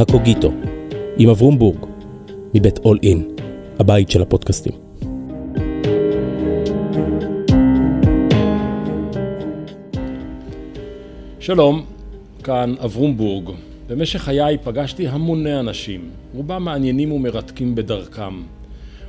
הקוגיטו, 0.00 0.52
עם 1.18 1.28
אברום 1.28 1.58
בורג, 1.58 1.86
מבית 2.54 2.78
אול 2.78 2.98
אין, 3.02 3.28
הבית 3.78 4.10
של 4.10 4.22
הפודקאסטים. 4.22 4.72
שלום, 11.40 11.84
כאן 12.44 12.74
אברום 12.84 13.16
בורג. 13.16 13.50
במשך 13.88 14.22
חיי 14.22 14.58
פגשתי 14.64 15.08
המוני 15.08 15.60
אנשים, 15.60 16.10
רובם 16.34 16.64
מעניינים 16.64 17.12
ומרתקים 17.12 17.74
בדרכם. 17.74 18.42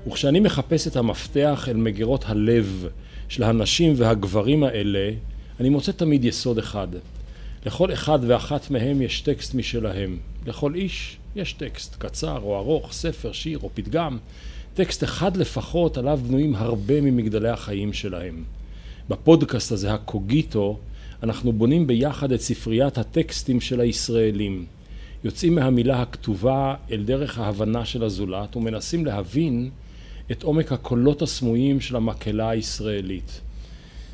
וכשאני 0.07 0.39
מחפש 0.39 0.87
את 0.87 0.95
המפתח 0.95 1.67
אל 1.69 1.77
מגירות 1.77 2.23
הלב 2.27 2.87
של 3.29 3.43
הנשים 3.43 3.93
והגברים 3.97 4.63
האלה, 4.63 5.11
אני 5.59 5.69
מוצא 5.69 5.91
תמיד 5.91 6.25
יסוד 6.25 6.57
אחד. 6.57 6.87
לכל 7.65 7.93
אחד 7.93 8.19
ואחת 8.27 8.71
מהם 8.71 9.01
יש 9.01 9.21
טקסט 9.21 9.53
משלהם. 9.53 10.17
לכל 10.45 10.75
איש 10.75 11.17
יש 11.35 11.53
טקסט, 11.53 11.95
קצר 11.95 12.39
או 12.43 12.57
ארוך, 12.57 12.93
ספר, 12.93 13.31
שיר 13.31 13.59
או 13.63 13.69
פתגם. 13.73 14.17
טקסט 14.73 15.03
אחד 15.03 15.37
לפחות 15.37 15.97
עליו 15.97 16.19
בנויים 16.27 16.55
הרבה 16.55 17.01
ממגדלי 17.01 17.49
החיים 17.49 17.93
שלהם. 17.93 18.43
בפודקאסט 19.09 19.71
הזה, 19.71 19.93
הקוגיטו, 19.93 20.79
אנחנו 21.23 21.53
בונים 21.53 21.87
ביחד 21.87 22.31
את 22.31 22.41
ספריית 22.41 22.97
הטקסטים 22.97 23.61
של 23.61 23.79
הישראלים. 23.79 24.65
יוצאים 25.23 25.55
מהמילה 25.55 26.01
הכתובה 26.01 26.75
אל 26.91 27.03
דרך 27.03 27.39
ההבנה 27.39 27.85
של 27.85 28.03
הזולת 28.03 28.55
ומנסים 28.55 29.05
להבין 29.05 29.69
את 30.31 30.43
עומק 30.43 30.71
הקולות 30.71 31.21
הסמויים 31.21 31.81
של 31.81 31.95
המקהלה 31.95 32.49
הישראלית. 32.49 33.41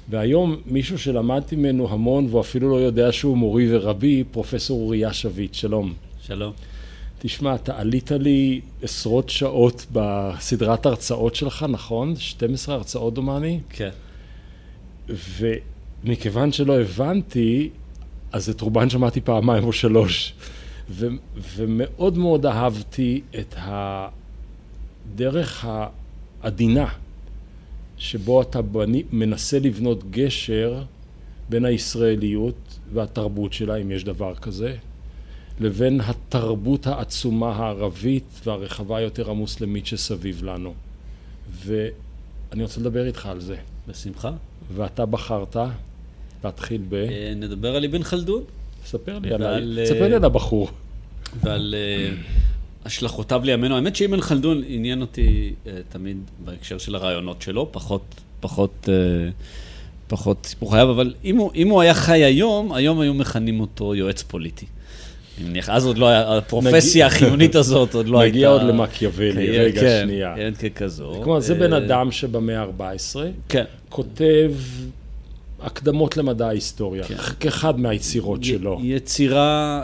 והיום 0.09 0.55
מישהו 0.65 0.99
שלמדתי 0.99 1.55
ממנו 1.55 1.89
המון 1.89 2.27
והוא 2.29 2.41
אפילו 2.41 2.69
לא 2.69 2.75
יודע 2.75 3.11
שהוא 3.11 3.37
מורי 3.37 3.75
ורבי, 3.75 4.23
פרופסור 4.31 4.81
אוריה 4.81 5.13
שביט, 5.13 5.53
שלום. 5.53 5.93
שלום. 6.21 6.53
תשמע, 7.19 7.55
אתה 7.55 7.79
עלית 7.79 8.11
לי 8.11 8.61
עשרות 8.81 9.29
שעות 9.29 9.85
בסדרת 9.91 10.85
הרצאות 10.85 11.35
שלך, 11.35 11.65
נכון? 11.69 12.15
12 12.15 12.75
הרצאות 12.75 13.13
דומני? 13.13 13.59
כן. 13.69 13.89
ומכיוון 15.09 16.51
שלא 16.51 16.79
הבנתי, 16.79 17.69
אז 18.31 18.49
את 18.49 18.61
רובן 18.61 18.89
שמעתי 18.89 19.21
פעמיים 19.21 19.63
או 19.63 19.73
שלוש. 19.73 20.33
ו- 20.89 21.07
ומאוד 21.55 22.17
מאוד 22.17 22.45
אהבתי 22.45 23.21
את 23.39 23.55
הדרך 23.57 25.65
העדינה 26.41 26.87
שבו 27.97 28.41
אתה 28.41 28.61
בני, 28.61 29.03
מנסה 29.11 29.59
לבנות 29.59 30.11
גשר 30.11 30.83
בין 31.49 31.65
הישראליות 31.65 32.79
והתרבות 32.93 33.53
שלה, 33.53 33.75
אם 33.75 33.91
יש 33.91 34.03
דבר 34.03 34.35
כזה, 34.35 34.75
לבין 35.59 36.01
התרבות 36.01 36.87
העצומה 36.87 37.55
הערבית 37.55 38.41
והרחבה 38.45 39.01
יותר 39.01 39.29
המוסלמית 39.29 39.85
שסביב 39.85 40.43
לנו. 40.43 40.73
ואני 41.65 42.63
רוצה 42.63 42.79
לדבר 42.79 43.05
איתך 43.05 43.25
על 43.25 43.39
זה. 43.39 43.55
בשמחה. 43.87 44.31
ואתה 44.75 45.05
בחרת 45.05 45.57
להתחיל 46.43 46.81
ב... 46.89 46.93
אה, 46.93 47.33
נדבר 47.35 47.75
על 47.75 47.85
אבן 47.85 48.03
חלדון. 48.03 48.43
ספר 48.85 49.19
לי, 49.19 49.31
ועל, 49.31 49.43
על, 49.43 49.79
ספר 49.85 50.07
לי 50.07 50.15
על 50.15 50.25
הבחור. 50.25 50.69
ועל 51.41 51.75
אה, 51.77 52.15
השלכותיו 52.87 53.41
לימינו. 53.43 53.75
האמת 53.75 53.95
שאבן 53.95 54.21
חלדון 54.21 54.61
עניין 54.67 55.01
אותי 55.01 55.53
uh, 55.65 55.69
תמיד 55.89 56.17
בהקשר 56.45 56.77
של 56.77 56.95
הרעיונות 56.95 57.41
שלו, 57.41 57.67
פחות, 57.71 58.01
פחות, 58.39 58.71
uh, 58.85 58.89
פחות 60.07 60.45
סיפור 60.45 60.71
חייו, 60.71 60.91
אבל 60.91 61.13
אם 61.23 61.37
הוא, 61.37 61.51
אם 61.55 61.69
הוא 61.69 61.81
היה 61.81 61.93
חי 61.93 62.23
היום, 62.23 62.73
היום 62.73 62.99
היו 62.99 63.13
מכנים 63.13 63.59
אותו 63.59 63.95
יועץ 63.95 64.23
פוליטי. 64.23 64.65
אני 65.37 65.49
מניח, 65.49 65.69
אז 65.69 65.85
עוד 65.85 65.97
לא 65.97 66.07
היה, 66.07 66.37
הפרופסיה 66.37 67.07
החיונית 67.07 67.55
הזאת 67.55 67.93
עוד 67.93 68.07
לא 68.07 68.19
הייתה... 68.19 68.35
נגיע 68.35 68.49
עוד 68.49 68.61
למקיאוולי, 68.61 69.59
רגע, 69.59 69.81
כן, 69.81 70.01
שנייה. 70.05 70.33
כן, 70.35 70.69
ככזו. 70.69 71.19
כלומר, 71.23 71.39
זה 71.39 71.55
בן 71.55 71.73
אדם 71.73 72.11
שבמאה 72.11 72.61
ה-14, 72.61 73.19
כן. 73.49 73.63
כותב 73.89 74.51
הקדמות 75.61 76.17
למדע 76.17 76.47
ההיסטוריה, 76.47 77.03
כן. 77.03 77.15
כאחד 77.39 77.79
מהיצירות 77.79 78.43
שלו. 78.43 78.79
יצירה, 78.83 79.83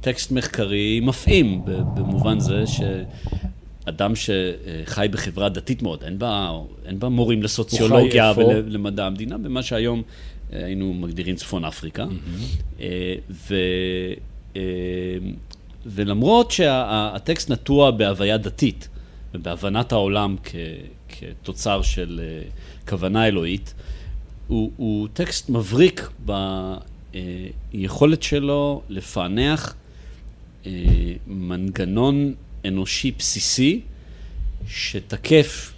טקסט 0.00 0.32
מחקרי 0.32 1.00
מפעים, 1.00 1.62
במובן 1.94 2.40
זה 2.40 2.64
שאדם 2.66 4.12
שחי 4.16 5.06
בחברה 5.10 5.48
דתית 5.48 5.82
מאוד, 5.82 6.02
אין 6.04 6.18
בה, 6.18 6.50
אין 6.84 6.98
בה 6.98 7.08
מורים 7.08 7.42
לסוציולוגיה 7.42 8.32
ולמדע 8.36 9.06
המדינה, 9.06 9.38
במה 9.38 9.62
שהיום 9.62 10.02
אה, 10.52 10.64
היינו 10.64 10.94
מגדירים 10.94 11.36
צפון 11.36 11.64
אפריקה. 11.64 12.04
Mm-hmm. 12.04 12.80
ו, 13.30 13.54
אה, 14.56 14.62
ולמרות 15.86 16.50
שהטקסט 16.50 17.50
נטוע 17.50 17.90
בהוויה 17.90 18.38
דתית 18.38 18.88
ובהבנת 19.34 19.92
העולם 19.92 20.36
כ, 20.44 20.54
כתוצר 21.08 21.82
של 21.82 22.20
כוונה 22.88 23.26
אלוהית, 23.26 23.74
הוא, 24.48 24.70
הוא 24.76 25.08
טקסט 25.12 25.50
מבריק 25.50 26.10
ביכולת 27.14 28.22
שלו 28.22 28.82
לפענח 28.88 29.74
אה, 30.66 30.72
מנגנון 31.26 32.34
אנושי 32.64 33.10
בסיסי 33.18 33.80
שתקף, 34.68 35.72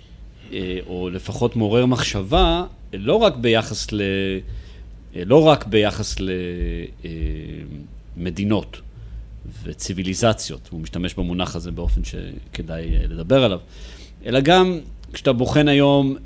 אה, 0.52 0.78
או 0.86 1.10
לפחות 1.10 1.56
מעורר 1.56 1.86
מחשבה, 1.86 2.64
לא 2.92 3.14
רק 3.14 3.36
ביחס 3.36 3.92
ל... 3.92 4.00
אה, 5.16 5.22
לא 5.24 5.46
רק 5.46 5.66
ביחס 5.66 6.16
למדינות 8.16 8.80
וציוויליזציות, 9.62 10.68
הוא 10.70 10.80
משתמש 10.80 11.14
במונח 11.14 11.56
הזה 11.56 11.70
באופן 11.70 12.00
שכדאי 12.04 12.90
לדבר 13.08 13.44
עליו, 13.44 13.58
אלא 14.26 14.40
גם 14.40 14.78
כשאתה 15.12 15.32
בוחן 15.32 15.68
היום 15.68 16.16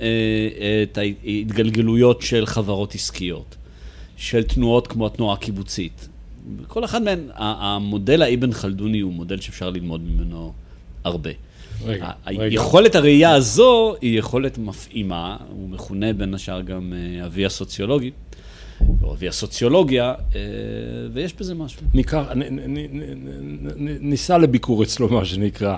את 0.82 0.98
ההתגלגלויות 0.98 2.22
של 2.22 2.46
חברות 2.46 2.94
עסקיות, 2.94 3.56
של 4.22 4.43
תנועות 4.43 4.87
כמו 4.87 5.06
התנועה 5.06 5.34
הקיבוצית, 5.34 6.09
כל 6.66 6.84
אחד 6.84 7.03
מהם, 7.03 7.28
המודל 7.34 8.22
האבן 8.22 8.53
חלדוני 8.53 9.00
הוא 9.00 9.12
מודל 9.12 9.41
שאפשר 9.41 9.71
ללמוד 9.71 10.00
ממנו 10.00 10.53
הרבה. 11.05 11.31
רגע, 11.84 12.10
רגע. 12.27 12.43
היכולת 12.43 12.94
הראייה 12.94 13.34
הזו 13.34 13.94
היא 14.00 14.19
יכולת 14.19 14.59
מפעימה, 14.59 15.37
הוא 15.50 15.69
מכונה 15.69 16.12
בין 16.12 16.34
השאר 16.34 16.61
גם 16.61 16.93
אה, 16.97 17.27
אבי 17.27 17.47
הסוציולוגי, 17.47 18.11
או 19.03 19.12
אבי 19.12 19.28
הסוציולוגיה, 19.28 20.15
אה, 20.34 20.41
ויש 21.12 21.34
בזה 21.34 21.55
משהו. 21.55 21.81
ניקח, 21.94 22.22
ניסע 24.00 24.38
לביקור 24.38 24.82
אצלו, 24.82 25.09
מה 25.09 25.25
שנקרא. 25.25 25.77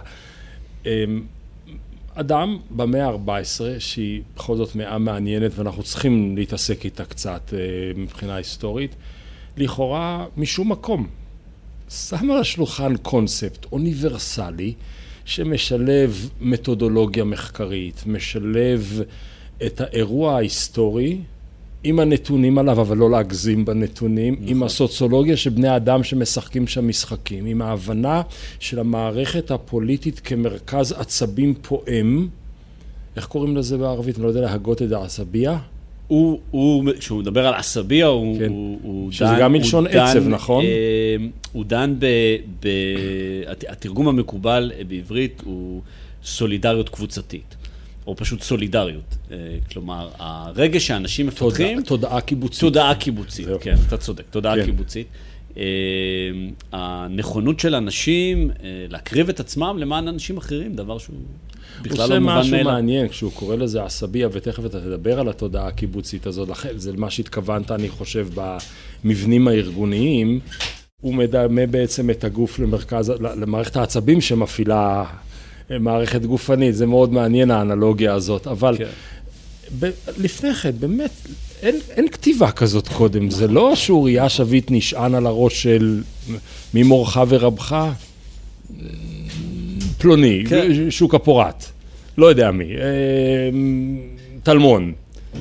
אדם 2.15 2.59
במאה 2.71 3.07
ה-14, 3.09 3.63
שהיא 3.79 4.23
בכל 4.37 4.57
זאת 4.57 4.77
מאה 4.77 4.99
מעניינת 4.99 5.53
ואנחנו 5.55 5.83
צריכים 5.83 6.37
להתעסק 6.37 6.85
איתה 6.85 7.05
קצת 7.05 7.55
אה, 7.55 7.59
מבחינה 7.97 8.35
היסטורית, 8.35 8.95
לכאורה 9.57 10.27
משום 10.37 10.73
מקום. 10.73 11.07
שם 11.91 12.31
על 12.31 12.39
השולחן 12.39 12.97
קונספט 12.97 13.67
אוניברסלי 13.73 14.75
שמשלב 15.25 16.31
מתודולוגיה 16.41 17.25
מחקרית, 17.25 18.03
משלב 18.07 19.01
את 19.67 19.81
האירוע 19.81 20.37
ההיסטורי 20.37 21.19
עם 21.85 22.01
הנתונים 22.01 22.59
עליו, 22.59 22.81
אבל 22.81 22.97
לא 22.97 23.11
להגזים 23.11 23.65
בנתונים, 23.65 24.35
נכון. 24.35 24.49
עם 24.49 24.63
הסוציולוגיה 24.63 25.37
של 25.37 25.51
בני 25.51 25.77
אדם 25.77 26.03
שמשחקים 26.03 26.67
שם 26.67 26.89
משחקים, 26.89 27.47
עם 27.47 27.63
ההבנה 27.63 28.23
של 28.61 28.79
המערכת 28.79 29.51
הפוליטית 29.51 30.21
כמרכז 30.21 30.93
עצבים 30.93 31.55
פועם, 31.63 32.29
איך 33.17 33.27
קוראים 33.27 33.57
לזה 33.57 33.79
בערבית? 33.79 34.17
אני 34.17 34.23
לא 34.23 34.29
יודע 34.29 34.41
להגות 34.41 34.83
את 34.83 34.93
העצביה. 34.93 35.59
הוא, 36.07 36.41
הוא, 36.51 36.85
כשהוא 36.99 37.19
מדבר 37.19 37.47
על 37.47 37.55
עשביה, 37.55 38.07
הוא, 38.07 38.39
כן. 38.39 38.49
הוא, 38.49 38.79
הוא 38.83 39.13
שזה 39.13 39.25
דן... 39.25 39.31
שזה 39.31 39.43
גם 39.43 39.53
מלשון 39.53 39.87
עצב, 39.87 40.19
דן, 40.19 40.29
נכון? 40.29 40.65
אה, 40.65 41.17
הוא 41.53 41.65
דן 41.65 41.95
ב... 41.99 42.07
ב 42.61 42.69
התרגום 43.69 44.09
המקובל 44.09 44.73
בעברית 44.89 45.43
הוא 45.45 45.81
סולידריות 46.25 46.89
קבוצתית. 46.89 47.57
או 48.07 48.17
פשוט 48.17 48.43
סולידריות. 48.43 49.17
אה, 49.31 49.37
כלומר, 49.73 50.09
הרגש 50.19 50.87
שאנשים 50.87 51.27
מפתחים... 51.27 51.83
תודעה 51.83 52.21
קיבוצית. 52.21 52.61
תודעה 52.61 52.95
קיבוצית, 52.95 53.49
כן, 53.61 53.75
אתה 53.89 53.97
צודק, 53.97 54.25
תודעה 54.31 54.57
כן. 54.57 54.65
קיבוצית. 54.65 55.07
Uh, 55.55 55.57
הנכונות 56.73 57.61
של 57.61 57.75
אנשים 57.75 58.51
uh, 58.51 58.63
להקריב 58.89 59.29
את 59.29 59.41
עצמם 59.41 59.77
למען 59.79 60.09
אנשים 60.09 60.37
אחרים, 60.37 60.75
דבר 60.75 60.99
שהוא 60.99 61.17
בכלל 61.83 62.11
לא 62.11 62.19
מובן 62.19 62.27
מאליו. 62.27 62.35
הוא 62.35 62.41
עושה 62.41 62.57
משהו 62.57 62.65
מעניין, 62.65 63.09
כשהוא 63.09 63.33
קורא 63.33 63.57
לזה 63.57 63.85
עשביה, 63.85 64.29
ותכף 64.33 64.67
אתה 64.67 64.81
תדבר 64.81 65.21
על 65.21 65.29
התודעה 65.29 65.67
הקיבוצית 65.67 66.27
הזאת, 66.27 66.49
זה 66.77 66.93
מה 66.93 67.11
שהתכוונת, 67.11 67.71
אני 67.71 67.89
חושב, 67.89 68.29
במבנים 68.35 69.49
הארגוניים. 69.49 70.41
הוא 71.01 71.15
מדמה 71.15 71.67
בעצם 71.67 72.11
את 72.11 72.25
הגוף 72.25 72.59
למרכז, 72.59 73.13
למערכת 73.21 73.77
העצבים 73.77 74.21
שמפעילה 74.21 75.05
מערכת 75.71 76.23
גופנית, 76.25 76.75
זה 76.75 76.87
מאוד 76.87 77.13
מעניין 77.13 77.51
האנלוגיה 77.51 78.15
הזאת, 78.15 78.47
אבל 78.47 78.77
כן. 78.79 78.85
ב- 79.81 79.91
לפני 80.19 80.55
כן, 80.55 80.71
באמת, 80.81 81.11
אין, 81.63 81.77
אין 81.91 82.09
כתיבה 82.09 82.51
כזאת 82.51 82.89
קודם, 82.89 83.31
זה 83.31 83.49
לא 83.49 83.77
שאוריה 83.77 84.29
שביט 84.29 84.71
נשען 84.71 85.15
על 85.15 85.27
הראש 85.27 85.63
של 85.63 86.03
ממורך 86.75 87.19
ורבך, 87.29 87.87
פלוני, 89.99 90.45
כן. 90.49 90.91
שוק 90.91 91.15
הפורט, 91.15 91.65
לא 92.19 92.27
יודע 92.27 92.51
מי, 92.51 92.65
אה, 92.65 92.81
טלמון. 94.43 94.93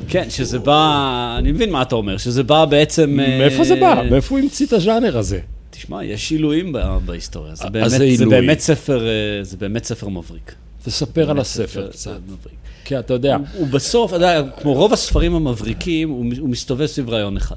כן, 0.08 0.30
שזה 0.30 0.60
בא, 0.60 1.36
אני 1.40 1.52
מבין 1.52 1.72
מה 1.72 1.82
אתה 1.82 1.96
אומר, 1.96 2.18
שזה 2.18 2.44
בא 2.44 2.66
בעצם... 2.66 3.20
אה, 3.20 3.38
מאיפה 3.40 3.64
זה 3.64 3.76
בא? 3.76 4.04
מאיפה 4.12 4.36
הוא 4.36 4.44
המציא 4.44 4.66
את 4.66 4.74
הז'אנר 4.74 5.18
הזה? 5.18 5.40
תשמע, 5.84 6.04
יש 6.04 6.32
עילויים 6.32 6.76
בהיסטוריה, 7.06 7.56
זה 7.56 7.64
אז 7.64 7.70
באמת, 7.72 7.90
זה 7.90 8.16
זה. 8.16 8.26
באמת 8.26 8.60
ספר, 8.60 9.08
אה, 9.08 9.12
זה 9.44 9.58
באמת 9.58 9.84
ספר 9.86 10.10
מבריק. 10.10 10.56
תספר 10.84 11.30
על 11.32 11.40
הספר 11.40 11.90
קצת. 11.92 12.12
מבריק. 12.28 12.56
כי 12.86 13.00
אתה 13.00 13.14
יודע, 13.14 13.36
הוא- 13.36 13.46
הוא 13.54 13.68
בסוף, 13.68 14.10
אתה 14.10 14.16
יודע, 14.16 14.42
כמו 14.62 14.74
רוב 14.74 14.94
הספרים 14.94 15.36
המבריקים, 15.36 16.10
הוא 16.10 16.26
הוא 16.40 16.50
מסתובב 16.50 16.86
סביב 16.86 17.10
רעיון 17.10 17.38
אחד. 17.38 17.56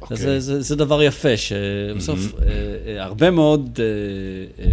אוקיי. 0.00 0.14
אז 0.14 0.20
זה, 0.22 0.40
זה, 0.40 0.60
זה 0.62 0.76
דבר 0.76 1.02
יפה, 1.02 1.36
שבסוף 1.36 2.18
אה, 2.38 2.46
אה, 2.86 3.04
הרבה 3.04 3.30
מאוד 3.30 3.78
אה, 3.78 3.84
אה, 4.64 4.70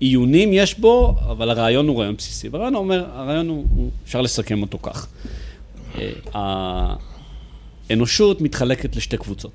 עיונים 0.00 0.50
יש 0.52 0.78
בו, 0.78 1.14
אבל 1.30 1.50
הרעיון 1.50 1.88
הוא 1.88 1.98
רעיון 2.00 2.16
בסיסי. 2.16 2.48
והרעיון 2.48 2.74
אומר, 2.74 3.04
הרעיון 3.12 3.48
הוא, 3.48 3.66
הוא 3.76 3.90
אפשר 4.04 4.20
לסכם 4.20 4.62
אותו 4.62 4.78
כך. 4.82 5.06
אה, 6.34 6.94
האנושות 7.90 8.40
מתחלקת 8.40 8.96
לשתי 8.96 9.16
קבוצות. 9.16 9.52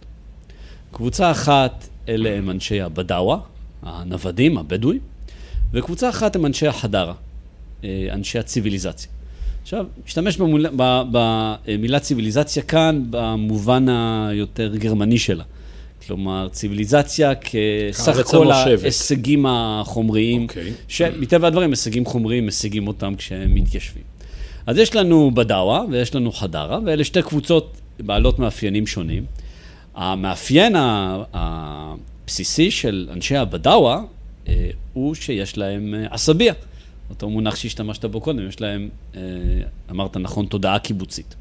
קבוצה 0.92 1.31
אחת, 1.31 1.88
אלה 2.10 2.30
הם 2.38 2.50
אנשי 2.50 2.82
הבדאווה, 2.82 3.38
הנוודים, 3.84 4.58
הבדואים, 4.58 5.00
וקבוצה 5.74 6.10
אחת 6.10 6.36
הם 6.36 6.46
אנשי 6.46 6.68
החדרה, 6.68 7.14
אה, 7.84 8.08
אנשי 8.12 8.40
הציוויליזציה. 8.40 9.10
עכשיו, 9.62 9.86
משתמש 10.06 10.38
במול... 10.38 10.66
במילה 11.12 12.00
ציוויליזציה 12.00 12.64
כאן 12.64 13.04
במובן 13.10 13.86
היותר 13.90 14.76
גרמני 14.76 15.18
שלה. 15.18 15.44
כלומר, 16.08 16.48
ציוויליזציה 16.52 17.34
כסך 17.36 18.24
כל. 18.32 18.52
ההישגים 18.52 19.46
החומריים, 19.50 20.44
אוקיי. 20.44 20.74
שמטבע 20.88 21.48
הדברים 21.48 21.70
הישגים 21.70 22.06
חומריים 22.06 22.48
משיגים 22.48 22.88
אותם 22.88 23.16
כשהם 23.16 23.56
מתיישבים. 23.56 24.04
אז 24.66 24.78
יש 24.78 24.96
לנו 24.96 25.32
בדאווה 25.34 25.84
ויש 25.92 26.16
לנו 26.16 26.32
חדרה, 26.32 26.80
ואלה 26.86 27.04
שתי 27.04 27.22
קבוצות 27.22 27.78
בעלות 28.00 28.40
מאפיינים 28.40 28.88
שונים. 28.88 29.26
המאפיין 29.95 30.75
הבסיסי 31.34 32.72
של 32.72 33.10
אנשי 33.12 33.36
הבדאווה 33.38 34.01
אה, 34.48 34.69
הוא 34.94 35.16
שיש 35.16 35.57
להם 35.57 35.94
אה, 35.98 36.06
עשביה. 36.12 36.54
אותו 37.10 37.30
מונח 37.30 37.56
שהשתמשת 37.56 38.06
בו 38.06 38.22
קודם, 38.22 38.48
יש 38.48 38.62
להם, 38.62 38.90
אה, 39.16 39.22
אמרת 39.92 40.18
נכון, 40.18 40.45
תודעה 40.45 40.80
קיבוצית. 40.80 41.36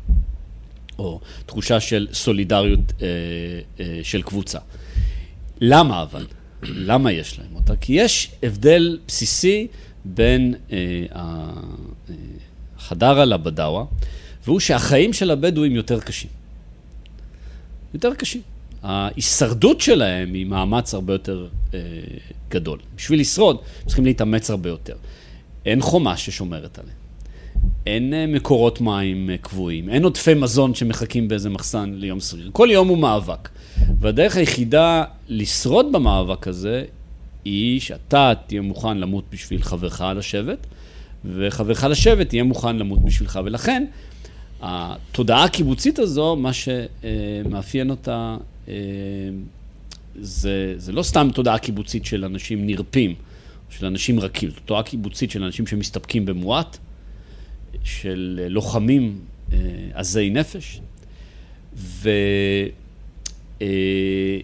או 0.99 1.21
תחושה 1.47 1.81
של 1.81 2.09
סולידריות 2.13 2.93
של 4.03 4.23
קבוצה. 4.23 4.59
למה 5.61 6.03
אבל? 6.03 6.27
למה 6.63 7.13
יש 7.13 7.39
להם 7.39 7.55
אותה? 7.55 7.77
כי 7.77 7.93
יש 7.93 8.31
הבדל 8.43 8.99
בסיסי 9.09 9.67
בין 10.05 10.55
אה, 10.73 10.79
ה- 11.13 11.51
אה, 12.11 12.15
חדרה 12.79 13.25
לבדאווה, 13.25 13.85
והוא 14.45 14.61
שהחיים 14.61 15.13
של 15.13 15.31
הבדואים 15.31 15.77
יותר 15.77 16.01
קשים. 16.01 16.31
יותר 17.95 18.15
קשים. 18.15 18.41
ההישרדות 18.83 19.81
שלהם 19.81 20.35
היא 20.35 20.47
מאמץ 20.47 20.95
הרבה 20.95 21.13
יותר 21.13 21.47
אה, 21.75 21.81
גדול. 22.49 22.79
בשביל 22.97 23.21
לשרוד, 23.21 23.59
צריכים 23.87 24.05
להתאמץ 24.05 24.51
הרבה 24.51 24.69
יותר. 24.69 24.95
אין 25.67 25.81
חומה 25.81 26.17
ששומרת 26.17 26.79
עליהם. 26.79 26.97
אין 27.87 28.15
אה, 28.15 28.27
מקורות 28.27 28.81
מים 28.81 29.31
אה, 29.31 29.37
קבועים, 29.37 29.89
אין 29.89 30.05
עודפי 30.05 30.35
מזון 30.35 30.75
שמחכים 30.75 31.29
באיזה 31.29 31.51
מחסן 31.51 31.95
ליום 31.97 32.21
סריר. 32.21 32.51
כל 32.53 32.69
יום 32.71 32.89
הוא 32.89 32.99
מאבק. 32.99 33.49
והדרך 34.01 34.37
היחידה 34.37 35.05
לשרוד 35.29 35.93
במאבק 35.93 36.49
הזה, 36.49 36.85
היא 37.45 37.81
שאתה 37.81 38.33
תהיה 38.47 38.61
מוכן 38.61 38.99
למות 38.99 39.25
בשביל 39.31 39.63
חברך 39.63 40.03
לשבת, 40.17 40.67
וחברך 41.25 41.85
לשבת 41.85 42.33
יהיה 42.33 42.45
מוכן 42.45 42.77
למות 42.77 43.05
בשבילך. 43.05 43.41
ולכן, 43.45 43.85
התודעה 44.63 45.45
הקיבוצית 45.45 45.99
הזו, 45.99 46.37
מה 46.37 46.51
שמאפיין 46.53 47.91
אותה, 47.91 48.37
אה, 48.69 48.75
זה, 50.15 50.75
זה 50.77 50.93
לא 50.93 51.03
סתם 51.03 51.29
תודעה 51.35 51.59
קיבוצית 51.59 52.05
של 52.05 52.25
אנשים 52.25 52.67
נרפים, 52.67 53.15
של 53.71 53.87
אנשים 53.87 54.21
רכים, 54.21 54.51
זו 54.51 54.57
תודעה 54.65 54.83
קיבוצית 54.83 55.31
של 55.31 55.45
אנשים 55.45 55.67
שמסתפקים 55.67 56.25
במועט, 56.25 56.79
של 57.85 58.47
לוחמים 58.49 59.19
אה, 59.53 59.59
עזי 59.95 60.31
נפש, 60.31 60.81
ו... 61.77 62.11
אה, 63.63 64.39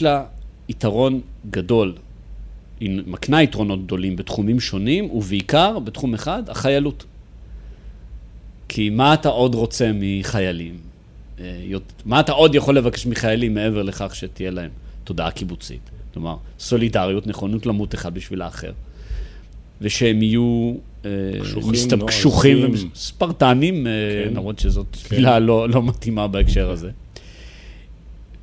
לה 0.00 0.24
יתרון 0.68 1.20
גדול, 1.50 1.94
היא 2.80 3.00
מקנה 3.06 3.42
יתרונות 3.42 3.84
גדולים 3.84 4.16
בתחומים 4.16 4.60
שונים, 4.60 5.10
ובעיקר 5.10 5.78
בתחום 5.78 6.14
אחד, 6.14 6.42
החיילות. 6.48 7.04
כי 8.74 8.90
מה 8.90 9.14
אתה 9.14 9.28
עוד 9.28 9.54
רוצה 9.54 9.90
מחיילים? 9.94 10.74
אה, 11.40 11.44
מה 12.04 12.20
אתה 12.20 12.32
עוד 12.32 12.54
יכול 12.54 12.76
לבקש 12.76 13.06
מחיילים 13.06 13.54
מעבר 13.54 13.82
לכך 13.82 14.14
שתהיה 14.14 14.50
להם 14.50 14.70
תודעה 15.04 15.30
קיבוצית? 15.30 15.90
כלומר, 16.14 16.36
סולידריות, 16.58 17.26
נכונות 17.26 17.66
למות 17.66 17.94
אחד 17.94 18.14
בשביל 18.14 18.42
האחר. 18.42 18.72
ושהם 19.80 20.22
יהיו 20.22 20.74
אה, 21.04 21.10
קשוחים, 22.06 22.64
ומספרטנים, 22.64 23.86
אה, 23.86 23.92
כן. 24.24 24.34
למרות 24.34 24.58
שזאת 24.58 24.96
כן. 25.04 25.16
מילה 25.16 25.38
לא, 25.38 25.68
לא 25.68 25.82
מתאימה 25.82 26.28
בהקשר 26.28 26.70
הזה. 26.70 26.90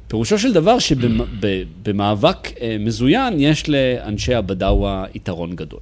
פירושו 0.08 0.40
של 0.40 0.54
דבר 0.54 0.80
שבמאבק 0.80 2.50
מזוין 2.86 3.40
יש 3.40 3.70
לאנשי 3.70 4.34
הבדאווה 4.34 5.06
יתרון 5.16 5.56
גדול. 5.56 5.80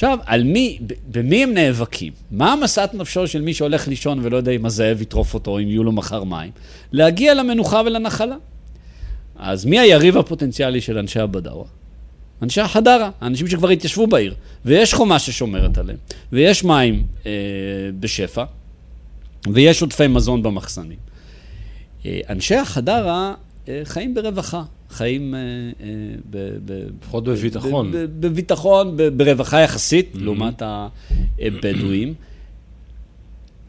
עכשיו, 0.00 0.18
על 0.26 0.44
מי, 0.44 0.78
במי 1.10 1.42
הם 1.42 1.54
נאבקים? 1.54 2.12
מה 2.30 2.54
משאת 2.62 2.94
נפשו 2.94 3.26
של 3.26 3.40
מי 3.40 3.54
שהולך 3.54 3.88
לישון 3.88 4.18
ולא 4.22 4.36
יודע 4.36 4.52
אם 4.52 4.66
הזאב 4.66 5.02
יטרוף 5.02 5.34
אותו, 5.34 5.58
אם 5.58 5.68
יהיו 5.68 5.84
לו 5.84 5.92
מחר 5.92 6.24
מים? 6.24 6.50
להגיע 6.92 7.34
למנוחה 7.34 7.82
ולנחלה. 7.86 8.36
אז 9.36 9.64
מי 9.64 9.78
היריב 9.78 10.16
הפוטנציאלי 10.16 10.80
של 10.80 10.98
אנשי 10.98 11.20
הבדאווה? 11.20 11.64
אנשי 12.42 12.60
החדרה, 12.60 13.10
האנשים 13.20 13.48
שכבר 13.48 13.68
התיישבו 13.68 14.06
בעיר, 14.06 14.34
ויש 14.64 14.94
חומה 14.94 15.18
ששומרת 15.18 15.78
עליהם, 15.78 15.98
ויש 16.32 16.64
מים 16.64 17.06
אה, 17.26 17.32
בשפע, 18.00 18.44
ויש 19.52 19.82
עודפי 19.82 20.06
מזון 20.06 20.42
במחסנים. 20.42 20.98
אה, 22.06 22.20
אנשי 22.28 22.56
החדרה 22.56 23.34
אה, 23.68 23.80
חיים 23.84 24.14
ברווחה, 24.14 24.62
חיים 24.90 25.34
אה, 25.34 25.40
אה, 25.80 26.50
לפחות 26.98 27.24
בביטחון. 27.24 27.92
בביטחון, 27.92 28.96
ברווחה 29.16 29.60
יחסית, 29.60 30.10
לעומת 30.14 30.62
הבדואים, 30.62 32.14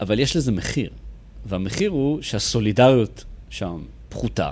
אבל 0.01 0.19
יש 0.19 0.35
לזה 0.35 0.51
מחיר, 0.51 0.89
והמחיר 1.45 1.89
הוא 1.91 2.21
שהסולידריות 2.21 3.23
שם 3.49 3.81
פחותה, 4.09 4.51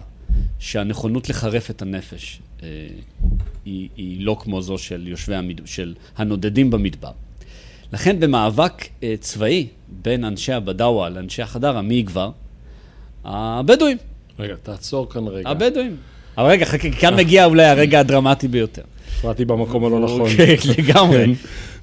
שהנכונות 0.59 1.29
לחרף 1.29 1.69
את 1.69 1.81
הנפש 1.81 2.41
אה, 2.63 2.87
היא, 3.65 3.89
היא 3.95 4.25
לא 4.25 4.37
כמו 4.39 4.61
זו 4.61 4.77
של 4.77 5.07
יושבי 5.07 5.35
המד... 5.35 5.67
של 5.67 5.93
הנודדים 6.17 6.71
במדבר. 6.71 7.11
לכן 7.93 8.19
במאבק 8.19 8.87
אה, 9.03 9.15
צבאי 9.19 9.67
בין 10.01 10.25
אנשי 10.25 10.53
הבדאווה 10.53 11.09
לאנשי 11.09 11.41
החדרה, 11.41 11.81
מי 11.81 11.95
יגבר? 11.95 12.31
הבדואים. 13.25 13.97
רגע, 14.39 14.55
תעצור 14.63 15.09
כאן 15.09 15.27
רגע. 15.27 15.49
הבדואים. 15.49 15.97
אבל 16.39 16.49
רגע, 16.49 16.65
חכה, 16.65 16.89
כאן 16.91 17.15
מגיע 17.15 17.45
אולי 17.45 17.65
הרגע 17.65 17.99
הדרמטי 17.99 18.47
ביותר. 18.47 18.81
הפרעתי 19.17 19.45
במקום 19.45 19.85
הלא 19.85 19.99
נכון. 19.99 20.21
אוקיי, 20.21 20.57
לגמרי. 20.77 21.25
כן. 21.25 21.31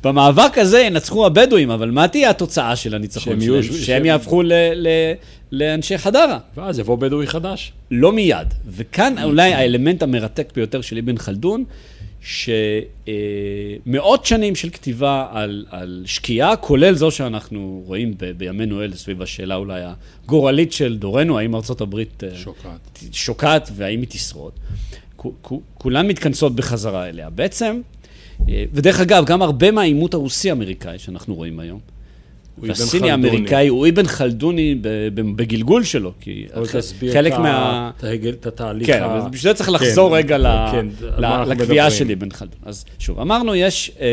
במאבק 0.04 0.58
הזה 0.58 0.80
ינצחו 0.80 1.26
הבדואים, 1.26 1.70
אבל 1.70 1.90
מה 1.90 2.08
תהיה 2.08 2.30
התוצאה 2.30 2.76
של 2.76 2.94
הניצחון 2.94 3.40
שלהם? 3.40 3.62
שהם 3.62 4.04
יהפכו 4.04 4.42
לאנשי 5.52 5.98
חדרה. 5.98 6.38
ואז 6.56 6.78
יבוא 6.78 6.98
בדואי 6.98 7.26
חדש. 7.26 7.72
לא 7.90 8.12
מיד. 8.12 8.54
וכאן 8.66 9.14
אולי 9.22 9.54
האלמנט 9.54 10.02
המרתק 10.02 10.52
ביותר 10.56 10.80
של 10.80 10.98
אבן 10.98 11.18
חלדון, 11.18 11.64
שמאות 12.26 14.26
שנים 14.26 14.54
של 14.54 14.70
כתיבה 14.70 15.26
על, 15.30 15.66
על 15.70 16.02
שקיעה, 16.06 16.56
כולל 16.56 16.94
זו 16.94 17.10
שאנחנו 17.10 17.82
רואים 17.86 18.14
ב, 18.18 18.30
בימינו 18.30 18.82
אלה 18.82 18.96
סביב 18.96 19.22
השאלה 19.22 19.54
אולי 19.54 19.82
הגורלית 20.24 20.72
של 20.72 20.98
דורנו, 20.98 21.38
האם 21.38 21.54
ארצות 21.54 21.80
הברית 21.80 22.24
אה, 22.24 22.34
שוקעת. 22.34 23.04
שוקעת 23.12 23.70
והאם 23.74 24.00
היא 24.00 24.08
תשרוד. 24.08 24.52
כולן 25.74 26.08
מתכנסות 26.08 26.56
בחזרה 26.56 27.08
אליה. 27.08 27.30
בעצם, 27.30 27.80
אה, 28.48 28.64
ודרך 28.72 29.00
אגב, 29.00 29.24
גם 29.26 29.42
הרבה 29.42 29.70
מהעימות 29.70 30.14
הרוסי-אמריקאי 30.14 30.98
שאנחנו 30.98 31.34
רואים 31.34 31.60
היום, 31.60 31.80
והסיני 32.58 32.90
חלדוני. 32.90 33.10
האמריקאי 33.10 33.68
הוא 33.68 33.88
אבן 33.88 34.06
חלדוני 34.06 34.74
בגלגול 35.36 35.84
שלו, 35.84 36.12
כי 36.20 36.46
תסביר 36.72 37.12
חלק 37.12 37.32
מה... 37.32 37.90
ההגל- 38.02 38.28
את 38.30 38.46
התהליך 38.46 38.86
כן. 38.86 39.02
אבל 39.02 39.20
בשביל 39.30 39.52
זה 39.52 39.54
צריך 39.54 39.70
לחזור 39.70 40.16
רגע 40.16 40.38
כן, 40.72 40.86
אנחנו 41.18 41.52
לקביעה. 41.52 41.90
של 41.90 42.10
אבן 42.10 42.30
חלדון. 42.30 42.58
אז 42.64 42.84
שוב, 42.98 43.20
אמרנו, 43.20 43.54
יש 43.54 43.90
אה, 44.00 44.06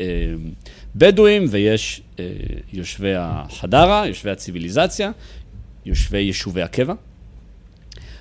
אה, 0.00 0.06
בדואים 0.96 1.46
ויש 1.50 2.02
אה, 2.18 2.24
יושבי 2.72 3.12
החדרה, 3.16 4.04
יושבי 4.06 4.30
הציוויליזציה, 4.30 5.10
יושבי 5.86 6.18
יישובי 6.18 6.62
הקבע. 6.62 6.94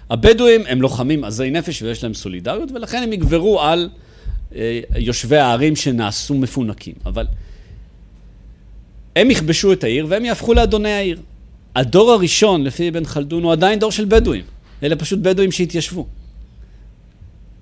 הבדואים 0.10 0.62
הם 0.68 0.82
לוחמים 0.82 1.24
עזי 1.24 1.52
נפש 1.52 1.82
ויש 1.82 2.04
להם 2.04 2.14
סולידריות, 2.14 2.72
ולכן 2.72 3.04
הם 3.04 3.14
יגברו 3.14 3.62
על 3.62 3.90
יושבי 4.96 5.38
הערים 5.38 5.76
שנעשו 5.76 6.34
מפונקים. 6.34 6.94
אבל 7.06 7.26
הם 9.20 9.32
יכבשו 9.32 9.74
את 9.74 9.84
העיר 9.84 10.06
והם 10.10 10.26
יהפכו 10.26 10.54
לאדוני 10.54 10.92
העיר. 10.92 11.20
הדור 11.76 12.12
הראשון, 12.12 12.64
לפי 12.64 12.90
אבן 12.90 13.06
חלדון, 13.06 13.44
הוא 13.44 13.52
עדיין 13.52 13.80
דור 13.80 13.92
של 13.92 14.06
בדואים. 14.06 14.44
אלה 14.84 14.96
פשוט 14.96 15.20
בדואים 15.20 15.52
שהתיישבו. 15.52 16.08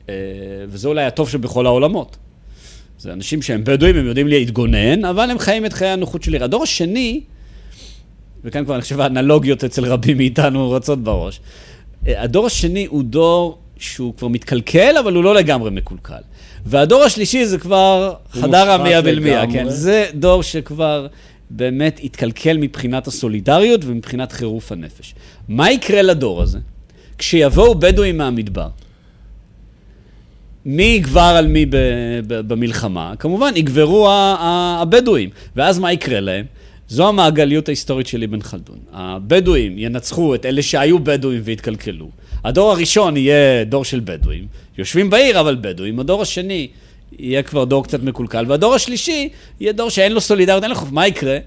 אה, 0.10 0.16
וזה 0.68 0.88
אולי 0.88 1.06
הטוב 1.06 1.30
שבכל 1.30 1.66
העולמות. 1.66 2.18
זה 3.00 3.14
אנשים 3.14 3.42
שהם 3.42 3.64
בדואים, 3.64 3.96
הם 3.96 4.06
יודעים 4.06 4.28
להתגונן, 4.28 5.06
אבל 5.06 5.32
הם 5.32 5.40
חיים 5.40 5.66
את 5.66 5.74
חיי 5.74 5.88
הנוחות 5.88 6.24
של 6.24 6.34
עיר. 6.34 6.44
הדור 6.44 6.64
השני, 6.64 7.22
וכאן 8.44 8.66
כבר 8.66 8.74
אני 8.76 8.82
חושב 8.82 9.00
האנלוגיות 9.00 9.64
אצל 9.64 9.86
רבים 9.86 10.18
מאיתנו 10.18 10.72
רצות 10.72 11.04
בראש, 11.04 11.40
אה, 12.08 12.22
הדור 12.24 12.46
השני 12.46 12.86
הוא 12.86 13.04
דור 13.04 13.58
שהוא 13.78 14.14
כבר 14.18 14.28
מתקלקל, 14.28 14.98
אבל 14.98 15.16
הוא 15.16 15.24
לא 15.24 15.36
לגמרי 15.36 15.72
מקולקל. 15.72 16.22
והדור 16.66 17.04
השלישי 17.04 17.46
זה 17.46 17.58
כבר 17.58 18.14
חדר 18.32 18.72
המיה 18.72 19.02
בלמיה, 19.02 19.44
כן? 19.52 19.70
זה 19.70 20.06
דור 20.14 20.44
שכבר 20.44 21.08
באמת 21.50 22.00
התקלקל 22.04 22.58
מבחינת 22.58 23.08
הסולידריות 23.08 23.82
ומבחינת 23.86 24.32
חירוף 24.32 24.72
הנפש. 24.72 25.16
מה 25.48 25.72
יקרה 25.72 26.02
לדור 26.02 26.42
הזה? 26.42 26.60
כשיבואו 27.18 27.76
בדואים 27.76 28.18
מהמדבר, 28.18 28.68
מי 30.66 30.84
יגבר 30.84 31.22
על 31.22 31.48
מי 31.48 31.66
במלחמה? 32.28 33.14
כמובן, 33.20 33.52
יגברו 33.56 34.08
הבדואים. 34.40 35.30
ואז 35.56 35.80
מה 35.80 35.94
יקרה 35.94 36.20
להם? 36.20 36.46
זו 36.90 37.08
המעגליות 37.08 37.68
ההיסטורית 37.68 38.08
של 38.08 38.24
אבן 38.24 38.42
חלדון. 38.42 38.78
הבדואים 38.94 39.78
ינצחו 39.78 40.36
את 40.36 40.46
אלה 40.46 40.62
שהיו 40.62 41.00
בדואים 41.00 41.42
והתקלקלו. 41.44 42.10
הדור 42.44 42.72
הראשון 42.72 43.18
יהיה 43.18 43.64
דור 43.64 43.86
של 43.86 44.02
בדואים, 44.04 44.48
יושבים 44.78 45.10
בעיר 45.10 45.40
אבל 45.40 45.58
בדואים. 45.62 46.00
הדור 46.00 46.22
השני 46.22 46.68
יהיה 47.12 47.44
כבר 47.44 47.66
דור 47.66 47.84
קצת 47.84 48.04
מקולקל, 48.04 48.46
והדור 48.48 48.76
השלישי 48.76 49.30
יהיה 49.60 49.74
דור 49.74 49.90
שאין 49.90 50.12
לו 50.12 50.22
סולידריות, 50.22 50.64
אין 50.64 50.70
לו 50.70 50.76
חוב. 50.76 50.94
מה 50.94 51.08
יקרה? 51.08 51.38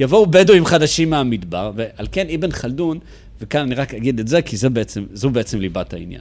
יבואו 0.00 0.26
בדואים 0.26 0.64
חדשים 0.64 1.10
מהמדבר, 1.10 1.72
ועל 1.76 2.06
כן 2.12 2.26
אבן 2.34 2.50
חלדון, 2.50 2.98
וכאן 3.40 3.60
אני 3.60 3.74
רק 3.74 3.94
אגיד 3.94 4.20
את 4.20 4.28
זה, 4.28 4.42
כי 4.42 4.56
זה 4.56 4.68
בעצם, 4.68 5.04
זו 5.12 5.30
בעצם 5.30 5.60
ליבת 5.60 5.92
העניין. 5.92 6.20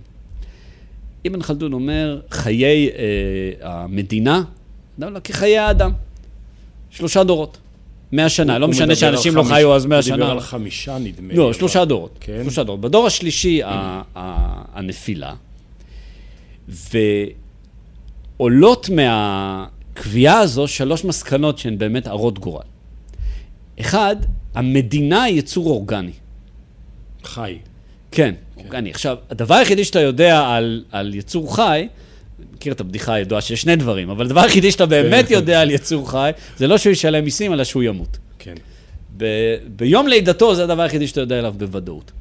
אבן 1.27 1.41
חלדון 1.41 1.73
אומר, 1.73 2.21
חיי 2.31 2.89
אה, 2.89 3.73
המדינה, 3.73 4.43
לא, 4.99 5.19
כחיי 5.23 5.57
האדם. 5.57 5.91
שלושה 6.89 7.23
דורות. 7.23 7.57
מאה 8.11 8.29
שנה, 8.29 8.59
לא 8.59 8.67
משנה 8.67 8.95
שאנשים 8.95 9.35
לא 9.35 9.43
חיו 9.43 9.75
אז 9.75 9.85
מאה 9.85 10.01
שנה. 10.01 10.15
הוא 10.15 10.21
דיבר 10.21 10.31
על 10.31 10.39
חמישה 10.39 10.97
נדמה 10.97 11.27
לי. 11.27 11.35
לא, 11.35 11.53
שלושה 11.53 11.85
דורות. 11.85 12.17
כן. 12.19 12.39
שלושה 12.43 12.63
דורות. 12.63 12.81
בדור 12.81 13.07
השלישי 13.07 13.61
הנפילה, 14.75 15.33
ועולות 18.39 18.89
מהקביעה 18.89 20.39
הזו 20.39 20.67
שלוש 20.67 21.05
מסקנות 21.05 21.57
שהן 21.57 21.77
באמת 21.77 22.07
הרות 22.07 22.39
גורל. 22.39 22.63
אחד, 23.79 24.15
המדינה 24.55 25.23
היא 25.23 25.39
יצור 25.39 25.67
אורגני. 25.69 26.11
חי. 27.23 27.57
כן, 28.11 28.33
כן, 28.55 28.61
אורגני. 28.63 28.91
עכשיו, 28.91 29.17
הדבר 29.29 29.55
היחידי 29.55 29.83
שאתה 29.83 29.99
יודע 29.99 30.39
על, 30.39 30.83
על 30.91 31.15
יצור 31.15 31.55
חי, 31.55 31.87
מכיר 32.53 32.73
את 32.73 32.79
הבדיחה 32.81 33.13
הידועה 33.13 33.41
שיש 33.41 33.61
שני 33.61 33.75
דברים, 33.75 34.09
אבל 34.09 34.25
הדבר 34.25 34.41
היחידי 34.41 34.71
שאתה 34.71 34.85
באמת 34.85 35.31
יודע 35.31 35.61
על 35.61 35.71
יצור 35.71 36.11
חי, 36.11 36.31
זה 36.57 36.67
לא 36.67 36.77
שהוא 36.77 36.91
ישלם 36.91 37.23
מיסים, 37.23 37.53
אלא 37.53 37.63
שהוא 37.63 37.83
ימות. 37.83 38.17
כן. 38.39 38.55
ב- 39.17 39.55
ביום 39.75 40.07
לידתו 40.07 40.55
זה 40.55 40.63
הדבר 40.63 40.81
היחידי 40.81 41.07
שאתה 41.07 41.21
יודע 41.21 41.37
עליו 41.39 41.53
בוודאות. 41.57 42.11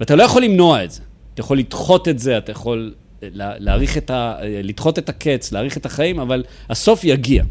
ואתה 0.00 0.16
לא 0.16 0.22
יכול 0.22 0.42
למנוע 0.42 0.84
את 0.84 0.90
זה. 0.90 1.00
אתה 1.34 1.40
יכול 1.40 1.58
לדחות 1.58 2.08
את 2.08 2.18
זה, 2.18 2.38
אתה 2.38 2.52
יכול 2.52 2.94
להאריך 3.22 3.98
את 3.98 4.10
ה... 4.10 4.36
לדחות 4.42 4.98
את 4.98 5.08
הקץ, 5.08 5.52
להאריך 5.52 5.76
את 5.76 5.86
החיים, 5.86 6.20
אבל 6.20 6.44
הסוף 6.70 7.04
יגיע. 7.04 7.44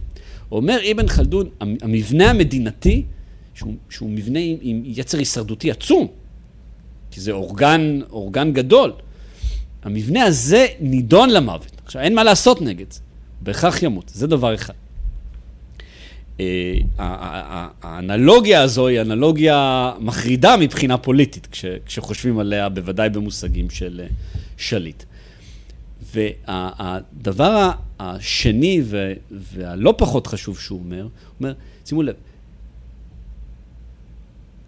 אומר 0.51 0.77
אבן 0.91 1.07
חלדון, 1.07 1.50
המבנה 1.60 2.29
המדינתי, 2.29 3.03
שהוא, 3.53 3.74
שהוא 3.89 4.10
מבנה 4.10 4.39
עם, 4.39 4.57
עם 4.62 4.81
יצר 4.86 5.17
הישרדותי 5.17 5.72
עצום, 5.72 6.07
כי 7.12 7.22
זה 7.22 7.31
אורגן, 7.31 8.00
אורגן 8.10 8.53
גדול, 8.53 8.93
המבנה 9.84 10.24
הזה 10.24 10.67
נידון 10.79 11.29
למוות. 11.29 11.72
עכשיו, 11.86 12.01
אין 12.01 12.15
מה 12.15 12.24
לעשות 12.24 12.62
נגד 12.62 12.91
זה, 12.91 13.00
בהכרח 13.41 13.84
ימות, 13.84 14.12
זה 14.13 14.27
דבר 14.27 14.55
אחד. 14.55 14.74
אה, 16.39 16.77
האנלוגיה 17.81 18.62
הזו 18.62 18.88
היא 18.88 19.01
אנלוגיה 19.01 19.91
מחרידה 20.00 20.57
מבחינה 20.57 20.98
פוליטית, 20.98 21.48
כשחושבים 21.86 22.39
עליה 22.39 22.69
בוודאי 22.69 23.10
במושגים 23.10 23.69
של 23.69 24.01
אה, 24.03 24.07
שליט. 24.57 25.03
והדבר 26.15 27.72
השני 28.00 28.81
והלא 29.31 29.93
פחות 29.98 30.27
חשוב 30.27 30.60
שהוא 30.60 30.79
אומר, 30.79 31.01
הוא 31.01 31.10
אומר, 31.39 31.53
שימו 31.86 32.03
לב, 32.03 32.15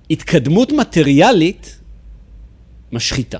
התקדמות 0.09 0.71
מטריאלית 0.71 1.79
משחיתה. 2.91 3.37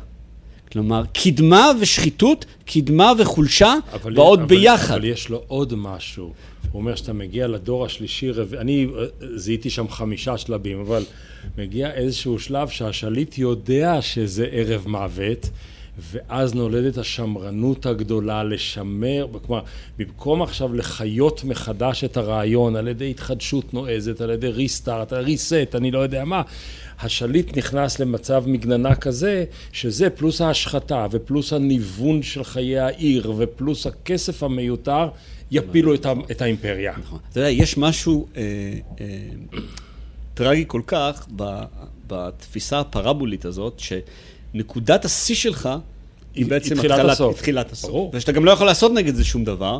כלומר, 0.72 1.04
קדמה 1.14 1.72
ושחיתות, 1.82 2.46
קדמה 2.66 3.14
וחולשה 3.18 3.74
באות 4.16 4.40
אבל, 4.40 4.48
ביחד. 4.48 4.96
אבל 4.96 5.06
יש 5.06 5.30
לו 5.30 5.44
עוד 5.48 5.74
משהו. 5.76 6.34
הוא 6.72 6.82
אומר 6.82 6.96
שאתה 6.96 7.14
מגיע 7.14 7.48
לדור 7.48 7.86
השלישי, 7.86 8.32
רב... 8.32 8.54
אני 8.54 8.88
אה, 8.98 9.06
זיהיתי 9.36 9.70
שם 9.70 9.88
חמישה 9.90 10.38
שלבים, 10.38 10.80
אבל 10.80 11.04
מגיע 11.58 11.94
איזשהו 11.94 12.40
שלב 12.40 12.70
שהשליט 12.70 13.38
יודע 13.38 14.02
שזה 14.02 14.48
ערב 14.52 14.88
מוות, 14.88 15.50
ואז 15.98 16.54
נולדת 16.54 16.98
השמרנות 16.98 17.86
הגדולה 17.86 18.44
לשמר, 18.44 19.28
כלומר, 19.46 19.62
במקום 19.98 20.42
עכשיו 20.42 20.74
לחיות 20.74 21.44
מחדש 21.44 22.04
את 22.04 22.18
הרעיון 22.18 22.76
על 22.76 22.88
ידי 22.88 23.10
התחדשות 23.10 23.74
נועזת, 23.74 24.22
על 24.22 24.30
ידי 24.30 24.48
ריסטארט, 24.48 25.14
ריסט, 25.14 25.76
אני 25.76 25.92
לא 25.92 26.00
יודע 26.00 26.26
מה, 26.26 26.42
השליט 27.00 27.58
נכנס 27.58 28.00
למצב 28.00 28.44
מגננה 28.48 28.96
כזה, 28.96 29.46
שזה 29.72 30.10
פלוס 30.10 30.42
ההשחתה 30.42 31.08
ופלוס 31.12 31.54
הניוון 31.54 32.24
של 32.24 32.44
חיי 32.44 32.80
העיר 32.80 33.34
ופלוס 33.38 33.88
הכסף 33.88 34.44
המיותר, 34.44 35.10
יפילו 35.52 35.96
את, 35.96 36.06
את 36.32 36.42
האימפריה. 36.42 36.94
נכון. 37.00 37.20
אתה 37.32 37.40
יודע, 37.40 37.50
יש 37.50 37.78
משהו 37.78 38.28
אה, 38.38 38.42
אה, 39.02 39.06
טרגי 40.34 40.64
כל 40.68 40.82
כך 40.88 41.28
בתפיסה 42.08 42.80
הפרבולית 42.80 43.46
הזאת, 43.46 43.80
שנקודת 44.54 45.06
השיא 45.06 45.36
שלך 45.36 45.70
היא 46.36 46.46
בעצם 46.46 46.76
תחילת 46.76 47.10
הסוף. 47.10 47.38
תחילת 47.38 47.72
הסוף. 47.72 47.90
ברור. 47.90 48.12
ושאתה 48.14 48.32
גם 48.32 48.46
לא 48.46 48.52
יכול 48.52 48.68
לעשות 48.68 48.92
נגד 48.92 49.16
זה 49.16 49.24
שום 49.24 49.44
דבר. 49.44 49.80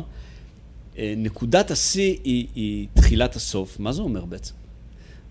אה, 0.98 1.14
נקודת 1.16 1.70
השיא 1.70 2.16
היא, 2.24 2.46
היא 2.54 2.86
תחילת 2.94 3.36
הסוף. 3.36 3.80
מה 3.80 3.92
זה 3.92 4.02
אומר 4.02 4.24
בעצם? 4.24 4.54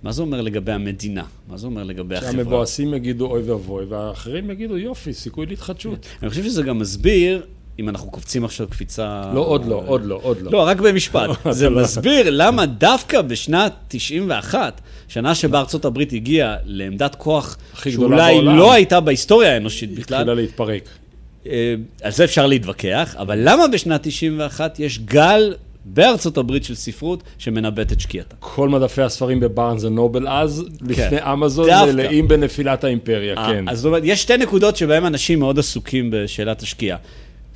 מה 0.03 0.11
זה 0.11 0.21
אומר 0.21 0.41
לגבי 0.41 0.71
המדינה? 0.71 1.23
מה 1.47 1.57
זה 1.57 1.67
אומר 1.67 1.83
לגבי 1.83 2.15
החברה? 2.15 2.31
שהמבואסים 2.31 2.93
יגידו 2.93 3.25
אוי 3.25 3.41
ואבוי, 3.41 3.85
והאחרים 3.85 4.51
יגידו 4.51 4.77
יופי, 4.77 5.13
סיכוי 5.13 5.45
להתחדשות. 5.45 6.05
אני 6.21 6.29
חושב 6.29 6.43
שזה 6.43 6.63
גם 6.63 6.79
מסביר, 6.79 7.45
אם 7.79 7.89
אנחנו 7.89 8.11
קופצים 8.11 8.45
עכשיו 8.45 8.67
קפיצה... 8.67 9.21
לא, 9.33 9.39
עוד 9.39 9.65
לא, 9.65 9.83
עוד 9.85 10.05
לא, 10.05 10.19
עוד 10.23 10.41
לא. 10.41 10.51
לא, 10.51 10.67
רק 10.67 10.81
במשפט. 10.81 11.29
זה 11.49 11.69
לא. 11.69 11.81
מסביר 11.81 12.29
למה 12.29 12.65
דווקא 12.65 13.21
בשנת 13.21 13.73
91, 13.87 14.81
שנה 15.07 15.35
שבה 15.35 15.59
ארצות 15.59 15.85
הברית 15.85 16.13
הגיעה 16.13 16.55
לעמדת 16.65 17.15
כוח 17.15 17.57
שאולי 17.89 18.41
לא 18.41 18.73
הייתה 18.73 18.99
בהיסטוריה 18.99 19.53
האנושית 19.53 19.91
בכלל. 19.91 20.17
התחילה 20.17 20.33
להתפרק. 20.33 20.89
אה, 21.45 21.75
על 22.01 22.11
זה 22.11 22.23
אפשר 22.23 22.47
להתווכח, 22.47 23.15
אבל 23.17 23.39
למה 23.41 23.67
בשנת 23.67 24.01
91 24.03 24.79
יש 24.79 24.99
גל 24.99 25.53
בארצות 25.85 26.37
הברית 26.37 26.63
של 26.63 26.75
ספרות 26.75 27.23
שמנבט 27.37 27.91
את 27.91 27.99
שקיעתה. 27.99 28.35
כל 28.39 28.69
מדפי 28.69 29.01
הספרים 29.01 29.39
בבארנס 29.39 29.83
ונובל 29.83 30.27
אז, 30.27 30.65
כן. 30.79 30.85
לפני 30.85 31.31
אמזון, 31.33 31.69
מלאים 31.93 32.27
בנפילת 32.27 32.83
האימפריה, 32.83 33.35
아, 33.35 33.37
אה, 33.37 33.47
כן. 33.47 33.69
אז 33.69 33.77
זאת 33.77 33.85
אומרת, 33.85 34.03
יש 34.05 34.21
שתי 34.21 34.37
נקודות 34.37 34.77
שבהן 34.77 35.05
אנשים 35.05 35.39
מאוד 35.39 35.59
עסוקים 35.59 36.09
בשאלת 36.11 36.61
השקיעה. 36.61 36.97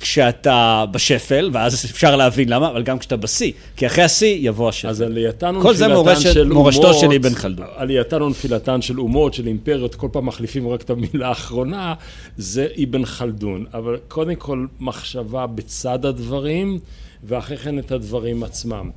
כשאתה 0.02 0.84
בשפל, 0.90 1.50
ואז 1.52 1.74
אפשר 1.84 2.16
להבין 2.16 2.48
למה, 2.48 2.68
אבל 2.68 2.82
גם 2.82 2.98
כשאתה 2.98 3.16
בשיא, 3.16 3.52
כי 3.76 3.86
אחרי 3.86 4.04
השיא 4.04 4.36
יבוא 4.40 4.68
השפל. 4.68 4.88
אז 4.88 5.00
עלייתן 5.00 5.56
ונפילתן 5.56 5.74
של 5.74 5.82
אומות... 5.92 6.14
כל 6.14 6.32
זה 6.32 6.44
מורשתו 6.44 6.94
של 6.94 7.12
אבן 7.12 7.34
חלדון. 7.34 7.66
עלייתן 7.76 8.22
ונפילתן 8.22 8.82
של 8.82 9.00
אומות, 9.00 9.34
של 9.34 9.46
אימפריות, 9.46 9.94
כל 9.94 10.08
פעם 10.12 10.26
מחליפים 10.26 10.68
רק 10.68 10.82
את 10.82 10.90
המילה 10.90 11.28
האחרונה, 11.28 11.94
זה 12.36 12.66
אבן 12.82 13.04
חלדון. 13.04 13.64
אבל 13.74 13.96
קודם 14.08 14.34
כל, 14.34 14.66
מחשבה 14.80 15.46
בצד 15.46 16.04
הדברים. 16.04 16.78
ואחרי 17.24 17.56
כן 17.56 17.78
את 17.78 17.92
הדברים 17.92 18.42
עצמם. 18.42 18.90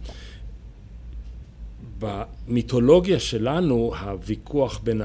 במיתולוגיה 2.00 3.19
שלנו, 3.19 3.93
הוויכוח 4.01 4.79
בין 4.83 5.01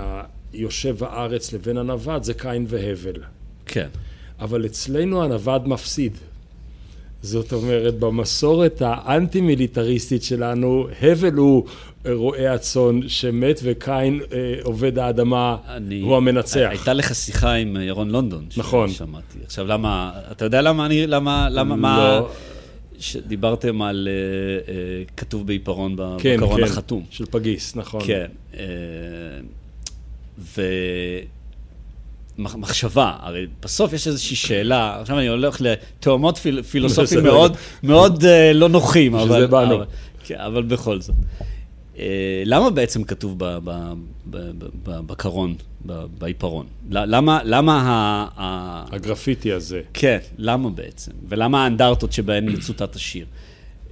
היושב 0.53 1.05
הארץ 1.05 1.53
לבין 1.53 1.77
הנווד 1.79 2.23
זה 2.23 2.35
קין 2.35 2.67
והבל. 2.69 3.23
כן. 3.67 3.89
אבל 4.41 4.67
אצלנו 4.67 5.25
הנווד 5.25 5.69
מפסיד. 5.69 6.13
זאת 7.23 7.53
אומרת, 7.53 7.99
במסורת 7.99 8.83
האנטי-מיליטריסטית 8.85 10.23
שלנו, 10.23 10.87
הבל 11.03 11.35
הוא 11.35 11.65
רועה 12.07 12.55
הצאן 12.55 13.01
שמת 13.09 13.61
וקין 13.63 14.21
אה, 14.33 14.55
עובד 14.63 14.99
האדמה 14.99 15.57
אני, 15.69 16.01
הוא 16.01 16.17
המנצח. 16.17 16.67
הייתה 16.71 16.93
לך 16.93 17.15
שיחה 17.15 17.53
עם 17.53 17.77
ירון 17.81 18.11
לונדון. 18.11 18.45
נכון. 18.57 18.89
שמעתי. 18.91 19.39
עכשיו, 19.45 19.67
למה, 19.67 20.13
אתה 20.31 20.45
יודע 20.45 20.63
למה 20.63 20.87
אני, 20.87 21.07
למה, 21.07 21.49
למה, 21.51 21.75
לא. 21.75 21.81
מה... 21.81 22.21
שדיברתם 22.99 23.83
על 23.83 24.09
uh, 24.09 24.67
uh, 24.67 25.13
כתוב 25.17 25.47
בעיפרון 25.47 25.97
כן, 26.19 26.37
בקרון 26.37 26.57
כן, 26.57 26.63
החתום. 26.63 27.05
של 27.11 27.27
פגיס, 27.27 27.77
נכון. 27.77 28.01
כן. 28.07 28.27
Uh, 28.53 28.57
ומחשבה, 32.47 33.17
הרי 33.21 33.47
בסוף 33.63 33.93
יש 33.93 34.07
איזושהי 34.07 34.37
שאלה, 34.37 35.01
עכשיו 35.01 35.19
אני 35.19 35.27
הולך 35.27 35.61
לתאומות 35.61 36.39
פיל, 36.39 36.63
פילוסופיים 36.71 37.25
מאוד, 37.25 37.57
מאוד 37.83 38.23
uh, 38.23 38.27
לא 38.55 38.69
נוחים, 38.69 39.15
אבל, 39.15 39.45
אבל, 39.45 39.85
כן, 40.25 40.39
אבל 40.39 40.63
בכל 40.63 41.01
זאת. 41.01 41.15
Uh, 41.95 41.99
למה 42.45 42.71
בעצם 42.71 43.05
כתוב 43.05 43.35
בקרון, 44.85 45.55
בעיפרון? 46.19 46.67
למה, 46.91 47.41
למה 47.45 47.83
ה... 48.37 48.95
הגרפיטי 48.95 49.53
הזה. 49.53 49.81
כן, 49.95 50.19
למה 50.39 50.71
בעצם? 50.71 51.13
ולמה 51.29 51.65
האנדרטות 51.65 52.13
שבהן 52.13 52.49
מצוטט 52.49 52.97
השיר? 52.97 53.27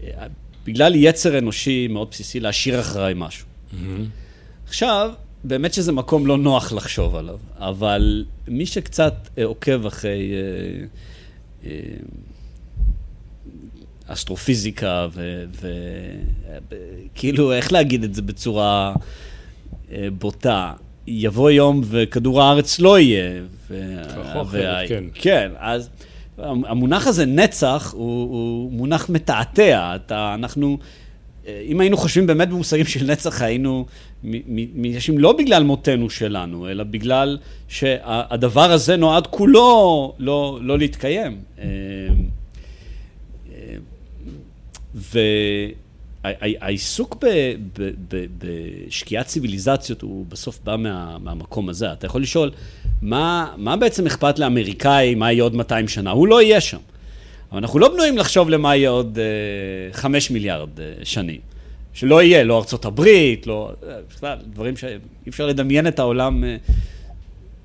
אה, 0.03 0.27
בגלל 0.65 0.95
יצר 0.95 1.39
אנושי 1.39 1.89
מאוד 1.89 2.09
בסיסי 2.11 2.41
להשאיר 2.41 2.81
אחריי 2.81 3.15
משהו. 3.17 3.47
עכשיו, 4.67 5.11
באמת 5.45 5.75
שזה 5.75 5.93
מקום 5.93 6.27
לא 6.27 6.39
נוח 6.39 6.73
לחשוב 6.73 7.17
עליו, 7.17 7.39
אבל 7.59 8.25
מי 8.49 8.67
שקצת 8.67 9.15
אה, 9.39 9.45
עוקב 9.45 9.87
אחרי 9.87 10.33
אסטרופיזיקה 14.07 15.07
וכאילו, 17.15 17.53
איך 17.53 17.73
להגיד 17.73 18.05
את 18.05 18.15
זה 18.15 18.23
בצורה 18.23 18.95
בוטה? 20.19 20.73
יבוא 21.07 21.51
יום 21.51 21.81
וכדור 21.85 22.43
הארץ 22.43 22.81
לא 22.81 22.99
יהיה. 22.99 23.41
כן. 24.89 25.05
כן, 25.15 25.51
אז 25.59 25.89
המונח 26.39 27.07
הזה, 27.07 27.27
נצח, 27.27 27.93
הוא, 27.97 28.23
הוא 28.31 28.73
מונח 28.73 29.09
מתעתע. 29.09 29.97
אתה, 29.97 30.35
אנחנו, 30.35 30.79
אם 31.65 31.81
היינו 31.81 31.97
חושבים 31.97 32.27
באמת 32.27 32.49
במושגים 32.49 32.87
של 32.87 33.05
נצח, 33.07 33.43
היינו 33.43 33.87
מיישבים 34.75 35.19
לא 35.19 35.33
בגלל 35.33 35.63
מותנו 35.63 36.11
שלנו, 36.11 36.69
אלא 36.69 36.85
בגלל 36.85 37.39
שהדבר 37.69 38.73
הזה 38.73 38.97
נועד 38.97 39.27
כולו 39.27 40.15
לא, 40.19 40.59
לא 40.63 40.79
להתקיים. 40.79 41.39
אה, 41.59 41.65
אה, 43.53 43.77
ו... 44.95 45.19
העיסוק 46.61 47.25
בשקיעת 48.39 49.27
ציוויליזציות 49.27 50.03
הוא 50.03 50.27
בסוף 50.29 50.59
בא 50.65 50.77
מה, 50.77 51.17
מהמקום 51.19 51.69
הזה. 51.69 51.93
אתה 51.93 52.07
יכול 52.07 52.23
לשאול, 52.23 52.51
מה, 53.03 53.53
מה 53.57 53.77
בעצם 53.77 54.07
אכפת 54.07 54.39
לאמריקאי 54.39 55.15
מה 55.15 55.33
יהיה 55.33 55.43
עוד 55.43 55.55
200 55.55 55.89
שנה? 55.89 56.11
הוא 56.11 56.29
לא 56.29 56.43
יהיה 56.43 56.61
שם. 56.61 56.79
אבל 57.53 57.59
אנחנו 57.59 57.79
לא 57.79 57.89
בנויים 57.89 58.19
לחשוב 58.19 58.51
למה 58.51 58.77
יהיה 58.77 58.91
עוד 58.91 59.19
uh, 59.93 59.97
5 59.97 60.31
מיליארד 60.31 60.79
uh, 60.79 60.81
שנים. 61.05 61.41
שלא 61.93 62.23
יהיה, 62.23 62.45
לא 62.45 62.59
ארצות 62.59 62.85
הברית, 62.85 63.47
לא... 63.47 63.73
בכלל, 64.09 64.39
דברים 64.53 64.77
שאי 64.77 64.99
אפשר 65.29 65.47
לדמיין 65.47 65.87
את 65.87 65.99
העולם 65.99 66.45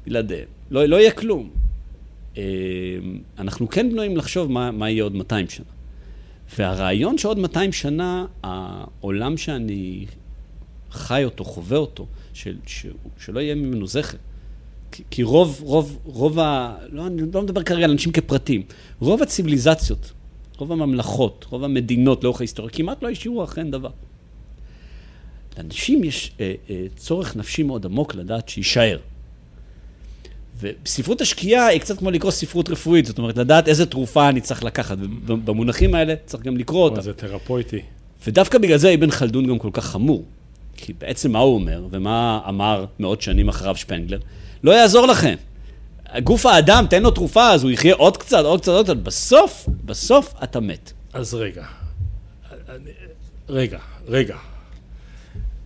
בלעדיהם. 0.06 0.48
לא, 0.72 0.86
לא 0.86 0.96
יהיה 0.96 1.12
כלום. 1.12 1.50
אנחנו 3.40 3.70
כן 3.70 3.90
בנויים 3.92 4.18
לחשוב 4.18 4.52
מה, 4.52 4.72
מה 4.72 4.90
יהיה 4.90 5.04
עוד 5.04 5.16
200 5.16 5.50
שנה. 5.50 5.66
והרעיון 6.58 7.18
שעוד 7.18 7.40
200 7.40 7.72
שנה, 7.72 8.26
העולם 8.44 9.38
שאני 9.38 10.06
חי 10.92 11.24
אותו, 11.24 11.44
חווה 11.44 11.78
אותו, 11.78 12.06
של, 12.34 12.56
ש, 12.66 12.86
שלא 13.20 13.40
יהיה 13.40 13.56
ממנו 13.56 13.88
זכר. 13.88 14.18
כי, 15.12 15.24
רוב, 15.24 15.62
רוב, 15.64 15.98
רוב 16.04 16.40
ה... 16.40 16.76
לא, 16.90 17.08
אני 17.08 17.22
לא 17.34 17.42
מדבר 17.42 17.64
כרגע 17.64 17.86
על 17.86 17.92
אנשים 17.92 18.12
כפרטים. 18.12 18.64
רוב 19.00 19.22
הציוויליזציות, 19.22 20.12
רוב 20.58 20.72
הממלכות, 20.72 21.46
רוב 21.50 21.64
המדינות 21.64 22.24
לאורך 22.24 22.42
ההיסטוריה, 22.42 22.72
כמעט 22.72 23.04
לא 23.04 23.10
השאירו 23.10 23.44
אכן 23.44 23.72
דבר. 23.72 23.90
לאנשים 25.58 26.04
יש 26.04 26.32
אה, 26.40 26.54
אה, 26.70 26.86
צורך 26.96 27.36
נפשי 27.36 27.64
מאוד 27.64 27.86
עמוק 27.86 28.16
לדעת 28.16 28.50
שיישאר. 28.50 28.98
וספרות 30.60 31.22
השקיעה 31.22 31.66
היא 31.66 31.80
קצת 31.80 31.98
כמו 31.98 32.12
לקרוא 32.12 32.32
ספרות 32.32 32.70
רפואית, 32.70 33.06
זאת 33.06 33.18
אומרת, 33.18 33.38
לדעת 33.38 33.68
איזה 33.68 33.86
תרופה 33.86 34.30
אני 34.30 34.42
צריך 34.42 34.64
לקחת. 34.64 34.98
ובמונחים 35.26 35.96
האלה 35.96 36.14
צריך 36.26 36.44
גם 36.44 36.58
לקרוא 36.58 36.84
אותה. 36.84 37.02
זה 37.02 37.14
תרפויטי. 37.14 37.82
ודווקא 38.28 38.58
בגלל 38.58 38.78
זה 38.78 38.94
אבן 38.94 39.12
חלדון 39.12 39.48
גם 39.48 39.60
כל 39.60 39.70
כך 39.74 39.86
חמור. 39.86 40.24
כי 40.78 40.94
בעצם 40.94 41.32
מה 41.32 41.40
הוא 41.40 41.56
אומר, 41.56 41.88
ומה 41.92 42.40
אמר 42.50 42.86
מאות 43.00 43.22
שנים 43.22 43.50
אחריו 43.50 43.76
שפנגלר? 43.76 44.20
לא 44.64 44.72
יעזור 44.72 45.08
לכם. 45.08 45.36
גוף 46.24 46.46
האדם, 46.46 46.86
תן 46.90 47.04
לו 47.04 47.12
תרופה, 47.12 47.50
אז 47.52 47.64
הוא 47.64 47.72
יחיה 47.72 47.96
עוד 47.96 48.18
קצת, 48.18 48.46
עוד 48.46 48.62
קצת, 48.62 48.72
עוד 48.72 48.86
קצת. 48.86 48.98
בסוף, 48.98 49.70
בסוף 49.86 50.34
אתה 50.44 50.60
מת. 50.60 50.92
אז 51.14 51.34
רגע. 51.34 51.66
רגע, 53.50 53.80
רגע. 54.08 54.38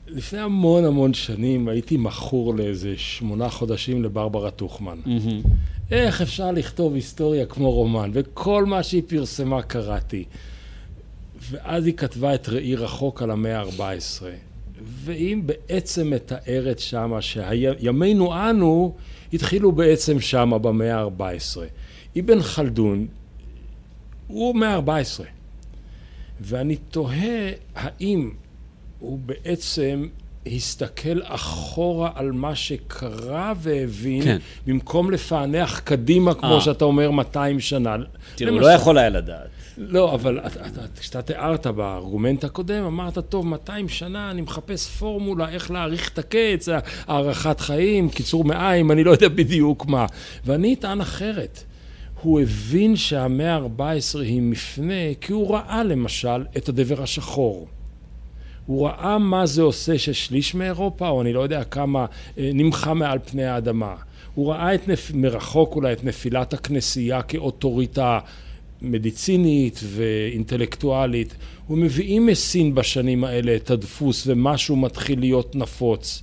לפני 0.08 0.40
המון 0.40 0.86
המון 0.86 1.14
שנים 1.14 1.68
הייתי 1.68 1.98
מכור 1.98 2.56
לאיזה 2.56 2.94
שמונה 2.98 3.50
חודשים 3.50 4.04
לברברה 4.04 4.52
טוכמן. 4.52 4.98
Mm-hmm. 5.06 5.48
איך 5.92 6.22
אפשר 6.22 6.52
לכתוב 6.52 6.96
היסטוריה 6.96 7.46
כמו 7.46 7.72
רומן? 7.72 8.12
וכל 8.14 8.66
מה 8.66 8.84
שהיא 8.84 9.04
פרסמה 9.08 9.62
קראתי. 9.62 10.26
ואז 11.50 11.86
היא 11.86 11.94
כתבה 11.94 12.36
את 12.36 12.50
ראי 12.50 12.76
רחוק 12.76 13.22
על 13.22 13.32
המאה 13.32 13.60
ה-14. 13.60 14.24
והיא 14.84 15.38
בעצם 15.46 16.10
מתארת 16.10 16.80
שמה 16.80 17.22
שימינו 17.22 18.50
אנו 18.50 18.96
התחילו 19.34 19.72
בעצם 19.72 20.20
שמה 20.20 20.58
במאה 20.58 21.02
ה-14. 21.02 21.60
אבן 22.20 22.42
חלדון 22.42 23.08
הוא 24.28 24.56
מאה 24.56 24.76
ה-14. 24.76 25.24
ואני 26.42 26.76
תוהה 26.76 27.52
האם 27.76 28.32
הוא 29.00 29.20
בעצם 29.26 30.08
הסתכל 30.56 31.20
אחורה 31.24 32.12
על 32.16 32.32
מה 32.32 32.56
שקרה 32.56 33.54
והבין, 33.58 34.24
כן. 34.24 34.38
במקום 34.68 35.12
לפענח 35.12 35.80
קדימה, 35.80 36.34
כמו 36.34 36.52
아. 36.52 36.54
אה. 36.54 36.62
שאתה 36.62 36.86
אומר, 36.86 37.12
200 37.12 37.60
שנה. 37.60 37.96
תראו, 38.36 38.52
הוא 38.52 38.62
לא 38.62 38.68
יכול 38.68 38.98
היה 38.98 39.10
לדעת. 39.10 39.48
לא, 39.78 40.14
אבל 40.14 40.40
כשאתה 41.00 41.22
תיארת 41.22 41.68
בארגומנט 41.68 42.44
הקודם, 42.44 42.84
אמרת, 42.84 43.18
טוב, 43.18 43.48
200 43.48 43.90
שנה, 43.90 44.32
אני 44.32 44.42
מחפש 44.42 44.88
פורמולה 44.88 45.50
איך 45.50 45.72
להאריך 45.72 46.10
את 46.14 46.20
הקץ, 46.20 46.70
הארכת 47.08 47.60
חיים, 47.60 48.10
קיצור 48.10 48.44
מעיים, 48.44 48.92
אני 48.92 49.04
לא 49.04 49.12
יודע 49.12 49.30
בדיוק 49.30 49.86
מה. 49.86 50.06
ואני 50.46 50.74
אטען 50.74 51.02
אחרת. 51.02 51.64
הוא 52.22 52.40
הבין 52.42 52.96
שהמאה 52.96 53.56
ה-14 53.56 54.20
היא 54.20 54.42
מפנה, 54.42 55.14
כי 55.22 55.34
הוא 55.34 55.54
ראה 55.54 55.84
למשל 55.84 56.46
את 56.58 56.70
הדבר 56.70 57.04
השחור. 57.04 57.68
הוא 58.66 58.88
ראה 58.88 59.18
מה 59.18 59.46
זה 59.46 59.62
עושה 59.62 59.98
ששליש 59.98 60.56
מאירופה, 60.56 61.08
או 61.08 61.22
אני 61.22 61.34
לא 61.34 61.40
יודע 61.40 61.64
כמה, 61.64 62.06
אה, 62.38 62.50
נמחה 62.54 62.94
מעל 62.94 63.20
פני 63.20 63.46
האדמה. 63.46 63.96
הוא 64.36 64.52
ראה 64.52 64.76
את 64.76 64.88
נפ... 64.88 65.12
מרחוק 65.14 65.76
אולי 65.76 65.94
את 65.94 66.04
נפילת 66.04 66.54
הכנסייה 66.54 67.22
כאוטוריטה 67.22 68.20
מדיצינית 68.82 69.80
ואינטלקטואלית. 69.84 71.36
הוא 71.68 71.78
מביאים 71.78 72.26
מסין 72.26 72.76
בשנים 72.76 73.24
האלה 73.24 73.56
את 73.56 73.72
הדפוס 73.72 74.24
ומשהו 74.28 74.76
מתחיל 74.76 75.20
להיות 75.20 75.56
נפוץ. 75.56 76.22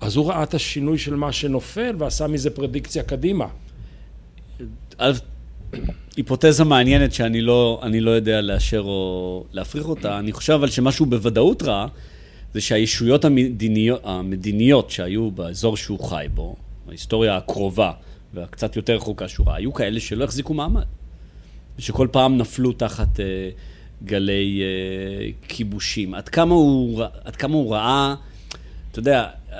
אז 0.00 0.16
הוא 0.16 0.28
ראה 0.28 0.42
את 0.42 0.54
השינוי 0.54 0.98
של 0.98 1.14
מה 1.14 1.32
שנופל 1.32 1.94
ועשה 1.98 2.26
מזה 2.26 2.50
פרדיקציה 2.50 3.02
קדימה. 3.02 3.46
היפותזה 6.16 6.64
מעניינת 6.64 7.12
שאני 7.12 7.40
לא, 7.40 7.82
לא 8.00 8.10
יודע 8.10 8.40
לאשר 8.40 8.80
או 8.80 9.44
להפריך 9.52 9.88
אותה. 9.88 10.18
אני 10.18 10.32
חושב 10.32 10.52
אבל 10.52 10.68
שמשהו 10.68 11.06
בוודאות 11.06 11.62
רע, 11.62 11.86
זה 12.54 12.60
שהישויות 12.60 13.24
המדיניות, 13.24 14.00
המדיניות 14.04 14.90
שהיו 14.90 15.30
באזור 15.30 15.76
שהוא 15.76 15.98
חי 16.08 16.26
בו, 16.34 16.56
ההיסטוריה 16.88 17.36
הקרובה 17.36 17.92
והקצת 18.34 18.76
יותר 18.76 18.96
רחוקה 18.96 19.28
שהוא 19.28 19.46
ראה, 19.46 19.56
היו 19.56 19.72
כאלה 19.72 20.00
שלא 20.00 20.24
החזיקו 20.24 20.54
מעמד. 20.54 20.84
ושכל 21.78 22.08
פעם 22.10 22.38
נפלו 22.38 22.72
תחת 22.72 23.16
uh, 23.16 23.20
גלי 24.04 24.62
uh, 24.62 25.48
כיבושים. 25.48 26.14
עד 26.14 26.28
כמה, 26.28 26.54
הוא, 26.54 27.04
עד 27.24 27.36
כמה 27.36 27.54
הוא 27.54 27.74
ראה, 27.74 28.14
אתה 28.90 28.98
יודע, 28.98 29.28
uh, 29.50 29.54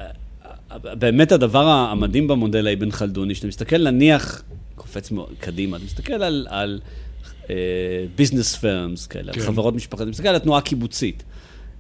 באמת 0.79 1.33
הדבר 1.33 1.69
המדהים 1.69 2.29
במודל 2.29 2.67
האבן 2.67 2.91
חלדוני, 2.91 3.35
שאתה 3.35 3.47
מסתכל 3.47 3.91
נניח 3.91 4.43
קופץ 4.75 5.13
קדימה, 5.41 5.77
אתה 5.77 5.85
מסתכל 5.85 6.13
על, 6.13 6.47
על 6.51 6.81
ביזנס 8.17 8.55
uh, 8.55 8.59
פרמס 8.59 9.07
כאלה, 9.07 9.33
כן. 9.33 9.41
על 9.41 9.47
חברות 9.47 9.75
משפחתיות, 9.75 10.09
אתה 10.09 10.11
מסתכל 10.11 10.29
על 10.29 10.37
התנועה 10.37 10.59
הקיבוצית. 10.59 11.23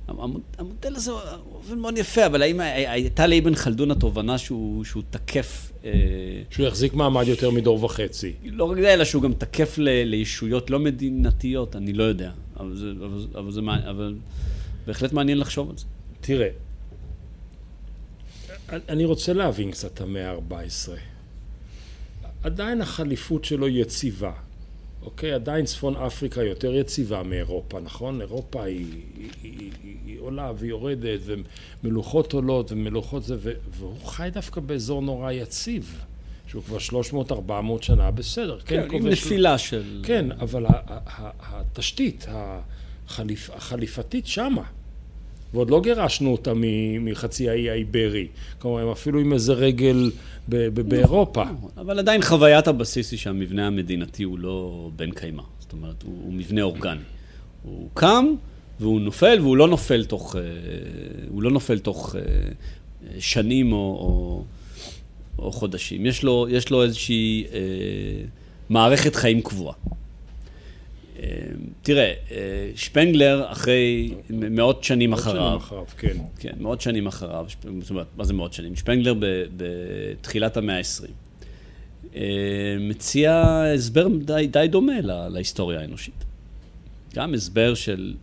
המודל 0.08 0.96
הזה 0.96 1.10
עובד 1.52 1.74
מאוד 1.74 1.98
יפה, 1.98 2.26
אבל 2.26 2.42
האם 2.42 2.60
הייתה 2.60 3.26
לאבן 3.26 3.54
חלדון 3.54 3.90
התובנה 3.90 4.38
שהוא, 4.38 4.84
שהוא 4.84 5.02
תקף... 5.10 5.72
אה, 5.84 5.90
שהוא 6.50 6.66
יחזיק 6.66 6.94
מעמד 6.94 7.28
יותר 7.28 7.50
מדור 7.50 7.84
וחצי. 7.84 8.32
לא 8.44 8.64
רק 8.64 8.80
זה, 8.80 8.94
אלא 8.94 9.04
שהוא 9.04 9.22
גם 9.22 9.32
תקף 9.32 9.78
ל, 9.78 9.88
לישויות 10.04 10.70
לא 10.70 10.78
מדינתיות, 10.78 11.76
אני 11.76 11.92
לא 11.92 12.04
יודע. 12.04 12.30
אבל 12.60 12.76
זה, 12.76 12.90
אבל, 12.90 13.26
אבל 13.38 13.50
זה 13.50 13.60
אבל 13.90 14.14
בהחלט 14.86 15.12
מעניין 15.12 15.38
לחשוב 15.38 15.70
על 15.70 15.76
זה. 15.76 15.84
תראה, 16.20 16.48
אני 18.88 19.04
רוצה 19.04 19.32
להבין 19.32 19.70
קצת 19.70 19.94
את 19.94 20.00
המאה 20.00 20.30
ה-14. 20.30 20.90
עדיין 22.42 22.80
החליפות 22.80 23.44
שלו 23.44 23.68
יציבה. 23.68 24.32
אוקיי? 25.04 25.32
עדיין 25.32 25.64
צפון 25.64 25.96
אפריקה 25.96 26.42
יותר 26.42 26.74
יציבה 26.74 27.22
מאירופה, 27.22 27.80
נכון? 27.80 28.20
אירופה 28.20 28.64
היא, 28.64 28.86
היא, 29.16 29.30
היא, 29.42 29.70
היא, 29.82 29.96
היא 30.06 30.20
עולה 30.20 30.52
והיא 30.56 30.70
יורדת, 30.70 31.20
ומלוכות 31.82 32.32
עולות 32.32 32.72
ומלוכות 32.72 33.24
זה, 33.24 33.36
והוא 33.70 33.96
חי 34.04 34.28
דווקא 34.32 34.60
באזור 34.60 35.02
נורא 35.02 35.32
יציב, 35.32 36.04
שהוא 36.46 36.62
כבר 36.62 36.78
300-400 37.78 37.82
שנה 37.82 38.10
בסדר. 38.10 38.60
כן, 38.60 38.88
כן 38.90 38.96
עם 38.96 39.08
נפילה 39.08 39.58
של... 39.58 40.02
כן, 40.06 40.32
אבל 40.32 40.66
התשתית 41.40 42.26
החליפ, 42.28 43.50
החליפתית 43.50 44.26
שמה. 44.26 44.62
ועוד 45.54 45.70
לא 45.70 45.80
גירשנו 45.80 46.32
אותה 46.32 46.52
מחצי 47.00 47.48
האי 47.48 47.70
האיברי. 47.70 48.26
כלומר, 48.58 48.80
הם 48.80 48.88
אפילו 48.88 49.20
עם 49.20 49.32
איזה 49.32 49.52
רגל 49.52 50.10
באירופה. 50.48 51.44
נכון, 51.44 51.70
אבל 51.76 51.98
עדיין 51.98 52.22
חוויית 52.22 52.68
הבסיס 52.68 53.10
היא 53.10 53.18
שהמבנה 53.18 53.66
המדינתי 53.66 54.22
הוא 54.22 54.38
לא 54.38 54.88
בן 54.96 55.10
קיימא. 55.10 55.42
זאת 55.60 55.72
אומרת, 55.72 56.02
הוא, 56.02 56.14
הוא 56.24 56.32
מבנה 56.32 56.62
אורגני. 56.62 57.00
הוא 57.62 57.88
קם 57.94 58.26
והוא 58.80 59.00
נופל, 59.00 59.38
והוא 59.40 59.56
לא 59.56 59.68
נופל 59.68 60.04
תוך, 60.04 60.36
אה, 60.36 60.42
הוא 61.28 61.42
לא 61.42 61.50
נופל 61.50 61.78
תוך 61.78 62.16
אה, 62.16 62.20
שנים 63.18 63.72
או, 63.72 63.78
או, 63.78 64.44
או 65.38 65.52
חודשים. 65.52 66.06
יש 66.06 66.22
לו, 66.22 66.46
יש 66.50 66.70
לו 66.70 66.82
איזושהי 66.82 67.44
אה, 67.52 67.58
מערכת 68.68 69.14
חיים 69.14 69.42
קבועה. 69.42 69.74
תראה, 71.82 72.12
שפנגלר 72.76 73.52
אחרי 73.52 74.14
מאות 74.30 74.84
שנים 74.84 75.12
אחריו, 75.12 75.34
מאות 75.34 75.50
שנים 75.50 75.56
אחריו, 75.56 75.84
כן. 75.98 76.16
כן, 76.38 76.52
מאות 76.60 76.80
שנים 76.80 77.06
אחריו, 77.06 77.46
זאת 77.80 77.90
אומרת, 77.90 78.06
מה 78.16 78.24
זה 78.24 78.32
מאות 78.32 78.52
שנים? 78.52 78.76
שפנגלר 78.76 79.14
בתחילת 79.56 80.56
המאה 80.56 80.76
ה-20 80.76 82.18
מציע 82.80 83.62
הסבר 83.74 84.08
די, 84.08 84.46
די 84.50 84.66
דומה 84.70 84.92
להיסטוריה 85.30 85.80
האנושית. 85.80 86.24
גם 87.14 87.34
הסבר 87.34 87.74
של 87.74 88.14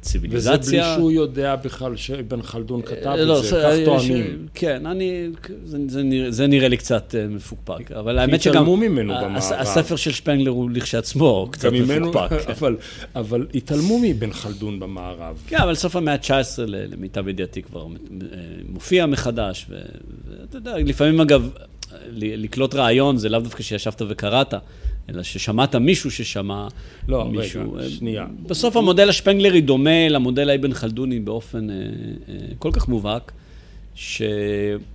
ציוויליזציה. 0.00 0.58
וזה 0.60 0.70
בלי 0.70 0.94
שהוא 0.94 1.10
יודע 1.12 1.56
בכלל 1.56 1.96
שאבן 1.96 2.42
חלדון 2.42 2.82
כתב 2.82 3.10
את 3.14 3.18
לא, 3.18 3.42
זה, 3.42 3.62
כך 3.62 3.84
טוענים. 3.84 4.46
כן, 4.54 4.86
אני, 4.86 5.28
זה, 5.64 5.78
זה, 5.88 6.02
נראה, 6.02 6.30
זה 6.30 6.46
נראה 6.46 6.68
לי 6.68 6.76
קצת 6.76 7.14
אה, 7.14 7.26
מפוקפק, 7.26 7.92
אבל 7.92 8.18
האמת 8.18 8.42
שגם... 8.42 8.52
התעלמו 8.52 8.76
ממנו 8.76 9.14
במערב. 9.14 9.36
הספר 9.36 9.96
של 9.96 10.10
שפנגלר 10.10 10.50
הוא 10.50 10.70
לכשעצמו 10.70 11.48
קצת 11.50 11.72
מפוקפק. 11.72 12.50
אבל, 12.58 12.76
אבל 13.14 13.46
התעלמו 13.54 13.98
מבן 14.02 14.32
חלדון 14.32 14.80
במערב. 14.80 15.42
כן, 15.46 15.56
אבל 15.56 15.74
סוף 15.74 15.96
המאה 15.96 16.14
ה-19, 16.14 16.58
למיטב 16.66 17.28
ידיעתי, 17.28 17.62
כבר 17.62 17.80
אה, 17.82 17.86
מופיע 18.68 19.06
מחדש, 19.06 19.66
ואתה 19.68 20.56
יודע, 20.56 20.78
לפעמים 20.78 21.20
אגב, 21.20 21.50
לקלוט 22.12 22.74
רעיון 22.74 23.16
זה 23.16 23.28
לאו 23.28 23.40
דווקא 23.40 23.62
שישבת 23.62 24.02
וקראת. 24.08 24.54
אלא 25.10 25.22
ששמעת 25.22 25.74
מישהו 25.74 26.10
ששמע 26.10 26.68
לא, 27.08 27.24
מישהו. 27.24 27.62
לא, 27.62 27.80
רגע, 27.80 27.90
שנייה. 27.90 28.26
בסוף 28.42 28.76
המודל 28.76 29.08
השפנגלרי 29.08 29.60
דומה 29.60 30.08
למודל 30.08 30.50
האבן 30.50 30.74
חלדוני 30.74 31.20
באופן 31.20 31.70
אה, 31.70 31.74
אה, 32.28 32.34
כל 32.58 32.70
כך 32.72 32.88
מובהק, 32.88 33.32
ש... 33.94 34.22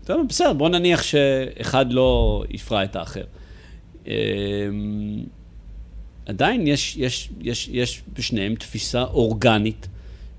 טוב, 0.06 0.28
בסדר, 0.30 0.54
בוא 0.54 0.70
נניח 0.70 1.04
שאחד 1.04 1.94
לא 1.94 2.44
יפרע 2.50 2.84
את 2.84 2.96
האחר. 2.96 3.24
אה, 4.08 4.14
עדיין 6.26 6.68
יש, 6.68 6.98
יש, 6.98 7.30
יש, 7.42 7.70
יש 7.72 8.02
בשניהם 8.14 8.56
תפיסה 8.56 9.04
אורגנית 9.04 9.88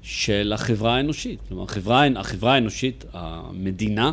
של 0.02 0.52
החברה 0.54 0.96
האנושית. 0.96 1.38
כלומר, 1.48 1.62
החברה, 1.62 2.04
החברה 2.16 2.54
האנושית, 2.54 3.04
המדינה, 3.12 4.12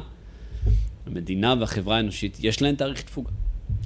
המדינה 1.08 1.56
והחברה 1.60 1.98
האנושית, 1.98 2.38
יש 2.42 2.62
להן 2.62 2.76
תאריך 2.76 3.02
תפוגה. 3.02 3.32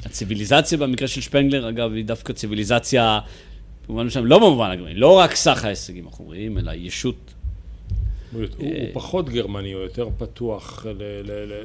הציוויליזציה 0.06 0.78
במקרה 0.78 1.08
של 1.08 1.22
שפנגלר, 1.22 1.70
אגב, 1.70 1.94
היא 1.94 2.06
דווקא 2.06 2.34
ציוויליזציה, 2.34 3.20
במובן 3.88 4.06
מסוים, 4.06 4.26
לא 4.26 4.40
במובן 4.40 4.72
הגרמני, 4.72 4.96
לא 4.96 5.18
רק 5.18 5.36
סך 5.36 5.66
ההישגים 5.66 6.08
החומריים, 6.08 6.58
אלא 6.58 6.72
ישות. 6.72 7.34
הוא 8.34 8.74
פחות 8.94 9.30
גרמני, 9.30 9.72
הוא 9.72 9.82
יותר 9.82 10.10
פתוח, 10.18 10.86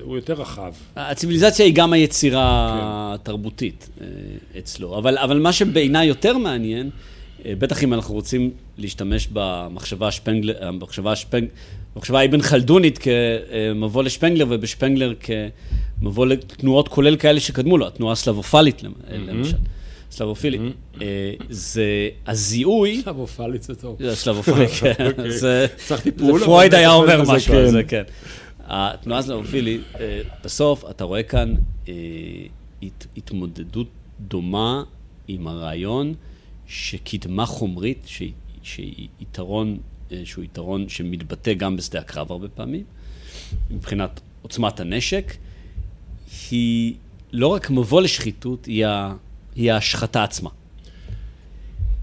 הוא 0.03 0.17
יותר 0.17 0.33
רחב. 0.33 0.73
הציוויליזציה 0.97 1.67
היא 1.67 1.75
גם 1.75 1.93
היצירה 1.93 2.77
כן. 2.79 2.87
התרבותית 3.15 3.89
אה, 4.01 4.07
אצלו, 4.59 4.99
אבל 4.99 5.39
מה 5.39 5.53
שבעיניי 5.53 6.07
יותר 6.07 6.39
מעניין, 6.39 6.91
בטח 7.47 7.85
אם 7.85 7.95
אנחנו 7.95 8.15
רוצים 8.15 8.51
להשתמש 8.79 9.29
במחשבה 9.33 10.09
השפנגלר, 10.09 10.55
במחשבה 10.73 11.13
השפנגלר, 11.13 11.51
במחשבה 11.95 12.21
האבן 12.21 12.43
חלדונית 12.43 12.99
כמבוא 12.99 14.03
לשפנגלר 14.03 14.47
ובשפנגלר 14.49 15.13
כמבוא 16.01 16.27
לתנועות 16.27 16.89
כולל 16.89 17.17
כאלה 17.17 17.41
שקדמו 17.41 17.79
לו, 17.79 17.87
התנועה 17.87 18.13
הסלבופלית 18.13 18.83
למשל. 19.11 19.57
סלבופילית. 20.13 20.61
אה, 21.03 21.33
זה 21.51 22.09
הזיהוי... 22.27 23.01
סלבופלית 23.05 23.63
זה 23.63 23.75
טוב. 23.75 23.97
זה 24.01 24.17
סלבופילית, 24.17 24.71
כן. 24.81 24.93
אוקיי. 25.07 25.31
צריך 25.77 26.01
טיפול. 26.01 26.41
פרויד 26.45 26.75
היה 26.75 26.93
אומר 26.93 27.23
משהו 27.35 27.55
על 27.55 27.71
זה, 27.71 27.83
כן. 27.85 28.03
התנועה 28.65 29.21
הסלבופילית, 29.21 29.81
אה, 30.01 30.21
בסוף 30.45 30.85
אתה 30.91 31.05
רואה 31.05 31.23
כאן 31.23 31.55
התמודדות 33.17 33.87
דומה 34.21 34.83
עם 35.29 35.49
הרעיון 35.49 36.15
שקדמה 36.67 37.47
חומרית, 37.47 38.09
שהיא 38.63 39.09
יתרון, 39.21 39.79
אה, 40.13 40.21
שהוא 40.25 40.45
יתרון 40.45 40.89
שמתבטא 40.89 41.53
גם 41.53 41.77
בשדה 41.77 42.01
הקרב 42.01 42.33
הרבה 42.33 42.49
פעמים, 42.49 42.85
מבחינת 43.71 44.21
עוצמת 44.43 44.81
הנשק, 44.81 45.37
היא 46.51 46.95
לא 47.33 47.47
רק 47.47 47.71
מבוא 47.71 48.01
לשחיתות, 48.01 48.67
היא, 48.67 48.87
ה, 48.87 49.15
היא 49.55 49.73
ההשחתה 49.73 50.25
עצמה. 50.25 50.51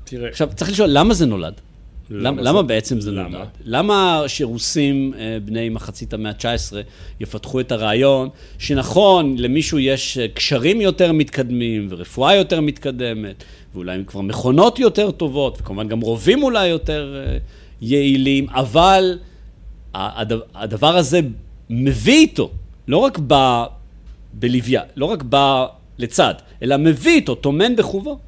תראה... 0.03 0.29
עכשיו, 0.29 0.49
צריך 0.55 0.71
לשאול, 0.71 0.89
למה 0.91 1.13
זה 1.13 1.25
נולד? 1.25 1.53
למה, 2.11 2.41
למה 2.41 2.61
בעצם 2.61 3.01
זה 3.01 3.11
למה? 3.11 3.29
נולד? 3.29 3.47
למה 3.63 4.23
שרוסים 4.27 5.13
אה, 5.17 5.37
בני 5.45 5.69
מחצית 5.69 6.13
המאה 6.13 6.31
ה-19 6.31 6.73
יפתחו 7.19 7.59
את 7.59 7.71
הרעיון 7.71 8.29
שנכון, 8.59 9.35
למישהו 9.37 9.79
יש 9.79 10.17
אה, 10.17 10.27
קשרים 10.27 10.81
יותר 10.81 11.11
מתקדמים 11.11 11.87
ורפואה 11.89 12.35
יותר 12.35 12.61
מתקדמת, 12.61 13.43
ואולי 13.73 14.03
כבר 14.07 14.21
מכונות 14.21 14.79
יותר 14.79 15.11
טובות, 15.11 15.57
וכמובן 15.61 15.87
גם 15.87 15.99
רובים 15.99 16.43
אולי 16.43 16.67
יותר 16.67 17.23
אה, 17.25 17.37
יעילים, 17.81 18.49
אבל 18.49 19.17
הדבר 19.93 20.97
הזה 20.97 21.19
מביא 21.69 22.17
איתו, 22.17 22.51
לא 22.87 22.97
רק 22.97 23.19
ב... 23.27 23.63
בלוויה, 24.33 24.81
לא 24.95 25.05
רק 25.05 25.23
בא 25.23 25.65
לצד, 25.97 26.33
אלא 26.61 26.77
מביא 26.77 27.15
איתו, 27.15 27.35
טומן 27.35 27.75
בחובו, 27.75 28.19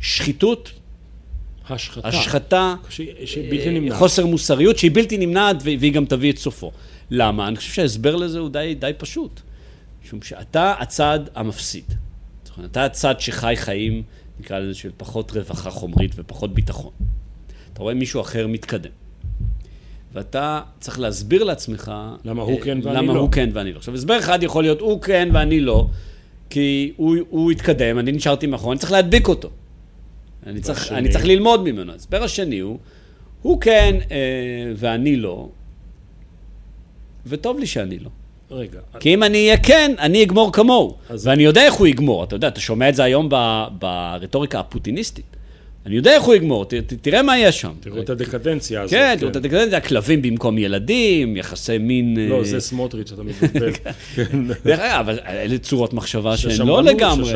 שחיתות 0.00 0.70
השחתה. 1.70 2.08
השחתה, 2.08 2.74
שהיא 2.88 3.50
בלתי 3.50 3.70
נמנעת. 3.70 3.98
חוסר 3.98 4.26
מוסריות 4.26 4.78
שהיא 4.78 4.90
בלתי 4.94 5.18
נמנעת 5.18 5.56
והיא 5.62 5.92
גם 5.92 6.04
תביא 6.04 6.32
את 6.32 6.38
סופו. 6.38 6.72
למה? 7.10 7.48
אני 7.48 7.56
חושב 7.56 7.72
שההסבר 7.72 8.16
לזה 8.16 8.38
הוא 8.38 8.48
די, 8.48 8.74
די 8.78 8.90
פשוט. 8.98 9.40
משום 10.04 10.22
שאתה 10.22 10.74
הצד 10.78 11.20
המפסיד. 11.34 11.84
אתה 12.64 12.84
הצד 12.84 13.20
שחי 13.20 13.54
חיים, 13.56 14.02
נקרא 14.40 14.58
לזה, 14.58 14.74
של 14.74 14.90
פחות 14.96 15.32
רווחה 15.32 15.70
חומרית 15.70 16.12
ופחות 16.16 16.54
ביטחון. 16.54 16.92
אתה 17.72 17.82
רואה 17.82 17.94
מישהו 17.94 18.20
אחר 18.20 18.46
מתקדם. 18.46 18.90
ואתה 20.12 20.60
צריך 20.80 21.00
להסביר 21.00 21.44
לעצמך... 21.44 21.92
למה 22.24 22.42
הוא 22.42 22.60
כן 22.60 22.78
ואני 22.82 22.96
למה 22.96 23.06
לא. 23.06 23.12
למה 23.12 23.18
הוא 23.18 23.32
כן 23.32 23.50
ואני 23.52 23.72
לא. 23.72 23.78
עכשיו, 23.78 23.94
הסבר 23.94 24.18
אחד 24.18 24.42
יכול 24.42 24.64
להיות, 24.64 24.80
הוא 24.80 25.00
כן 25.02 25.28
ואני 25.32 25.60
לא, 25.60 25.86
כי 26.50 26.92
הוא, 26.96 27.16
הוא 27.30 27.50
התקדם, 27.50 27.98
אני 27.98 28.12
נשארתי 28.12 28.46
מאחור, 28.46 28.72
אני 28.72 28.78
צריך 28.78 28.92
להדביק 28.92 29.28
אותו. 29.28 29.50
אני 30.46 30.60
צריך, 30.60 30.92
אני 30.92 31.08
צריך 31.08 31.24
ללמוד 31.24 31.62
ממנו. 31.62 31.92
ההסבר 31.92 32.22
השני 32.22 32.58
הוא, 32.58 32.78
הוא 33.42 33.60
כן 33.60 33.96
אה, 34.10 34.72
ואני 34.76 35.16
לא, 35.16 35.48
וטוב 37.26 37.58
לי 37.58 37.66
שאני 37.66 37.98
לא. 37.98 38.10
רגע. 38.50 38.80
כי 39.00 39.14
אם 39.14 39.22
אני 39.22 39.38
אהיה 39.38 39.58
כן, 39.58 39.94
אני 39.98 40.22
אגמור 40.22 40.52
כמוהו. 40.52 40.96
אז... 41.08 41.26
ואני 41.26 41.42
יודע 41.42 41.66
איך 41.66 41.74
הוא 41.74 41.86
יגמור. 41.86 42.24
אתה 42.24 42.36
יודע, 42.36 42.48
אתה 42.48 42.60
שומע 42.60 42.88
את 42.88 42.94
זה 42.94 43.04
היום 43.04 43.28
ב, 43.30 43.64
ברטוריקה 43.78 44.60
הפוטיניסטית. 44.60 45.24
אני 45.86 45.96
יודע 45.96 46.14
איך 46.14 46.22
הוא 46.22 46.34
יגמור, 46.34 46.64
ת, 46.64 46.74
ת, 46.74 46.92
תראה 46.92 47.22
מה 47.22 47.38
יש 47.38 47.60
שם. 47.60 47.72
תראו 47.80 48.00
את 48.00 48.10
הדקדנציה 48.10 48.82
הזאת. 48.82 48.90
כן, 48.90 49.16
תראו 49.18 49.30
את 49.30 49.36
כן. 49.36 49.38
הדקדנציה, 49.38 49.78
הכלבים 49.78 50.22
במקום 50.22 50.58
ילדים, 50.58 51.36
יחסי 51.36 51.78
מין... 51.78 52.16
לא, 52.28 52.38
אה, 52.38 52.44
זה 52.44 52.60
סמוטריץ', 52.60 53.12
אתה 53.12 53.22
מתבלבל. 53.22 53.72
דרך 54.64 54.80
אגב, 54.80 55.08
אבל 55.08 55.18
אלה 55.26 55.58
צורות 55.58 55.92
מחשבה 55.92 56.36
שהן 56.36 56.66
לא 56.66 56.82
לגמרי... 56.82 57.32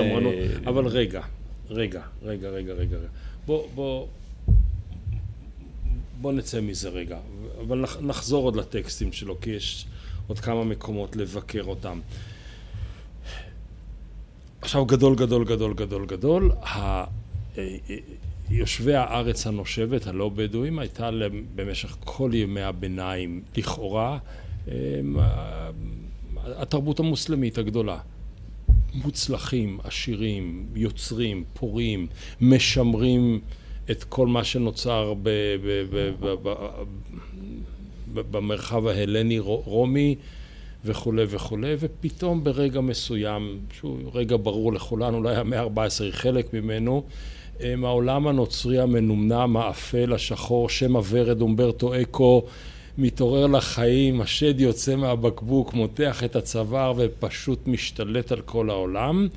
אבל 0.66 0.86
רגע, 0.86 1.20
רגע, 1.70 2.00
רגע, 2.22 2.48
רגע, 2.48 2.72
רגע. 2.74 2.96
בוא, 3.46 3.64
בוא, 3.74 4.06
בוא 6.20 6.32
נצא 6.32 6.60
מזה 6.60 6.88
רגע, 6.88 7.16
אבל 7.66 7.84
נחזור 8.00 8.44
עוד 8.44 8.56
לטקסטים 8.56 9.12
שלו, 9.12 9.40
כי 9.40 9.50
יש 9.50 9.86
עוד 10.30 10.38
כמה 10.38 10.64
מקומות 10.64 11.16
לבקר 11.16 11.62
אותם. 11.64 12.00
עכשיו 14.60 14.86
גדול, 14.86 15.16
גדול, 15.16 15.44
גדול, 15.44 15.74
גדול, 15.74 16.06
גדול, 16.06 16.52
יושבי 18.50 18.94
הארץ 18.94 19.46
הנושבת, 19.46 20.06
הלא 20.06 20.28
בדואים, 20.28 20.78
הייתה 20.78 21.10
במשך 21.54 21.96
כל 22.04 22.30
ימי 22.34 22.62
הביניים, 22.62 23.42
לכאורה, 23.56 24.18
התרבות 26.46 27.00
המוסלמית 27.00 27.58
הגדולה. 27.58 27.98
מוצלחים, 28.94 29.78
עשירים, 29.84 30.66
יוצרים, 30.74 31.44
פורים, 31.54 32.06
משמרים 32.40 33.40
את 33.90 34.04
כל 34.04 34.26
מה 34.26 34.44
שנוצר 34.44 35.14
ב, 35.14 35.28
ב, 35.64 35.82
ב, 35.90 36.12
ב, 36.20 36.34
ב, 36.42 36.54
במרחב 38.14 38.86
ההלני-רומי 38.86 40.16
וכולי 40.84 41.24
וכולי, 41.28 41.74
ופתאום 41.80 42.44
ברגע 42.44 42.80
מסוים, 42.80 43.58
שהוא 43.72 43.98
רגע 44.14 44.36
ברור 44.42 44.72
לכולנו, 44.72 45.16
אולי 45.16 45.36
המאה 45.36 45.60
ה-14 45.60 46.04
היא 46.04 46.12
חלק 46.12 46.54
ממנו, 46.54 47.02
העולם 47.60 48.26
הנוצרי 48.26 48.80
המנומנם, 48.80 49.56
האפל, 49.56 50.12
השחור, 50.12 50.68
שם 50.68 50.96
הוורד, 50.96 51.40
אומברטו 51.40 52.00
אקו, 52.02 52.44
מתעורר 52.98 53.46
לחיים, 53.46 54.20
השד 54.20 54.60
יוצא 54.60 54.96
מהבקבוק, 54.96 55.74
מותח 55.74 56.24
את 56.24 56.36
הצוואר 56.36 56.92
ופשוט 56.96 57.66
משתלט 57.66 58.32
על 58.32 58.40
כל 58.40 58.70
העולם, 58.70 59.28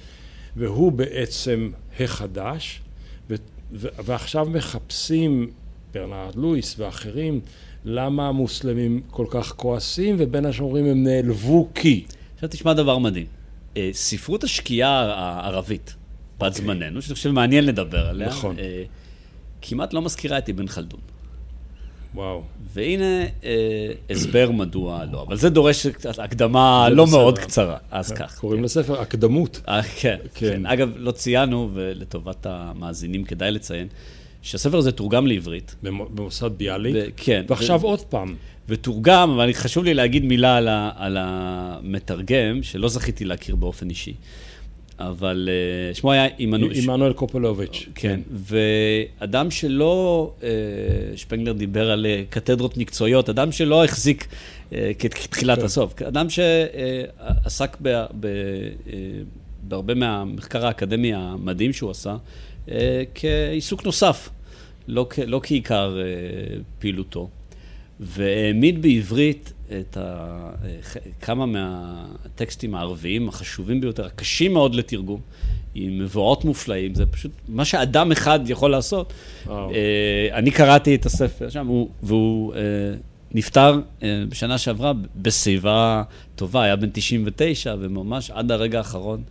והוא 0.56 0.92
בעצם 0.92 1.70
החדש, 2.00 2.82
ו- 3.30 3.36
ו- 3.74 3.88
ועכשיו 4.06 4.46
מחפשים, 4.46 5.48
ברנרד 5.94 6.36
לואיס 6.36 6.76
ואחרים, 6.80 7.40
למה 7.86 8.28
המוסלמים 8.28 9.02
כל 9.12 9.26
כך 9.30 9.54
כועסים, 9.56 10.16
ובין 10.20 10.46
השאר 10.46 10.66
אומרים 10.66 10.86
הם 10.86 11.04
נעלבו 11.04 11.70
כי. 11.76 12.04
עכשיו 12.36 12.50
תשמע 12.50 12.74
דבר 12.74 12.98
מדהים. 12.98 13.26
אה, 13.78 13.90
ספרות 13.94 14.44
השקיעה 14.44 15.14
הערבית, 15.14 15.96
בת 16.38 16.42
okay. 16.42 16.46
אוקיי. 16.46 16.62
זמננו, 16.62 17.02
שאני 17.02 17.16
חושב 17.16 17.32
מעניין 17.32 17.66
לדבר 17.66 18.08
עליה, 18.08 18.28
נכון. 18.28 18.60
אה, 18.60 18.84
כמעט 19.62 19.94
לא 19.94 20.02
מזכירה 20.02 20.38
את 20.38 20.50
אבן 20.50 20.68
חלדון. 20.68 21.00
וואו. 22.16 22.44
והנה 22.74 23.24
אה, 23.44 23.92
הסבר 24.10 24.52
מדוע 24.52 25.06
לא, 25.12 25.24
אבל 25.28 25.36
זה 25.36 25.50
דורש 25.50 25.86
הקדמה 26.18 26.90
לא 26.90 27.06
בסדר. 27.06 27.18
מאוד 27.18 27.40
קצרה, 27.40 27.78
אז 27.92 28.12
כן, 28.12 28.16
כך. 28.16 28.40
קוראים 28.40 28.60
כן. 28.60 28.66
לספר 28.66 29.02
הקדמות. 29.02 29.62
אה, 29.68 29.84
כן, 29.84 30.18
כן, 30.34 30.48
כן. 30.50 30.66
אגב, 30.66 30.90
לא 30.96 31.12
ציינו, 31.12 31.70
ולטובת 31.74 32.46
המאזינים 32.46 33.24
כדאי 33.24 33.52
לציין, 33.52 33.88
שהספר 34.44 34.78
הזה 34.78 34.92
תורגם 34.92 35.28
לעברית. 35.28 35.76
במוסד 35.84 36.52
ביאליק? 36.58 36.96
ו- 36.96 37.10
כן. 37.18 37.46
ועכשיו 37.50 37.80
ו- 37.82 37.86
עוד 37.86 38.02
פעם. 38.02 38.36
ותורגם, 38.70 39.30
אבל 39.30 39.54
חשוב 39.54 39.84
לי 39.84 39.94
להגיד 39.94 40.26
מילה 40.26 40.58
על, 40.58 40.68
ה- 40.68 40.92
על 40.96 41.18
המתרגם, 41.20 42.64
שלא 42.64 42.90
זכיתי 42.90 43.26
להכיר 43.26 43.56
באופן 43.56 43.90
אישי. 43.90 44.14
אבל 45.00 45.50
uh, 45.94 45.98
שמו 45.98 46.12
היה 46.12 46.28
עמנואל. 46.38 46.72
עמנואל 46.76 47.14
קופולוביץ'. 47.14 47.90
כן, 47.96 48.20
ואדם 48.32 49.52
שלא, 49.52 50.32
uh, 50.40 50.44
שפנגלר 51.16 51.54
דיבר 51.54 51.92
על 51.92 52.06
uh, 52.06 52.32
קתדרות 52.32 52.78
מקצועיות, 52.78 53.30
אדם 53.30 53.52
שלא 53.52 53.84
החזיק 53.84 54.28
uh, 54.70 54.74
כתחילת 55.00 55.60
כן. 55.60 55.66
הסוף, 55.66 56.02
אדם 56.02 56.28
שעסק 56.30 57.78
ב, 57.82 58.06
ב, 58.20 58.26
uh, 58.86 58.90
בהרבה 59.64 59.94
מהמחקר 59.94 60.66
האקדמי 60.66 61.14
המדהים 61.14 61.74
שהוא 61.74 61.92
עשה, 61.92 62.16
כעיסוק 63.16 63.86
נוסף, 63.86 64.30
לא, 64.88 65.08
לא 65.28 65.40
כעיקר 65.44 65.98
uh, 65.98 66.62
פעילותו. 66.80 67.30
והעמיד 68.00 68.82
בעברית 68.82 69.54
את 69.80 69.98
ה... 69.98 70.50
כמה 71.22 71.46
מהטקסטים 71.46 72.76
הערביים 72.76 73.30
החשובים 73.30 73.82
ביותר, 73.82 74.06
הקשים 74.06 74.54
מאוד 74.54 74.76
לתרגום, 74.76 75.20
עם 75.76 76.00
מבואות 76.00 76.46
מופלאים, 76.46 76.96
זה 76.96 77.06
פשוט 77.06 77.32
מה 77.48 77.66
שאדם 77.66 78.12
אחד 78.12 78.40
יכול 78.48 78.72
לעשות. 78.72 79.14
וואו. 79.46 79.72
אה, 79.72 80.30
אני 80.32 80.52
קראתי 80.52 80.96
את 80.96 81.06
הספר 81.06 81.50
שם, 81.50 81.68
והוא 82.04 82.54
אה, 82.54 82.60
נפטר 83.32 83.80
אה, 84.04 84.24
בשנה 84.30 84.58
שעברה 84.58 84.94
בשיבה 85.16 86.04
טובה, 86.36 86.64
היה 86.64 86.76
בן 86.76 86.90
99, 86.94 87.76
וממש 87.80 88.32
עד 88.32 88.52
הרגע 88.52 88.78
האחרון 88.78 89.24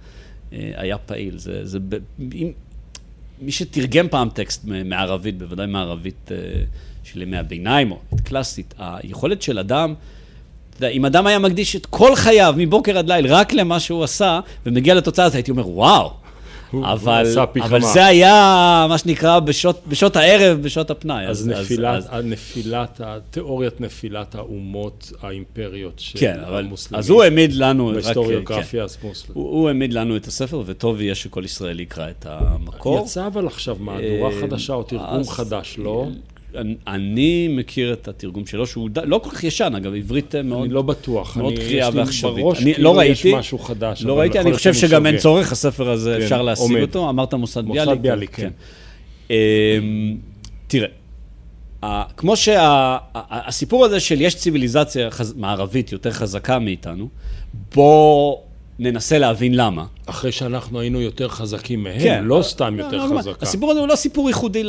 היה 0.53 0.99
פעיל. 0.99 1.39
זה, 1.39 1.67
זה, 1.67 1.79
אם, 2.33 2.53
מי 3.43 3.53
שתרגם 3.53 4.09
פעם 4.09 4.29
טקסט 4.29 4.65
מערבית, 4.65 5.39
בוודאי 5.39 5.67
מערבית 5.67 6.31
של 7.05 7.23
ימי 7.23 7.37
הביניים, 7.37 7.91
או 7.91 7.99
קלאסית, 8.25 8.75
היכולת 8.79 9.43
של 9.43 9.59
אדם... 9.59 9.95
אם 10.83 11.05
אדם 11.05 11.27
היה 11.27 11.39
מקדיש 11.39 11.77
את 11.77 11.87
כל 11.87 12.17
חייו, 12.17 12.55
מבוקר 12.57 12.99
עד 12.99 13.09
ליל, 13.09 13.27
רק 13.27 13.53
למה 13.53 13.81
שהוא 13.81 14.05
עשה, 14.05 14.41
ומגיע 14.67 14.95
לתוצאה 14.95 15.25
הזאת, 15.25 15.35
הייתי 15.35 15.51
אומר, 15.51 15.69
וואו. 15.69 16.11
אבל, 16.85 17.39
אבל 17.63 17.81
זה 17.81 18.07
היה, 18.07 18.87
מה 18.89 18.99
שנקרא, 18.99 19.41
בשעות, 19.41 19.83
בשעות 19.89 20.17
הערב, 20.17 20.59
בשעות 20.63 20.91
הפנאי. 20.91 21.27
אז, 21.27 21.41
אז, 21.41 21.49
נפילת, 21.49 21.95
אז, 21.97 22.09
אז... 22.11 22.25
נפילת, 22.25 23.01
תיאוריית 23.31 23.81
נפילת 23.81 24.35
האומות, 24.35 25.13
האימפריות 25.23 25.99
של 25.99 26.19
כן, 26.19 26.41
המוסלמים. 26.45 26.99
אז 26.99 27.11
הוא 27.11 27.23
העמיד 27.23 27.53
לנו, 27.53 27.93
בהיסטוריוגרפיה 27.93 28.89
כן, 28.89 29.09
הוא, 29.33 29.51
הוא 29.51 29.69
העמיד 29.69 29.93
לנו 29.93 30.17
את 30.17 30.27
הספר, 30.27 30.63
וטוב 30.67 31.01
יהיה 31.01 31.15
שכל 31.15 31.45
ישראל 31.45 31.81
יקרא 31.81 32.11
את 32.11 32.27
המקור. 32.29 33.03
יצא 33.05 33.27
אבל 33.27 33.47
עכשיו 33.47 33.77
מהדורה 33.81 34.31
אה, 34.31 34.41
חדשה 34.41 34.73
או 34.73 34.83
תרגום 34.83 35.21
אז, 35.21 35.29
חדש, 35.29 35.79
לא? 35.79 36.07
אני 36.87 37.49
מכיר 37.49 37.93
את 37.93 38.09
התרגום 38.09 38.47
שלו, 38.47 38.67
שהוא 38.67 38.91
ד... 38.93 38.99
לא 38.99 39.19
כל 39.19 39.31
כך 39.31 39.45
ישן, 39.45 39.73
אגב, 39.77 39.95
עברית 39.95 40.35
מאוד... 40.35 40.65
אני 40.65 40.73
לא 40.73 40.83
בטוח. 40.83 41.37
מאוד 41.37 41.55
קריאה 41.57 41.89
ועכשווית. 41.95 42.47
אני 42.47 42.75
כאילו 42.75 42.85
לא 42.85 42.99
ראיתי, 42.99 43.29
יש 43.29 43.35
משהו 43.35 43.59
חדש. 43.59 44.03
לא 44.03 44.19
ראיתי, 44.19 44.41
אני 44.41 44.53
חושב 44.53 44.75
שגם 44.75 45.07
אין 45.07 45.19
צורך, 45.19 45.53
הספר 45.53 45.91
הזה, 45.91 46.17
כן, 46.19 46.23
אפשר 46.23 46.43
להשיג 46.43 46.71
עומד. 46.71 46.83
אותו. 46.83 47.09
אמרת 47.09 47.35
מוסד 47.35 47.65
ביאליק. 47.65 47.89
מוסד 47.89 48.03
ביאליק, 48.03 48.35
כן. 48.35 48.51
כן. 49.29 49.35
אמ, 49.35 50.17
תראה, 50.67 50.89
כמו 52.17 52.37
שהסיפור 52.37 53.85
הזה 53.85 54.01
של 54.01 54.21
יש 54.21 54.35
ציוויליזציה 54.35 55.09
מערבית 55.37 55.93
יותר 55.93 56.11
חזקה 56.11 56.59
מאיתנו, 56.59 57.09
בוא... 57.75 58.37
ננסה 58.83 59.19
להבין 59.19 59.55
למה. 59.55 59.85
אחרי 60.07 60.33
שאנחנו 60.33 60.81
היינו 60.81 61.01
יותר 61.01 61.29
חזקים 61.29 61.83
מהם, 61.83 62.01
כן, 62.01 62.25
לא 62.25 62.41
סתם 62.43 62.79
יותר 62.79 62.97
לא, 62.97 63.15
לא, 63.15 63.19
חזקה. 63.19 63.47
הסיפור 63.47 63.71
הזה 63.71 63.81
הוא 63.81 63.89
לא 63.89 63.97
סיפור 63.97 64.29
ייחודי 64.29 64.65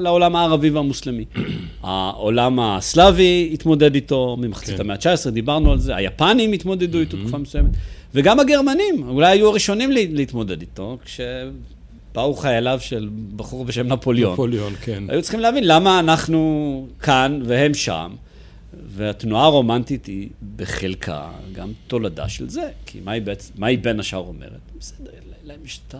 לעולם 0.00 0.36
הערבי 0.36 0.70
והמוסלמי. 0.70 1.24
העולם 1.82 2.60
הסלאבי 2.60 3.50
התמודד 3.52 3.94
איתו 3.94 4.36
ממחצית 4.40 4.74
כן. 4.74 4.80
המאה 4.80 4.96
ה-19, 4.96 5.30
דיברנו 5.30 5.72
על 5.72 5.78
זה, 5.78 5.96
היפנים 5.96 6.52
התמודדו 6.52 6.98
איתו 6.98 7.16
תקופה 7.16 7.38
מסוימת, 7.38 7.70
וגם 8.14 8.40
הגרמנים, 8.40 9.08
אולי 9.08 9.26
היו 9.26 9.48
הראשונים 9.48 9.90
להתמודד 9.92 10.60
איתו, 10.60 10.98
כשבאו 11.04 12.34
חייליו 12.34 12.78
של 12.80 13.08
בחור 13.36 13.64
בשם 13.64 13.86
נפוליאון. 13.86 14.32
נפוליאון, 14.32 14.72
כן. 14.82 15.04
היו 15.08 15.22
צריכים 15.22 15.40
להבין 15.40 15.64
למה 15.66 15.98
אנחנו 15.98 16.86
כאן 17.00 17.40
והם 17.44 17.74
שם. 17.74 18.10
והתנועה 18.86 19.44
הרומנטית 19.44 20.06
היא 20.06 20.28
בחלקה 20.56 21.30
גם 21.52 21.72
תולדה 21.86 22.28
של 22.28 22.48
זה, 22.48 22.70
כי 22.86 23.00
מה 23.00 23.12
היא, 23.12 23.22
בעצ... 23.22 23.52
מה 23.56 23.66
היא 23.66 23.78
בין 23.78 24.00
השאר 24.00 24.18
אומרת? 24.18 24.60
בסדר, 24.78 25.10
להם 25.44 25.60
יש 25.64 25.80
את 25.88 25.94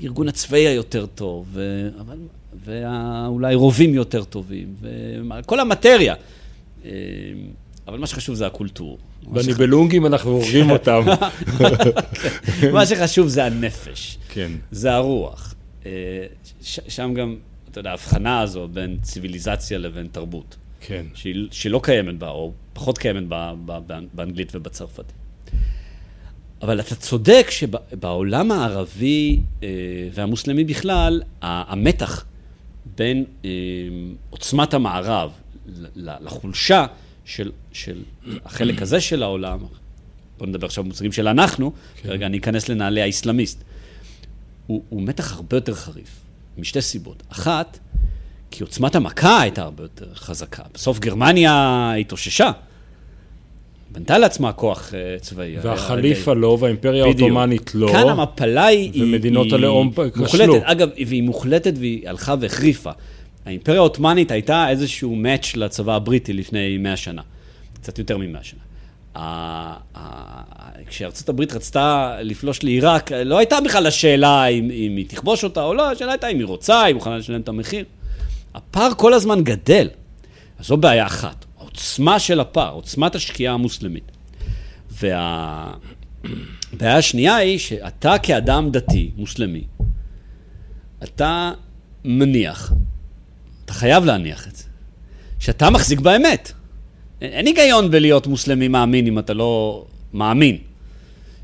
הארגון 0.00 0.28
הצבאי 0.28 0.66
היותר 0.66 1.06
טוב, 1.06 1.46
ו... 1.52 1.88
אבל... 2.00 2.18
ואולי 2.64 3.54
רובים 3.54 3.94
יותר 3.94 4.24
טובים, 4.24 4.74
וכל 4.80 5.60
המטריה. 5.60 6.14
אה, 6.84 6.90
אבל 7.88 7.98
מה 7.98 8.06
שחשוב 8.06 8.34
זה 8.34 8.46
הקולטור. 8.46 8.98
בניבלונגים 9.22 10.06
אנחנו 10.06 10.30
הורגים 10.30 10.70
אותם. 10.76 11.00
מה 12.72 12.86
שחשוב 12.86 13.28
זה 13.28 13.44
הנפש. 13.44 14.18
כן. 14.28 14.52
זה 14.70 14.92
הרוח. 14.92 15.54
אה, 15.86 16.26
שם 16.62 17.14
גם, 17.14 17.36
אתה 17.70 17.80
יודע, 17.80 17.90
ההבחנה 17.90 18.40
הזו 18.40 18.68
בין 18.68 18.98
ציוויליזציה 19.02 19.78
לבין 19.78 20.08
תרבות. 20.12 20.56
כן. 20.80 21.06
שהיא, 21.14 21.48
שלא 21.50 21.80
קיימת 21.82 22.18
בה, 22.18 22.28
או 22.28 22.52
פחות 22.72 22.98
קיימת 22.98 23.26
בה, 23.28 23.54
בה, 23.64 23.80
באנגלית 24.14 24.54
ובצרפתית. 24.54 25.12
אבל 26.62 26.80
אתה 26.80 26.94
צודק 26.94 27.46
שבעולם 27.50 28.52
הערבי 28.52 29.40
אה, 29.62 29.68
והמוסלמי 30.12 30.64
בכלל, 30.64 31.22
המתח 31.42 32.24
בין 32.96 33.24
אה, 33.44 33.50
עוצמת 34.30 34.74
המערב 34.74 35.30
לחולשה 35.96 36.86
של, 37.24 37.52
של 37.72 38.02
החלק 38.44 38.82
הזה 38.82 39.00
של 39.00 39.22
העולם, 39.22 39.58
בוא 40.38 40.46
נדבר 40.46 40.66
עכשיו 40.66 40.84
במושגים 40.84 41.12
של 41.12 41.28
אנחנו, 41.28 41.72
כן. 41.72 42.08
כרגע 42.08 42.26
אני 42.26 42.38
אכנס 42.38 42.68
לנעלי 42.68 43.02
האסלאמיסט, 43.02 43.64
הוא, 44.66 44.82
הוא 44.88 45.02
מתח 45.02 45.32
הרבה 45.32 45.56
יותר 45.56 45.74
חריף, 45.74 46.20
משתי 46.58 46.80
סיבות. 46.80 47.22
אחת, 47.28 47.78
כי 48.50 48.62
עוצמת 48.62 48.94
המכה 48.94 49.40
הייתה 49.40 49.62
הרבה 49.62 49.84
יותר 49.84 50.06
חזקה. 50.14 50.62
בסוף 50.74 50.98
גרמניה 50.98 51.94
התאוששה. 52.00 52.50
בנתה 53.92 54.18
לעצמה 54.18 54.52
כוח 54.52 54.90
uh, 54.90 55.20
צבאי. 55.22 55.56
והחליפה 55.62 56.34
לא, 56.34 56.56
והאימפריה 56.60 57.04
העות'מאנית 57.04 57.74
לא. 57.74 57.88
כאן 57.92 58.08
המפלה 58.08 58.66
היא... 58.66 59.02
ומדינות 59.02 59.46
היא 59.46 59.54
הלאום 59.54 59.92
כשלו. 60.24 60.56
אגב, 60.62 60.88
והיא 61.06 61.22
מוחלטת 61.22 61.72
והיא 61.76 62.08
הלכה 62.08 62.34
והחריפה. 62.40 62.90
האימפריה 63.46 63.78
העות'מאנית 63.78 64.30
הייתה 64.30 64.68
איזשהו 64.68 65.16
מאץ' 65.16 65.56
לצבא 65.56 65.94
הבריטי 65.94 66.32
לפני 66.32 66.78
100 66.78 66.96
שנה, 66.96 67.22
קצת 67.74 67.98
יותר 67.98 68.18
מ-100 68.18 68.42
שנה. 68.42 68.60
כשארצות 70.86 71.28
הברית 71.28 71.52
רצתה 71.52 72.16
לפלוש 72.20 72.62
לעיראק, 72.62 73.12
לא 73.12 73.38
הייתה 73.38 73.60
בכלל 73.64 73.86
השאלה 73.86 74.46
אם, 74.46 74.70
אם 74.70 74.96
היא 74.96 75.06
תכבוש 75.08 75.44
אותה 75.44 75.62
או 75.62 75.74
לא, 75.74 75.90
השאלה 75.90 76.12
הייתה 76.12 76.28
אם 76.28 76.38
היא 76.38 76.46
רוצה, 76.46 76.80
אם 76.80 76.86
היא 76.86 76.94
מוכנה 76.94 77.18
לשלם 77.18 77.40
את 77.40 77.48
המחיר. 77.48 77.84
הפער 78.54 78.90
כל 78.96 79.14
הזמן 79.14 79.44
גדל, 79.44 79.88
אז 80.58 80.66
זו 80.66 80.76
בעיה 80.76 81.06
אחת. 81.06 81.44
העוצמה 81.58 82.18
של 82.18 82.40
הפער, 82.40 82.72
עוצמת 82.72 83.14
השקיעה 83.14 83.54
המוסלמית. 83.54 84.12
והבעיה 84.90 85.76
השנייה 86.96 87.36
היא 87.36 87.58
שאתה 87.58 88.18
כאדם 88.22 88.70
דתי, 88.70 89.10
מוסלמי, 89.16 89.64
אתה 91.04 91.52
מניח, 92.04 92.72
אתה 93.64 93.72
חייב 93.72 94.04
להניח 94.04 94.48
את 94.48 94.56
זה, 94.56 94.64
שאתה 95.38 95.70
מחזיק 95.70 96.00
באמת. 96.00 96.52
אין 97.20 97.46
היגיון 97.46 97.90
בלהיות 97.90 98.26
מוסלמי 98.26 98.68
מאמין 98.68 99.06
אם 99.06 99.18
אתה 99.18 99.34
לא 99.34 99.84
מאמין 100.12 100.58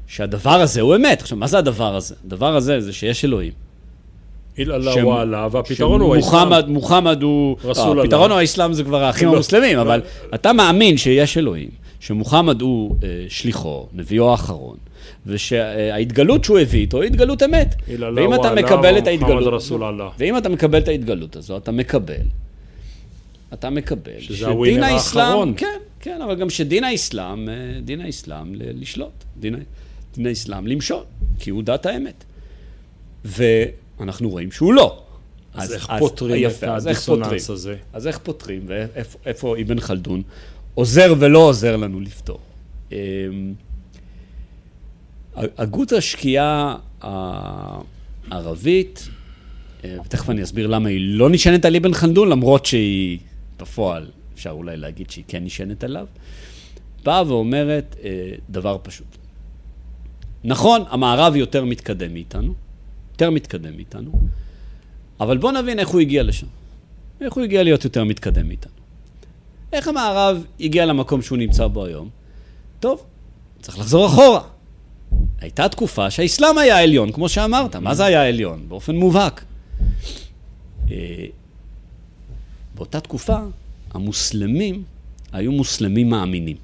שהדבר 0.07 0.61
הזה 0.61 0.81
הוא 0.81 0.97
אמת. 0.97 1.23
עכשיו, 1.23 1.39
מה 1.39 1.47
זה 1.47 1.59
הדבר 1.59 1.97
הזה? 1.97 2.15
הדבר 2.25 2.57
הזה 2.57 2.81
זה 2.81 2.93
שיש 2.93 3.25
אלוהים. 3.25 3.53
אילאללה 4.59 5.05
וואלה, 5.05 5.49
והפתרון 5.51 6.01
הוא 6.01 6.17
האסלאם. 6.17 6.73
מוחמד 6.73 7.23
הוא... 7.23 7.57
לא, 7.65 8.03
הפתרון 8.05 8.31
הוא 8.31 8.39
האסלאם 8.39 8.73
זה 8.73 8.85
כבר 8.85 9.05
האחים 9.05 9.29
לא, 9.29 9.35
המוסלמים, 9.35 9.77
לא. 9.77 9.83
אבל 9.83 10.01
אתה 10.35 10.53
מאמין 10.53 10.97
שיש 10.97 11.39
אלוהים, 11.39 11.69
שמוחמד 12.01 12.61
הוא 12.61 12.97
אה, 13.03 13.25
שליחו, 13.29 13.87
נביאו 13.93 14.31
האחרון, 14.31 14.77
ושההתגלות 15.27 16.45
שהוא 16.45 16.59
הביא 16.59 16.81
איתו 16.81 17.03
היא 17.03 17.11
התגלות 17.11 17.43
אמת. 17.43 17.75
ואם 17.89 18.35
אתה 18.35 18.55
מקבל 18.55 18.99
את 18.99 19.07
ההתגלות, 19.07 19.63
ואם 20.19 20.39
אתה 20.39 20.49
מקבל 20.49 20.79
את 20.79 20.89
ההתגלות 20.89 21.37
הזו, 21.37 21.57
אתה 21.57 21.73
מקבל 21.73 22.15
אתה 23.53 23.71
מקבל. 23.71 24.21
שזה 24.21 24.47
הווינר 24.47 24.85
האחרון. 24.85 25.55
כן, 25.57 25.79
כן, 26.01 26.23
אבל 26.23 26.35
גם 26.35 26.51
שדין 26.51 26.85
האסלאם, 26.85 27.49
אה, 27.49 27.55
דין 27.85 28.01
האסלאם 28.01 28.55
לשלוט, 28.55 29.25
דין 29.37 29.57
האסלאם 30.25 30.67
למשול, 30.67 31.03
כי 31.39 31.51
הוא 31.51 31.63
דת 31.63 31.87
האמת. 31.87 32.25
ואנחנו 34.01 34.31
רואים 34.31 34.53
שהוא 34.53 34.75
לא. 34.75 35.03
אז, 35.55 35.69
אז 35.69 35.73
איך 35.73 35.91
אז, 35.91 36.01
פותרים 36.01 36.45
יפה, 36.45 36.77
את 36.77 36.83
הדיסוננס 36.83 37.51
הזה? 37.51 37.77
אז 37.93 38.07
איך 38.07 38.19
פותרים, 38.19 38.63
ואיפה 38.67 39.57
אבן 39.63 39.81
חלדון 39.81 40.23
עוזר 40.75 41.15
ולא 41.19 41.39
עוזר 41.39 41.77
לנו 41.77 42.01
לפתור? 42.01 42.39
אמ, 42.93 42.97
הגות 45.37 45.93
השקיעה 45.93 46.77
הערבית, 48.31 49.09
אה, 49.85 49.97
ותכף 50.05 50.31
אני 50.31 50.43
אסביר 50.43 50.67
למה 50.67 50.89
היא 50.89 51.01
לא 51.19 51.31
נשענת 51.31 51.65
על 51.65 51.77
אבן 51.77 51.95
חלדון, 51.95 52.29
למרות 52.29 52.67
שהיא 52.67 53.19
בפועל, 53.59 54.07
אפשר 54.35 54.51
אולי 54.51 54.77
להגיד 54.77 55.11
שהיא 55.11 55.25
כן 55.29 55.45
נשענת 55.45 55.85
עליו, 55.85 56.07
באה 57.05 57.23
ואומרת 57.29 57.97
אה, 58.05 58.33
דבר 58.51 58.79
פשוט. 58.83 59.07
נכון, 60.45 60.83
המערב 60.89 61.37
יותר 61.37 61.65
מתקדם 61.65 62.13
מאיתנו, 62.13 62.55
יותר 63.17 63.31
מתקדם 63.31 63.77
מאיתנו, 63.77 64.13
אבל 65.21 65.39
בואו 65.39 65.53
נבין 65.53 65.79
איך 65.79 65.89
הוא 65.89 66.01
הגיע 66.01 66.23
לשם. 66.23 66.47
איך 67.21 67.35
הוא 67.35 67.45
הגיע 67.45 67.63
להיות 67.63 67.85
יותר 67.85 68.05
מתקדם 68.05 68.49
מאיתנו. 68.49 68.73
איך 69.73 69.89
המערב 69.89 70.45
הגיע 70.61 70.87
למקום 70.87 71.23
שהוא 71.23 71.39
נמצא 71.39 71.67
בו 71.67 71.85
היום? 71.85 72.09
טוב, 72.81 73.05
צריך 73.61 73.79
לחזור 73.79 74.07
אחורה. 74.07 74.41
הייתה 75.41 75.69
תקופה 75.69 76.11
שהאסלאם 76.11 76.59
היה 76.59 76.79
עליון, 76.79 77.13
כמו 77.13 77.29
שאמרת. 77.29 77.77
מה 77.77 77.95
זה 77.95 78.05
היה 78.05 78.29
עליון? 78.29 78.69
באופן 78.69 78.97
מובהק. 78.97 79.45
אה, 80.91 81.27
באותה 82.75 83.01
תקופה, 83.01 83.39
המוסלמים 83.95 84.83
היו 85.33 85.53
מוסלמים 85.53 86.11
מאמינים. 86.11 86.57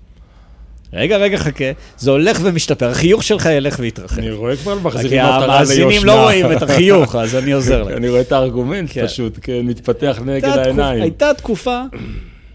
רגע, 0.92 1.16
רגע, 1.16 1.38
חכה, 1.38 1.64
זה 1.98 2.10
הולך 2.10 2.40
ומשתפר, 2.42 2.90
החיוך 2.90 3.22
שלך 3.22 3.46
ילך 3.46 3.76
ויתרחב. 3.78 4.18
אני 4.18 4.30
רואה 4.30 4.56
כבר 4.56 4.78
מחזירים 4.78 5.18
מטרה 5.24 5.38
ליושנה. 5.38 5.76
כי 5.76 5.82
המאזינים 5.82 6.04
לא 6.04 6.22
רואים 6.22 6.52
את 6.52 6.62
החיוך, 6.62 7.14
אז 7.16 7.34
אני 7.34 7.52
עוזר 7.52 7.82
להם. 7.84 7.96
אני 7.96 8.08
רואה 8.08 8.20
את 8.20 8.32
הארגומנט 8.32 8.90
כן. 8.92 9.06
פשוט, 9.06 9.38
כן, 9.42 9.60
מתפתח 9.60 10.20
נגד 10.24 10.48
העיניים. 10.48 11.02
הייתה 11.02 11.34
תקופה 11.36 11.82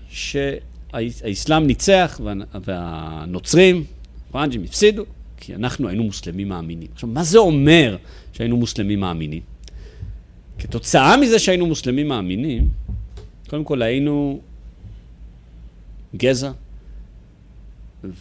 שהאסלאם 0.10 1.68
ניצח 1.68 2.22
והנוצרים, 2.66 3.84
הפרנג'ים 4.30 4.64
הפסידו, 4.64 5.06
כי 5.38 5.56
אנחנו 5.56 5.88
היינו 5.88 6.04
מוסלמים 6.04 6.50
מאמינים. 6.50 6.88
עכשיו, 6.94 7.10
מה 7.10 7.24
זה 7.24 7.38
אומר 7.38 7.98
שהיינו 8.34 8.58
מוסלמים 8.58 9.00
מאמינים? 9.00 9.42
כתוצאה 10.60 11.18
מזה 11.18 11.40
שהיינו 11.40 11.66
מוסלמים 11.66 12.08
מאמינים, 12.08 12.70
קודם 13.50 13.64
כל 13.64 13.82
היינו 13.82 14.40
גזע 16.16 16.52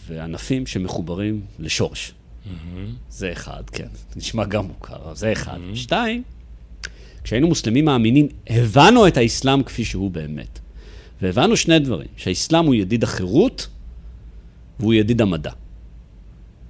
וענפים 0.06 0.66
שמחוברים 0.66 1.40
לשורש. 1.58 2.12
Mm-hmm. 2.12 2.50
זה 3.10 3.32
אחד, 3.32 3.62
כן, 3.72 3.88
נשמע 4.16 4.44
גם 4.44 4.66
מוכר, 4.66 5.14
זה 5.14 5.32
אחד. 5.32 5.56
Mm-hmm. 5.56 5.76
שתיים, 5.76 6.22
כשהיינו 7.24 7.48
מוסלמים 7.48 7.84
מאמינים, 7.84 8.28
הבנו 8.46 9.06
את 9.06 9.16
האסלאם 9.16 9.62
כפי 9.62 9.84
שהוא 9.84 10.10
באמת. 10.10 10.58
והבנו 11.22 11.56
שני 11.56 11.78
דברים, 11.78 12.08
שהאסלאם 12.16 12.64
הוא 12.64 12.74
ידיד 12.74 13.04
החירות 13.04 13.68
והוא 14.80 14.94
ידיד 14.94 15.20
המדע. 15.20 15.52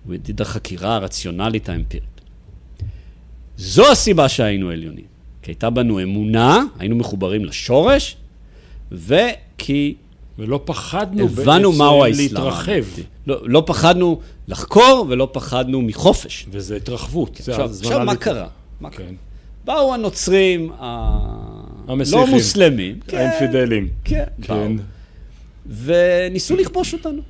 הוא 0.05 0.14
ידיד 0.14 0.40
החקירה 0.40 0.96
הרציונלית 0.96 1.68
האמפירית. 1.68 2.20
זו 3.57 3.92
הסיבה 3.92 4.29
שהיינו 4.29 4.70
עליונים. 4.70 5.05
כי 5.42 5.50
הייתה 5.50 5.70
בנו 5.70 6.02
אמונה, 6.02 6.64
היינו 6.79 6.96
מחוברים 6.96 7.44
לשורש, 7.44 8.16
וכי... 8.92 9.94
ולא 10.38 10.61
פחדנו 10.64 11.25
הבנו 11.25 11.72
מהו 11.72 12.05
האסלאם. 12.05 12.27
להתרחב. 12.27 12.85
לא, 13.27 13.49
לא 13.49 13.62
פחדנו 13.66 14.20
לחקור 14.49 15.07
ולא 15.09 15.29
פחדנו 15.33 15.83
מחופש. 15.83 16.46
וזה 16.51 16.77
התרחבות. 16.77 17.40
זה 17.42 17.53
עכשיו, 17.53 17.70
עכשיו 17.70 18.05
מה 18.05 18.16
קרה? 18.16 18.46
מה 18.81 18.90
כן. 18.90 18.96
קרה? 18.96 19.07
באו 19.64 19.94
הנוצרים 19.94 20.72
הלא 20.79 22.27
מוסלמים. 22.27 23.01
כן, 23.07 23.16
האינפידלים. 23.16 23.88
כן, 24.05 24.25
כן. 24.42 24.72
וניסו 25.66 26.57
לכבוש 26.57 26.92
אותנו. 26.92 27.22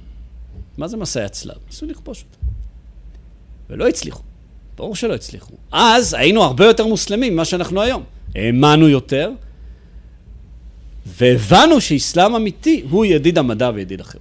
מה 0.79 0.89
זה 0.89 0.97
מסעי 0.97 1.25
הצלב? 1.25 1.55
ניסו 1.67 1.87
לכבוש 1.87 2.25
אותנו. 2.25 2.53
ולא 3.71 3.89
הצליחו. 3.89 4.23
ברור 4.77 4.97
שלא 4.97 5.15
הצליחו. 5.15 5.53
אז 5.73 6.15
היינו 6.15 6.43
הרבה 6.43 6.67
יותר 6.67 6.87
מוסלמים 6.87 7.33
ממה 7.33 7.45
שאנחנו 7.45 7.83
היום. 7.83 8.03
האמנו 8.35 8.89
יותר, 8.89 9.31
והבנו 11.07 11.81
שאסלאם 11.81 12.35
אמיתי 12.35 12.85
הוא 12.91 13.05
ידיד 13.05 13.39
המדע 13.39 13.71
וידיד 13.75 14.01
אחר. 14.01 14.19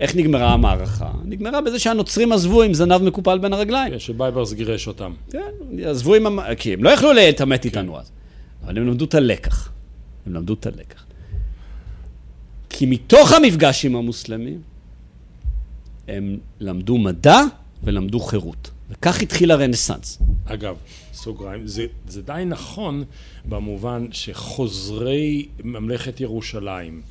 איך 0.00 0.16
נגמרה 0.16 0.52
המערכה? 0.52 1.10
נגמרה 1.24 1.60
בזה 1.60 1.78
שהנוצרים 1.78 2.32
עזבו 2.32 2.62
עם 2.62 2.74
זנב 2.74 3.02
מקופל 3.02 3.38
בין 3.38 3.52
הרגליים. 3.52 3.92
כן, 3.92 3.98
שבייברס 3.98 4.52
גירש 4.52 4.88
אותם. 4.88 5.12
כן, 5.30 5.40
עזבו 5.84 6.14
עם... 6.14 6.26
המ... 6.26 6.38
כי 6.58 6.72
הם 6.72 6.84
לא 6.84 6.90
יכלו 6.90 7.12
להתעמת. 7.12 7.64
איתנו 7.64 7.98
אז. 7.98 8.10
אבל 8.64 8.78
הם 8.78 8.86
למדו 8.86 9.04
את 9.04 9.14
הלקח. 9.14 9.70
הם 10.26 10.34
למדו 10.34 10.52
את 10.54 10.66
הלקח. 10.66 11.04
כי 12.70 12.86
מתוך 12.86 13.32
המפגש 13.32 13.84
עם 13.84 13.96
המוסלמים, 13.96 14.60
הם 16.08 16.38
למדו 16.60 16.98
מדע 16.98 17.40
ולמדו 17.84 18.20
חירות. 18.20 18.70
וכך 18.90 19.22
התחיל 19.22 19.50
הרנסאנס. 19.50 20.18
אגב, 20.46 20.76
סוגריים, 21.12 21.66
זה, 21.66 21.86
זה 22.08 22.22
די 22.22 22.42
נכון 22.46 23.04
במובן 23.44 24.06
שחוזרי 24.12 25.48
ממלכת 25.64 26.20
ירושלים 26.20 27.02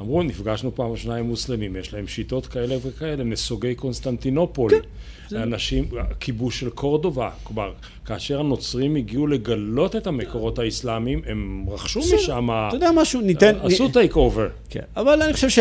אמרו, 0.00 0.22
נפגשנו 0.22 0.74
פעם 0.74 0.90
ראשונה 0.90 1.16
עם 1.16 1.26
מוסלמים, 1.26 1.76
יש 1.76 1.94
להם 1.94 2.06
שיטות 2.06 2.46
כאלה 2.46 2.76
וכאלה, 2.82 3.24
נסוגי 3.24 3.74
קונסטנטינופול, 3.74 4.70
כן, 4.70 5.36
אנשים, 5.36 5.84
כיבוש 6.20 6.60
של 6.60 6.70
קורדובה, 6.70 7.30
כלומר, 7.42 7.72
כאשר 8.04 8.40
הנוצרים 8.40 8.96
הגיעו 8.96 9.26
לגלות 9.26 9.96
את 9.96 10.06
המקורות 10.06 10.58
האסלאמיים, 10.58 11.22
הם 11.26 11.66
רכשו 11.68 12.00
משם, 12.14 12.48
אתה 12.68 12.76
יודע 12.76 12.90
משהו, 12.96 13.20
ניתן... 13.20 13.54
עשו 13.62 13.88
takeover. 13.88 14.48
כן, 14.70 14.82
אבל 14.96 15.22
אני 15.22 15.32
חושב 15.32 15.48
ש... 15.48 15.58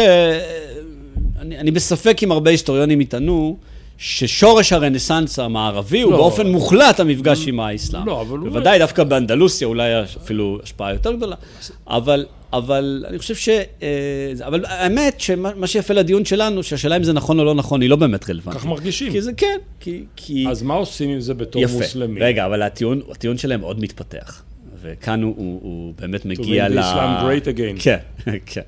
אני, 1.40 1.58
אני 1.58 1.72
בספק 1.72 2.24
אם 2.24 2.32
הרבה 2.32 2.52
היסטוריונים 2.52 3.02
יטענו 3.02 3.58
ששורש 4.02 4.74
הרנסאנס 4.74 5.40
המערבי 5.40 6.02
הוא 6.02 6.12
לא. 6.12 6.18
באופן 6.18 6.48
מוחלט 6.48 7.00
המפגש 7.00 7.48
עם 7.48 7.60
האסלאם. 7.60 8.06
לא, 8.06 8.22
אבל... 8.22 8.38
בוודאי, 8.38 8.80
דווקא 8.80 9.04
באנדלוסיה 9.04 9.68
אולי 9.68 10.04
אפילו 10.04 10.60
השפעה 10.64 10.94
יותר 10.94 11.14
גדולה. 11.14 11.36
אבל, 11.88 12.26
אבל 12.54 13.06
אני 13.08 13.20
חושב 13.20 13.36
ש... 13.36 13.50
אה, 13.50 14.34
אבל 14.48 14.66
האמת, 14.66 15.20
שמה 15.20 15.68
שיפה 15.68 15.94
לדיון 15.94 16.26
שלנו, 16.26 16.64
שהשאלה 16.64 16.98
אם 16.98 17.04
זה 17.04 17.14
נכון 17.14 17.40
או 17.40 17.46
לא 17.46 17.56
נכון, 17.56 17.82
היא 17.82 17.90
לא 17.90 17.96
באמת 17.96 18.30
רלוונטית. 18.30 18.62
כך 18.62 18.68
מרגישים. 18.68 19.12
כי 19.12 19.22
זה 19.22 19.34
כן, 19.34 19.58
כי... 19.80 20.04
כי... 20.16 20.46
אז 20.50 20.64
מה 20.64 20.74
עושים 20.74 21.10
עם 21.10 21.20
זה 21.20 21.34
בתור 21.34 21.62
יפה. 21.62 21.74
מוסלמי? 21.74 22.20
רגע, 22.20 22.46
אבל 22.46 22.62
הטיעון, 22.62 23.02
הטיעון 23.12 23.38
שלהם 23.38 23.60
מאוד 23.60 23.80
מתפתח. 23.80 24.44
וכאן 24.82 25.24
הוא, 25.24 25.34
הוא, 25.38 25.60
הוא 25.64 25.94
באמת 26.00 26.26
מגיע 26.26 26.70
ל... 26.70 26.80
To 26.80 26.82
make 26.82 26.84
the 26.84 26.86
Islam 26.86 27.24
great 27.24 27.58
again. 27.58 27.84
כן, 27.84 27.98
כן. 28.54 28.62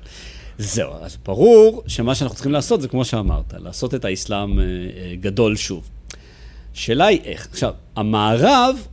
זהו, 0.58 0.92
אז 1.02 1.16
ברור 1.26 1.82
שמה 1.86 2.14
שאנחנו 2.14 2.34
צריכים 2.34 2.52
לעשות 2.52 2.80
זה 2.80 2.88
כמו 2.88 3.04
שאמרת, 3.04 3.54
לעשות 3.58 3.94
את 3.94 4.04
האסלאם 4.04 4.60
אה, 4.60 4.64
אה, 4.64 5.14
גדול 5.20 5.56
שוב. 5.56 5.88
השאלה 6.74 7.06
היא 7.06 7.20
איך. 7.24 7.48
עכשיו, 7.50 7.74
המערב, 7.96 8.86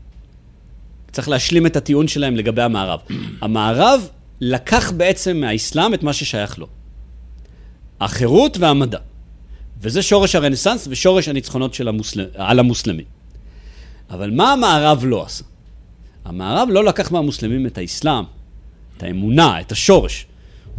צריך 1.12 1.30
להשלים 1.30 1.66
את 1.66 1.76
הטיעון 1.76 2.08
שלהם 2.08 2.36
לגבי 2.36 2.62
המערב. 2.62 3.00
המערב 3.42 4.10
לקח 4.42 4.92
בעצם 4.92 5.38
מהאסלאם 5.38 5.94
את 5.94 6.04
מה 6.04 6.14
ששייך 6.14 6.60
לו. 6.60 6.68
החירות 8.00 8.58
והמדע. 8.58 9.00
וזה 9.82 10.02
שורש 10.02 10.36
הרנסאנס 10.36 10.88
ושורש 10.90 11.28
הניצחונות 11.28 11.74
של 11.74 11.88
המוסלמ... 11.88 12.26
על 12.36 12.60
המוסלמים. 12.60 13.06
אבל 14.10 14.32
מה 14.32 14.54
המערב 14.54 15.06
לא 15.06 15.24
עשה? 15.24 15.44
המערב 16.26 16.70
לא 16.72 16.84
לקח 16.84 17.12
מהמוסלמים 17.12 17.66
את 17.66 17.78
האסלאם, 17.78 18.24
את 18.98 19.04
האמונה, 19.04 19.62
את 19.62 19.72
השורש. 19.72 20.26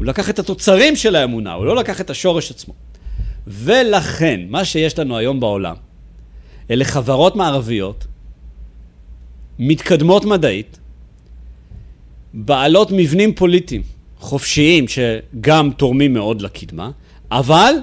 הוא 0.00 0.06
לקח 0.06 0.30
את 0.30 0.38
התוצרים 0.38 0.96
של 0.96 1.16
האמונה, 1.16 1.52
הוא 1.52 1.66
לא 1.66 1.76
לקח 1.76 2.00
את 2.00 2.10
השורש 2.10 2.50
עצמו. 2.50 2.74
ולכן, 3.46 4.40
מה 4.48 4.64
שיש 4.64 4.98
לנו 4.98 5.16
היום 5.16 5.40
בעולם, 5.40 5.76
אלה 6.70 6.84
חברות 6.84 7.36
מערביות, 7.36 8.06
מתקדמות 9.58 10.24
מדעית, 10.24 10.78
בעלות 12.34 12.88
מבנים 12.92 13.34
פוליטיים 13.34 13.82
חופשיים 14.18 14.84
שגם 14.88 15.70
תורמים 15.76 16.12
מאוד 16.12 16.42
לקדמה, 16.42 16.90
אבל 17.30 17.74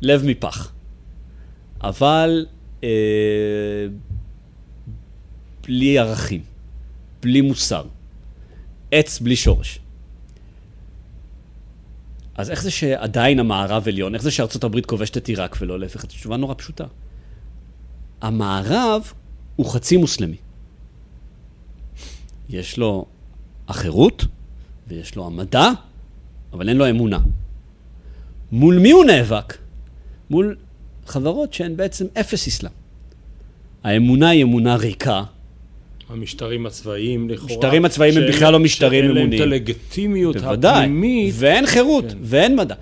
לב 0.00 0.22
מפח. 0.26 0.72
אבל 1.82 2.46
אה, 2.84 2.88
בלי 5.66 5.98
ערכים, 5.98 6.40
בלי 7.22 7.40
מוסר, 7.40 7.84
עץ 8.90 9.20
בלי 9.20 9.36
שורש. 9.36 9.78
אז 12.34 12.50
איך 12.50 12.62
זה 12.62 12.70
שעדיין 12.70 13.40
המערב 13.40 13.88
עליון? 13.88 14.14
איך 14.14 14.22
זה 14.22 14.30
שארצות 14.30 14.64
הברית 14.64 14.86
כובשת 14.86 15.16
את 15.16 15.28
עיראק 15.28 15.56
ולא 15.60 15.80
להפך? 15.80 16.04
התשובה 16.04 16.36
נורא 16.36 16.54
פשוטה. 16.54 16.84
המערב 18.20 19.12
הוא 19.56 19.66
חצי 19.66 19.96
מוסלמי. 19.96 20.36
יש 22.48 22.78
לו 22.78 23.06
החירות 23.68 24.24
ויש 24.88 25.16
לו 25.16 25.26
המדע, 25.26 25.68
אבל 26.52 26.68
אין 26.68 26.76
לו 26.76 26.90
אמונה. 26.90 27.18
מול 28.52 28.78
מי 28.78 28.90
הוא 28.90 29.04
נאבק? 29.04 29.56
מול 30.30 30.56
חברות 31.06 31.52
שהן 31.52 31.76
בעצם 31.76 32.06
אפס 32.20 32.48
אסלאם. 32.48 32.72
האמונה 33.84 34.28
היא 34.28 34.42
אמונה 34.42 34.76
ריקה. 34.76 35.22
המשטרים 36.14 36.66
הצבאיים 36.66 37.30
לכאורה. 37.30 37.52
המשטרים 37.52 37.84
הצבאיים 37.84 38.16
הם 38.16 38.28
בכלל 38.28 38.52
לא 38.52 38.58
משטרים 38.58 39.04
אמוניים. 39.04 39.30
שאין 39.30 39.40
להם 39.40 39.48
את 39.48 39.52
הלגיטימיות 39.52 40.36
הפנימית. 40.36 41.34
ואין 41.38 41.66
חירות, 41.66 42.04
כן. 42.10 42.18
ואין 42.22 42.56
מדע. 42.56 42.74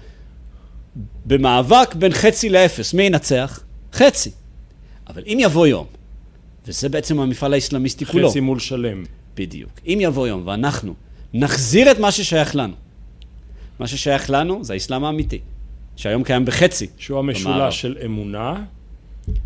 במאבק 1.26 1.94
בין 1.94 2.12
חצי 2.12 2.48
לאפס, 2.48 2.94
מי 2.94 3.02
ינצח? 3.02 3.60
חצי. 3.92 4.30
אבל 5.08 5.22
אם 5.26 5.38
יבוא 5.40 5.66
יום, 5.66 5.86
וזה 6.66 6.88
בעצם 6.88 7.20
המפעל 7.20 7.54
האסלאמיסטי 7.54 8.04
כולו. 8.04 8.30
חצי 8.30 8.40
מול 8.40 8.58
שלם. 8.58 9.04
בדיוק. 9.36 9.70
אם 9.86 9.98
יבוא 10.00 10.28
יום 10.28 10.42
ואנחנו 10.46 10.94
נחזיר 11.34 11.90
את 11.90 11.98
מה 11.98 12.10
ששייך 12.10 12.56
לנו, 12.56 12.74
מה 13.78 13.86
ששייך 13.86 14.30
לנו 14.30 14.64
זה 14.64 14.72
האסלאם 14.72 15.04
האמיתי, 15.04 15.38
שהיום 15.96 16.24
קיים 16.24 16.44
בחצי. 16.44 16.86
שהוא 16.98 17.18
המשולש 17.18 17.80
של 17.80 17.96
אמונה, 18.04 18.64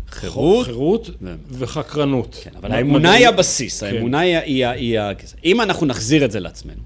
חירות, 0.09 0.65
חירות 0.65 1.09
ו... 1.21 1.35
וחקרנות. 1.49 2.39
כן, 2.43 2.51
אבל 2.59 2.71
האמונה 2.71 3.11
היא 3.11 3.27
הבסיס, 3.27 3.83
כן. 3.83 3.95
האמונה 3.95 4.19
היא, 4.19 4.37
היא, 4.37 4.65
היא, 4.65 4.99
היא... 4.99 5.15
אם 5.45 5.61
אנחנו 5.61 5.85
נחזיר 5.85 6.25
את 6.25 6.31
זה 6.31 6.39
לעצמנו, 6.39 6.81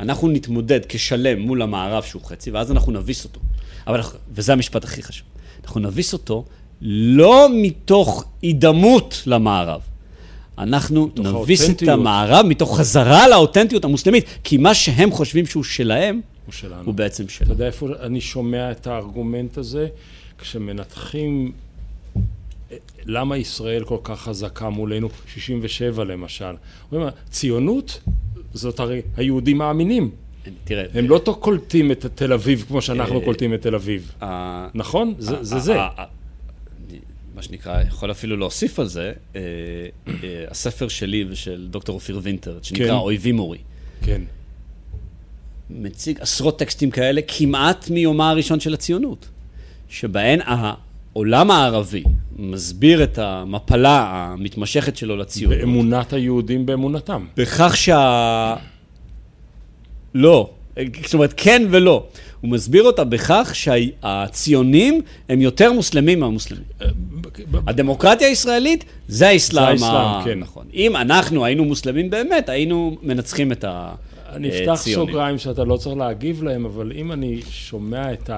אנחנו 0.00 0.28
נתמודד 0.28 0.80
כשלם 0.88 1.40
מול 1.40 1.62
המערב 1.62 2.02
שהוא 2.02 2.22
חצי, 2.22 2.50
ואז 2.50 2.72
אנחנו 2.72 2.92
נביס 2.92 3.24
אותו. 3.24 3.40
אבל, 3.86 4.00
וזה 4.30 4.52
המשפט 4.52 4.84
הכי 4.84 5.02
חשוב. 5.02 5.26
אנחנו 5.64 5.80
נביס 5.80 6.12
אותו 6.12 6.44
לא 6.80 7.48
מתוך 7.52 8.24
הידמות 8.42 9.22
למערב. 9.26 9.80
אנחנו 10.58 11.10
נביס 11.16 11.70
את 11.70 11.88
המערב 11.88 12.46
מתוך 12.46 12.78
חזרה 12.78 13.28
לאותנטיות 13.28 13.84
המוסלמית, 13.84 14.24
כי 14.44 14.56
מה 14.56 14.74
שהם 14.74 15.10
חושבים 15.10 15.46
שהוא 15.46 15.64
שלהם, 15.64 16.20
הוא 16.46 16.52
שלנו. 16.52 16.82
הוא 16.84 16.94
בעצם 16.94 17.28
שלנו. 17.28 17.52
אתה 17.52 17.52
יודע 17.52 17.66
איפה 17.66 17.88
אני 18.00 18.20
שומע 18.20 18.70
את 18.70 18.86
הארגומנט 18.86 19.58
הזה? 19.58 19.88
כשמנתחים 20.38 21.52
למה 23.06 23.36
ישראל 23.36 23.84
כל 23.84 23.98
כך 24.02 24.20
חזקה 24.20 24.68
מולנו, 24.68 25.08
67 25.26 26.04
למשל. 26.04 26.54
אומרים, 26.92 27.10
ציונות 27.30 28.00
זאת 28.54 28.80
הרי 28.80 29.02
היהודים 29.16 29.58
מאמינים. 29.58 30.10
תראה, 30.64 30.84
הם 30.94 31.08
לא 31.08 31.36
קולטים 31.40 31.92
את 31.92 32.06
תל 32.14 32.32
אביב 32.32 32.64
כמו 32.68 32.82
שאנחנו 32.82 33.20
אה, 33.20 33.24
קולטים 33.24 33.54
את 33.54 33.62
תל 33.62 33.74
אביב. 33.74 34.12
נכון? 34.74 35.14
זה 35.18 35.58
זה. 35.58 35.76
מה 37.34 37.42
שנקרא, 37.42 37.82
יכול 37.82 38.10
אפילו 38.10 38.36
להוסיף 38.36 38.78
על 38.78 38.86
זה, 38.86 39.12
אה, 39.36 39.40
אה, 40.08 40.44
הספר 40.50 40.88
שלי 40.88 41.24
ושל 41.28 41.66
דוקטור 41.70 41.94
אופיר 41.94 42.20
וינטר, 42.22 42.58
שנקרא 42.62 42.86
כן. 42.86 42.92
אויבים 42.92 43.36
מורי. 43.36 43.58
כן. 44.02 44.22
מציג 45.70 46.20
עשרות 46.20 46.58
טקסטים 46.58 46.90
כאלה 46.90 47.20
כמעט 47.28 47.90
מיומה 47.90 48.30
הראשון 48.30 48.60
של 48.60 48.74
הציונות, 48.74 49.28
שבהן 49.88 50.40
העולם 51.14 51.50
הערבי 51.50 52.02
מסביר 52.36 53.04
את 53.04 53.18
המפלה 53.18 54.06
המתמשכת 54.10 54.96
שלו 54.96 55.16
לציונות. 55.16 55.58
באמונת 55.58 56.12
היהודים 56.12 56.66
באמונתם. 56.66 57.24
בכך 57.36 57.76
שה... 57.76 58.54
לא. 60.14 60.50
זאת 61.04 61.14
אומרת, 61.14 61.34
כן 61.36 61.62
ולא. 61.70 62.06
הוא 62.40 62.50
מסביר 62.50 62.82
אותה 62.82 63.04
בכך 63.04 63.50
שהציונים 63.54 65.00
הם 65.28 65.40
יותר 65.40 65.72
מוסלמים 65.72 66.20
מהמוסלמים. 66.20 66.64
אה, 66.82 66.86
הדמוקרטיה 67.66 68.28
הישראלית 68.28 68.84
זה 69.08 69.28
האסלאם. 69.28 69.76
זה 69.76 69.86
האסלאם, 69.86 70.24
כן. 70.24 70.38
נכון. 70.38 70.66
אם 70.74 70.96
אנחנו 70.96 71.44
היינו 71.44 71.64
מוסלמים 71.64 72.10
באמת, 72.10 72.48
היינו 72.48 72.96
מנצחים 73.02 73.52
את 73.52 73.64
הציונים. 73.68 74.14
אני 74.34 74.48
אפתח 74.48 74.74
סוגריים 74.74 75.38
שאתה 75.38 75.64
לא 75.64 75.76
צריך 75.76 75.96
להגיב 75.96 76.42
להם, 76.42 76.64
אבל 76.64 76.92
אם 76.94 77.12
אני 77.12 77.40
שומע 77.50 78.12
את 78.12 78.30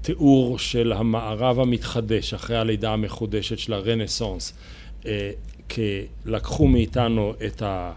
התיאור 0.00 0.58
של 0.58 0.92
המערב 0.92 1.60
המתחדש 1.60 2.34
אחרי 2.34 2.56
הלידה 2.56 2.92
המחודשת 2.92 3.58
של 3.58 3.72
הרנסאנס, 3.72 4.52
אה, 5.06 5.30
לקחו 6.24 6.66
מאיתנו 6.66 7.34
את 7.46 7.62
ה... 7.62 7.92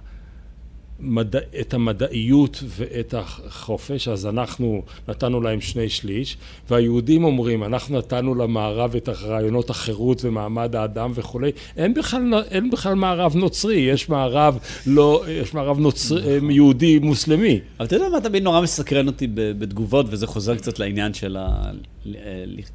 מדע, 1.04 1.40
את 1.62 1.74
המדעיות 1.74 2.64
ואת 2.68 3.14
החופש, 3.18 4.08
אז 4.08 4.26
אנחנו 4.26 4.84
נתנו 5.08 5.42
להם 5.42 5.62
שני 5.62 5.90
שליש, 5.90 6.38
והיהודים 6.70 7.24
אומרים, 7.24 7.64
אנחנו 7.64 7.98
נתנו 7.98 8.36
למערב 8.36 8.96
את 8.96 9.10
רעיונות 9.10 9.70
החירות 9.70 10.26
ומעמד 10.26 10.76
האדם 10.76 11.12
וכולי, 11.16 11.52
אין 11.78 11.94
בכלל, 11.94 12.44
אין 12.52 12.70
בכלל 12.70 12.94
מערב 12.94 13.36
נוצרי, 13.36 13.76
יש 13.76 14.10
מערב, 14.10 14.58
לא, 14.88 15.24
יש 15.28 15.54
מערב 15.54 15.80
נוצרי, 15.80 16.38
נכון. 16.38 16.52
יהודי 16.52 17.00
מוסלמי. 17.00 17.60
אבל 17.78 17.86
אתה 17.86 17.96
יודע 17.96 18.10
מה 18.10 18.22
תמיד 18.22 18.44
נורא 18.44 18.62
מסקרן 18.62 19.08
אותי 19.08 19.28
בתגובות, 19.34 20.06
וזה 20.10 20.28
חוזר 20.28 20.56
קצת 20.56 20.80
לעניין 20.80 21.14
של 21.14 21.38
ה... 21.38 21.72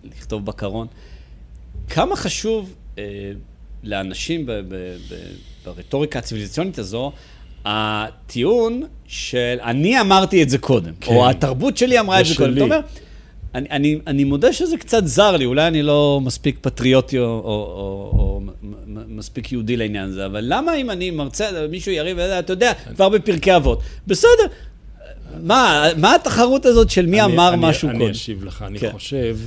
לכתוב 0.03 0.47
בקרון. 0.47 0.87
כמה 1.89 2.17
חשוב 2.17 2.75
אה, 2.99 3.33
לאנשים 3.85 4.47
ברטוריקה 5.65 6.19
הציוויליזציונית 6.19 6.79
הזו, 6.79 7.13
הטיעון 7.71 8.83
של 9.07 9.59
אני 9.63 10.01
אמרתי 10.01 10.43
את 10.43 10.51
זה 10.51 10.59
קודם, 10.59 10.93
כן. 11.01 11.15
או 11.15 11.29
התרבות 11.29 11.77
שלי 11.77 12.01
אמרה 12.01 12.21
את 12.21 12.27
זה 12.27 12.35
קודם. 12.35 12.57
אתה 12.57 12.61
אומר, 12.61 12.81
אני, 13.55 13.69
אני, 13.71 13.99
אני 14.07 14.25
מודה 14.25 14.53
שזה 14.53 14.77
קצת 14.77 15.07
זר 15.07 15.37
לי, 15.37 15.45
אולי 15.45 15.67
אני 15.67 15.83
לא 15.83 16.21
מספיק 16.23 16.59
פטריוטי 16.61 17.19
או, 17.19 17.25
או, 17.25 17.31
או, 17.45 18.11
או 18.19 18.41
מספיק 19.09 19.53
יהודי 19.53 19.77
לעניין 19.77 20.09
הזה, 20.09 20.27
אבל 20.27 20.45
למה 20.49 20.75
אם 20.75 20.91
אני 20.91 21.11
מרצה, 21.11 21.51
מישהו 21.71 21.93
יריב, 21.93 22.19
אתה 22.19 22.53
יודע, 22.53 22.73
כבר 22.95 23.09
בפרקי 23.09 23.57
אבות, 23.57 23.83
בסדר, 24.07 24.47
מה, 25.43 25.87
מה 25.97 26.15
התחרות 26.15 26.67
הזאת 26.67 26.91
של 26.91 27.07
מי 27.07 27.23
אני, 27.23 27.33
אמר 27.33 27.49
אני, 27.49 27.57
משהו 27.61 27.89
אני 27.89 27.99
קודם? 27.99 28.09
אני 28.09 28.17
אשיב 28.17 28.45
לך, 28.45 28.65
אני 28.67 28.79
כן. 28.79 28.93
חושב, 28.93 29.39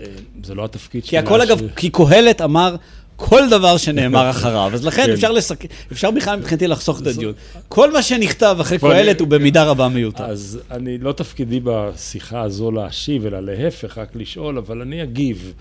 אה, 0.00 0.06
זה 0.44 0.54
לא 0.54 0.64
התפקיד 0.64 1.04
שלי. 1.04 1.10
כי 1.10 1.18
הכל 1.18 1.40
אגב, 1.40 1.60
כי 1.76 1.90
קהלת 1.90 2.40
אמר, 2.40 2.76
כל 3.16 3.48
דבר 3.50 3.76
שנאמר 3.76 4.30
אחריו, 4.30 4.70
אז 4.74 4.86
לכן 4.86 5.06
כן. 5.06 5.12
אפשר, 5.12 5.32
לסק... 5.32 5.64
אפשר 5.92 6.10
בכלל 6.10 6.38
מבחינתי 6.38 6.66
לחסוך 6.66 7.02
את 7.02 7.06
הדיון. 7.06 7.32
כל 7.68 7.92
מה 7.92 8.02
שנכתב 8.02 8.56
אחרי 8.60 8.78
קהלת 8.78 9.20
הוא 9.20 9.28
במידה 9.28 9.64
רבה 9.64 9.88
מיותר. 9.88 10.24
אז 10.24 10.60
אני 10.70 10.98
לא 10.98 11.12
תפקידי 11.12 11.60
בשיחה 11.64 12.40
הזו 12.40 12.70
להשיב, 12.70 13.26
אלא 13.26 13.40
להפך, 13.40 13.98
רק 13.98 14.16
לשאול, 14.16 14.58
אבל 14.58 14.82
אני 14.82 15.02
אגיב. 15.02 15.52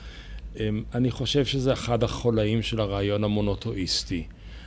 אמ, 0.59 0.83
אני 0.95 1.11
חושב 1.11 1.45
שזה 1.45 1.73
אחד 1.73 2.03
החולאים 2.03 2.61
של 2.61 2.79
הרעיון 2.79 3.23
המונותואיסטי. 3.23 4.23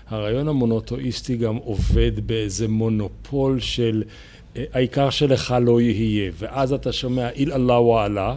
הרעיון 0.09 0.49
המונותואיסטי 0.49 1.36
גם 1.36 1.57
עובד 1.57 2.26
באיזה 2.26 2.68
מונופול 2.68 3.61
של 3.61 4.03
אה, 4.57 4.64
העיקר 4.72 5.11
שלך 5.11 5.55
לא 5.62 5.80
יהיה, 5.80 6.30
ואז 6.39 6.72
אתה 6.72 6.93
שומע 6.93 7.30
איל 7.30 7.53
אללה 7.53 7.80
וואלה, 7.80 8.36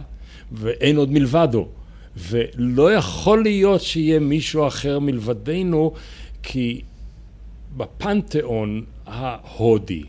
ואין 0.52 0.96
עוד 0.96 1.12
מלבדו. 1.12 1.68
ולא 2.16 2.94
יכול 2.94 3.42
להיות 3.42 3.82
שיהיה 3.82 4.20
מישהו 4.20 4.66
אחר 4.66 4.98
מלבדנו, 4.98 5.92
כי 6.42 6.82
בפנתיאון 7.76 8.84
ההודי, 9.06 10.02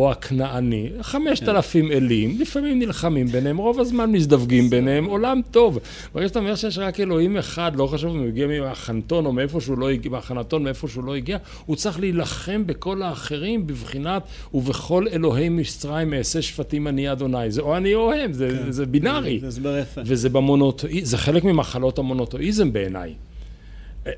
או 0.00 0.10
הכנעני, 0.10 0.88
חמשת 1.00 1.48
אלפים 1.48 1.92
אלים, 1.92 2.36
לפעמים 2.40 2.78
נלחמים 2.78 3.26
ביניהם, 3.26 3.56
רוב 3.56 3.80
הזמן 3.80 4.12
מזדווגים 4.12 4.70
ביניהם, 4.70 5.04
עולם 5.04 5.40
טוב. 5.50 5.78
ברגע 6.14 6.28
שאתה 6.28 6.38
אומר 6.38 6.54
שיש 6.54 6.78
רק 6.78 7.00
אלוהים 7.00 7.36
אחד, 7.36 7.72
לא 7.76 7.86
חשוב 7.86 8.14
אם 8.14 8.20
הוא 8.20 8.28
הגיע 8.28 8.46
מהחנתון 8.46 9.26
או 9.26 9.32
מאיפה 9.32 9.60
שהוא 9.60 9.78
לא 9.78 9.90
הגיע, 9.90 10.10
מהחנתון 10.10 10.64
מאיפה 10.64 10.88
שהוא 10.88 11.04
לא 11.04 11.16
הגיע, 11.16 11.38
הוא 11.66 11.76
צריך 11.76 12.00
להילחם 12.00 12.66
בכל 12.66 13.02
האחרים 13.02 13.66
בבחינת 13.66 14.22
ובכל 14.54 15.06
אלוהי 15.12 15.48
מצרים 15.48 16.14
אעשה 16.14 16.42
שפטים 16.42 16.88
אני 16.88 17.12
אדוני. 17.12 17.50
זה 17.50 17.60
או 17.60 17.76
אני 17.76 17.94
או 17.94 18.12
הם, 18.12 18.32
זה, 18.32 18.58
כן. 18.64 18.72
זה 18.72 18.86
בינארי. 18.86 19.38
זה 19.40 19.48
הסבר 19.48 19.78
יפה. 19.78 20.00
וזה 20.04 20.28
במונותואיזם, 20.28 21.06
זה 21.06 21.18
חלק 21.18 21.44
ממחלות 21.44 21.98
המונותואיזם 21.98 22.72
בעיניי. 22.72 23.14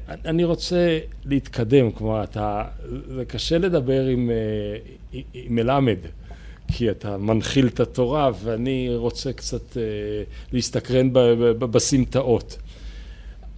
אני 0.08 0.44
רוצה 0.44 0.98
להתקדם, 1.24 1.90
כלומר, 1.90 2.24
אתה, 2.24 2.64
זה 3.06 3.24
קשה 3.24 3.58
לדבר 3.58 4.06
עם, 4.06 4.30
אה, 4.30 4.78
עם 5.34 5.54
מלמד, 5.54 5.98
כי 6.68 6.90
אתה 6.90 7.16
מנחיל 7.18 7.66
את 7.66 7.80
התורה, 7.80 8.30
ואני 8.42 8.88
רוצה 8.96 9.32
קצת 9.32 9.76
אה, 9.76 9.82
להסתקרן 10.52 11.08
בסמטאות. 11.58 12.58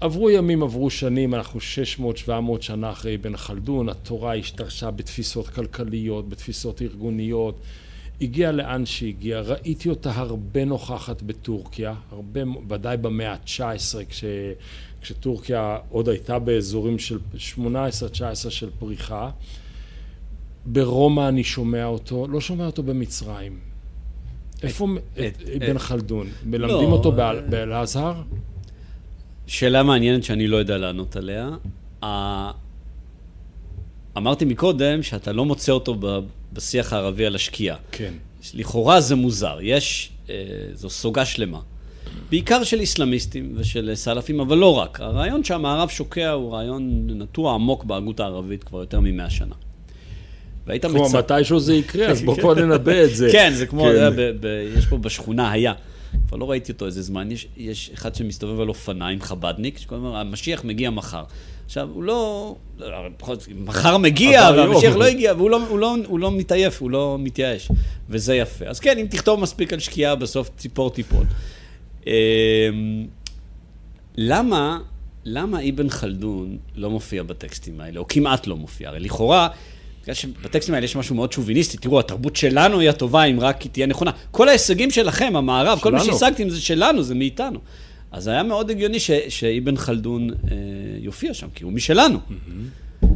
עברו 0.01 0.31
ימים, 0.31 0.63
עברו 0.63 0.91
שנים, 0.91 1.35
אנחנו 1.35 1.61
600-700 2.29 2.31
שנה 2.61 2.91
אחרי 2.91 3.15
אבן 3.15 3.37
חלדון, 3.37 3.89
התורה 3.89 4.35
השתרשה 4.35 4.91
בתפיסות 4.91 5.49
כלכליות, 5.49 6.29
בתפיסות 6.29 6.83
ארגוניות, 6.83 7.61
הגיעה 8.21 8.53
לאן 8.53 8.87
שהגיעה, 8.87 9.41
ראיתי 9.41 9.89
אותה 9.89 10.13
הרבה 10.15 10.65
נוכחת 10.65 11.23
בטורקיה, 11.23 11.95
הרבה, 12.11 12.41
ודאי 12.69 12.97
במאה 12.97 13.33
ה-19, 13.33 14.05
כש... 14.09 14.25
כשטורקיה 15.05 15.79
עוד 15.89 16.09
הייתה 16.09 16.39
באזורים 16.39 16.99
של 16.99 17.19
18-19 17.57 17.59
של 18.51 18.71
פריחה. 18.79 19.31
ברומא 20.67 21.29
אני 21.29 21.45
שומע 21.45 21.85
אותו, 21.85 22.27
לא 22.29 22.41
שומע 22.41 22.67
אותו 22.67 22.83
במצרים. 22.83 23.59
איפה 24.63 24.89
אבן 25.57 25.79
חלדון? 25.79 26.27
מלמדים 26.45 26.89
לא, 26.89 26.95
אותו 26.95 27.13
באל-אזהר? 27.51 28.23
שאלה 29.47 29.83
מעניינת 29.83 30.25
שאני 30.25 30.47
לא 30.47 30.57
יודע 30.57 30.79
לענות 30.79 31.17
עליה. 31.17 31.51
אמרתי 34.17 34.45
מקודם 34.45 35.03
שאתה 35.03 35.33
לא 35.33 35.45
מוצא 35.45 35.73
אותו 35.73 35.97
בשיח 36.53 36.93
הערבי 36.93 37.27
על 37.27 37.35
השקיעה. 37.35 37.77
כן. 37.93 38.15
לכאורה 38.55 39.01
זה 39.01 39.15
מוזר, 39.15 39.59
יש, 39.63 40.11
אה, 40.31 40.35
זו 40.75 40.91
סוגה 40.91 41.25
שלמה. 41.25 41.61
בעיקר 42.31 42.65
של 42.65 42.81
איסלאמיסטים 42.81 43.53
ושל 43.57 43.91
סלאפים, 43.95 44.41
אבל 44.41 44.57
לא 44.59 44.79
רק. 44.79 45.01
הרעיון 45.01 45.45
שהמערב 45.45 45.89
שוקע 45.89 46.31
הוא 46.31 46.53
רעיון 46.53 47.07
נטוע 47.07 47.55
עמוק 47.55 47.85
בהגות 47.85 48.21
הערבית 48.21 48.65
כבר 48.65 48.81
יותר 48.81 49.01
ממאה 49.01 49.31
שנה. 49.31 49.55
והיית 50.67 50.85
כמו 50.85 51.05
מצ... 51.05 51.15
מתישהו 51.15 51.61
זה 51.61 51.75
יקרה, 51.75 52.07
אז 52.07 52.23
בוא 52.23 52.37
כבר 52.41 52.55
ננבא 52.55 53.05
את 53.05 53.17
זה. 53.17 53.29
כן, 53.33 53.53
זה 53.55 53.67
כמו, 53.67 53.85
כן. 53.85 54.13
ב, 54.41 54.69
יש 54.79 54.87
פה 54.87 54.97
בשכונה, 54.97 55.51
היה. 55.51 55.73
כבר 56.29 56.37
לא 56.37 56.51
ראיתי 56.51 56.73
אותו 56.73 56.87
איזה 56.87 57.03
זמן, 57.03 57.31
יש, 57.31 57.47
יש 57.57 57.91
אחד 57.95 58.15
שמסתובב 58.15 58.61
על 58.61 58.69
אופניים, 58.69 59.21
חבדניק, 59.21 59.79
שכל 59.79 59.95
הזמן, 59.95 60.15
המשיח 60.15 60.65
מגיע 60.65 60.91
מחר. 60.91 61.25
עכשיו, 61.67 61.89
הוא 61.95 62.03
לא... 62.03 62.55
מחר 63.65 63.97
מגיע, 63.97 64.51
והמשיח 64.57 64.97
לא 64.97 65.05
הגיע, 65.05 65.33
והוא 65.37 65.51
לא, 65.51 65.61
הוא 65.69 65.79
לא, 65.79 65.97
הוא 66.07 66.21
לא 66.21 66.33
מתעייף, 66.33 66.83
הוא 66.83 66.91
לא 66.91 67.17
מתייאש, 67.21 67.69
וזה 68.11 68.35
יפה. 68.35 68.65
אז 68.67 68.81
כן, 68.81 68.99
אם 68.99 69.07
תכתוב 69.11 69.41
מספיק 69.41 69.73
על 69.73 69.79
שקיעה, 69.79 70.15
בסוף 70.15 70.51
ציפור 70.57 70.91
תיפול. 70.91 71.25
אמ, 72.07 73.07
למה, 74.17 74.79
למה 75.25 75.59
אבן 75.69 75.89
חלדון 75.89 76.59
לא 76.77 76.91
מופיע 76.91 77.23
בטקסטים 77.23 77.81
האלה, 77.81 78.01
או 78.01 78.09
כמעט 78.09 78.47
לא 78.47 78.57
מופיע? 78.57 78.89
הרי 78.89 79.01
לכאורה, 79.01 79.49
בגלל 80.03 80.15
שבטקסטים 80.15 80.75
האלה 80.75 80.85
יש 80.85 80.97
משהו 80.97 81.15
מאוד 81.15 81.33
שוביניסטי, 81.33 81.77
תראו, 81.77 82.01
התרבות 82.01 82.37
שלנו 82.37 82.81
היא 82.81 82.91
הטובה 82.91 83.25
אם 83.25 83.41
רק 83.41 83.63
היא 83.63 83.71
תהיה 83.71 83.87
נכונה. 83.87 84.11
כל 84.31 84.49
ההישגים 84.49 84.91
שלכם, 84.91 85.37
המערב, 85.37 85.79
שלנו. 85.79 85.81
כל 85.81 85.93
מה 85.93 86.05
שהשגתם 86.05 86.49
זה 86.49 86.61
שלנו, 86.61 87.03
זה 87.03 87.15
מאיתנו. 87.15 87.59
אז 88.13 88.29
היה 88.29 88.43
מאוד 88.43 88.71
הגיוני 88.71 89.01
ש, 89.01 89.11
שאבן 89.29 89.77
חלדון 89.77 90.31
אה, 90.31 90.37
יופיע 90.99 91.35
שם, 91.35 91.49
כי 91.55 91.65
הוא 91.65 91.73
משלנו. 91.73 92.19
Mm-hmm. 92.19 93.07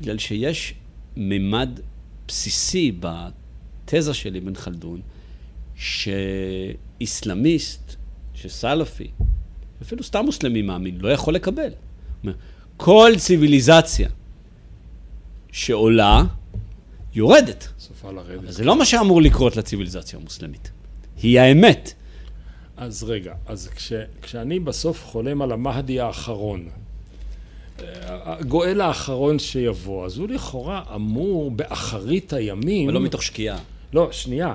בגלל 0.00 0.18
שיש 0.18 0.74
ממד 1.16 1.80
בסיסי 2.28 2.92
בתזה 3.00 4.14
של 4.14 4.36
אבן 4.36 4.54
חלדון, 4.54 5.00
שאיסלאמיסט, 5.76 7.96
שסלאפי, 8.34 9.08
אפילו 9.82 10.02
סתם 10.02 10.24
מוסלמי 10.24 10.62
מאמין, 10.62 10.98
לא 11.00 11.08
יכול 11.08 11.34
לקבל. 11.34 11.70
כל 12.76 13.12
ציוויליזציה 13.18 14.08
שעולה, 15.52 16.22
יורדת. 17.14 17.68
סופה 17.78 18.10
לרדת. 18.10 18.38
אבל 18.38 18.50
זה 18.50 18.64
לא 18.64 18.78
מה 18.78 18.84
שאמור 18.84 19.22
לקרות 19.22 19.56
לציוויליזציה 19.56 20.18
המוסלמית. 20.18 20.70
היא 21.22 21.40
האמת. 21.40 21.94
אז 22.76 23.04
רגע, 23.04 23.34
אז 23.46 23.68
כש, 23.68 23.92
כשאני 24.22 24.60
בסוף 24.60 25.04
חולם 25.04 25.42
על 25.42 25.52
המהדי 25.52 26.00
האחרון, 26.00 26.68
הגואל 28.02 28.80
האחרון 28.80 29.38
שיבוא, 29.38 30.06
אז 30.06 30.18
הוא 30.18 30.28
לכאורה 30.28 30.82
אמור 30.94 31.50
באחרית 31.50 32.32
הימים... 32.32 32.88
אבל 32.88 32.98
לא 32.98 33.04
מתוך 33.04 33.22
שקיעה. 33.22 33.58
לא, 33.94 34.08
שנייה. 34.10 34.54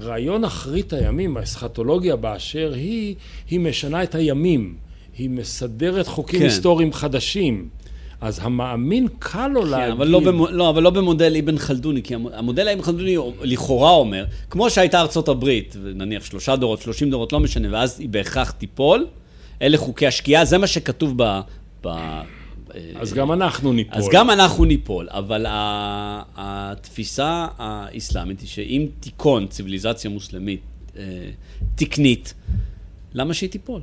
רעיון 0.00 0.44
אחרית 0.44 0.92
הימים, 0.92 1.36
האסכטולוגיה 1.36 2.16
באשר 2.16 2.72
היא, 2.74 3.14
היא 3.50 3.60
משנה 3.60 4.02
את 4.02 4.14
הימים. 4.14 4.74
היא 5.18 5.30
מסדרת 5.30 6.06
חוקים 6.06 6.38
כן. 6.38 6.44
היסטוריים 6.44 6.92
חדשים. 6.92 7.68
אז 8.20 8.40
המאמין 8.42 9.08
קל 9.18 9.48
לו 9.48 9.62
כן, 9.62 9.68
להגיד... 9.68 9.90
אבל 9.90 10.08
לא, 10.08 10.20
במו, 10.20 10.46
לא, 10.50 10.70
אבל 10.70 10.82
לא 10.82 10.90
במודל 10.90 11.36
אבן 11.36 11.58
חלדוני, 11.58 12.02
כי 12.02 12.14
המודל 12.14 12.68
אבן 12.68 12.82
חלדוני 12.82 13.16
לכאורה 13.42 13.90
אומר, 13.90 14.24
כמו 14.50 14.70
שהייתה 14.70 15.00
ארצות 15.00 15.28
הברית, 15.28 15.76
נניח 15.94 16.24
שלושה 16.24 16.56
דורות, 16.56 16.82
שלושים 16.82 17.10
דורות, 17.10 17.32
לא 17.32 17.40
משנה, 17.40 17.68
ואז 17.72 18.00
היא 18.00 18.08
בהכרח 18.08 18.50
תיפול, 18.50 19.06
אלה 19.62 19.78
חוקי 19.78 20.06
השקיעה, 20.06 20.44
זה 20.44 20.58
מה 20.58 20.66
שכתוב 20.66 21.14
ב... 21.16 21.40
ב 21.86 21.88
אז 22.94 23.12
גם 23.14 23.32
אנחנו 23.32 23.72
ניפול. 23.72 23.98
אז 23.98 24.08
גם 24.12 24.30
אנחנו 24.30 24.64
ניפול, 24.64 25.08
אבל 25.10 25.46
התפיסה 26.36 27.46
האסלאמית 27.58 28.40
היא 28.40 28.48
שאם 28.48 28.86
תיכון 29.00 29.46
ציוויליזציה 29.46 30.10
מוסלמית 30.10 30.60
אה, 30.96 31.02
תקנית, 31.74 32.34
למה 33.14 33.34
שהיא 33.34 33.50
תיפול? 33.50 33.80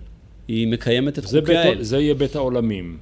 היא 0.47 0.67
מקיימת 0.67 1.19
את 1.19 1.25
חוקי 1.25 1.57
האל. 1.57 1.83
זה 1.83 1.99
יהיה 1.99 2.13
בית 2.13 2.35
העולמים. 2.35 2.97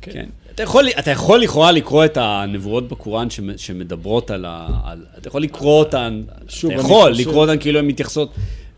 כן. 0.00 0.12
כן. 0.12 0.28
אתה 0.54 0.62
יכול, 0.62 0.88
אתה 0.98 1.10
יכול 1.10 1.40
לכאורה 1.40 1.72
לקרוא 1.72 2.04
את 2.04 2.16
הנבואות 2.16 2.88
בקוראן 2.88 3.28
שמדברות 3.56 4.30
על 4.30 4.44
ה... 4.44 4.68
על, 4.84 5.04
אתה 5.18 5.28
יכול 5.28 5.42
לקרוא 5.42 5.78
אותן, 5.78 6.22
שוב, 6.48 6.70
אתה 6.70 6.80
יכול 6.80 7.12
חושב... 7.12 7.28
לקרוא 7.28 7.46
אותן 7.46 7.58
כאילו 7.60 7.78
הן 7.78 7.86
מתייחסות, 7.86 8.34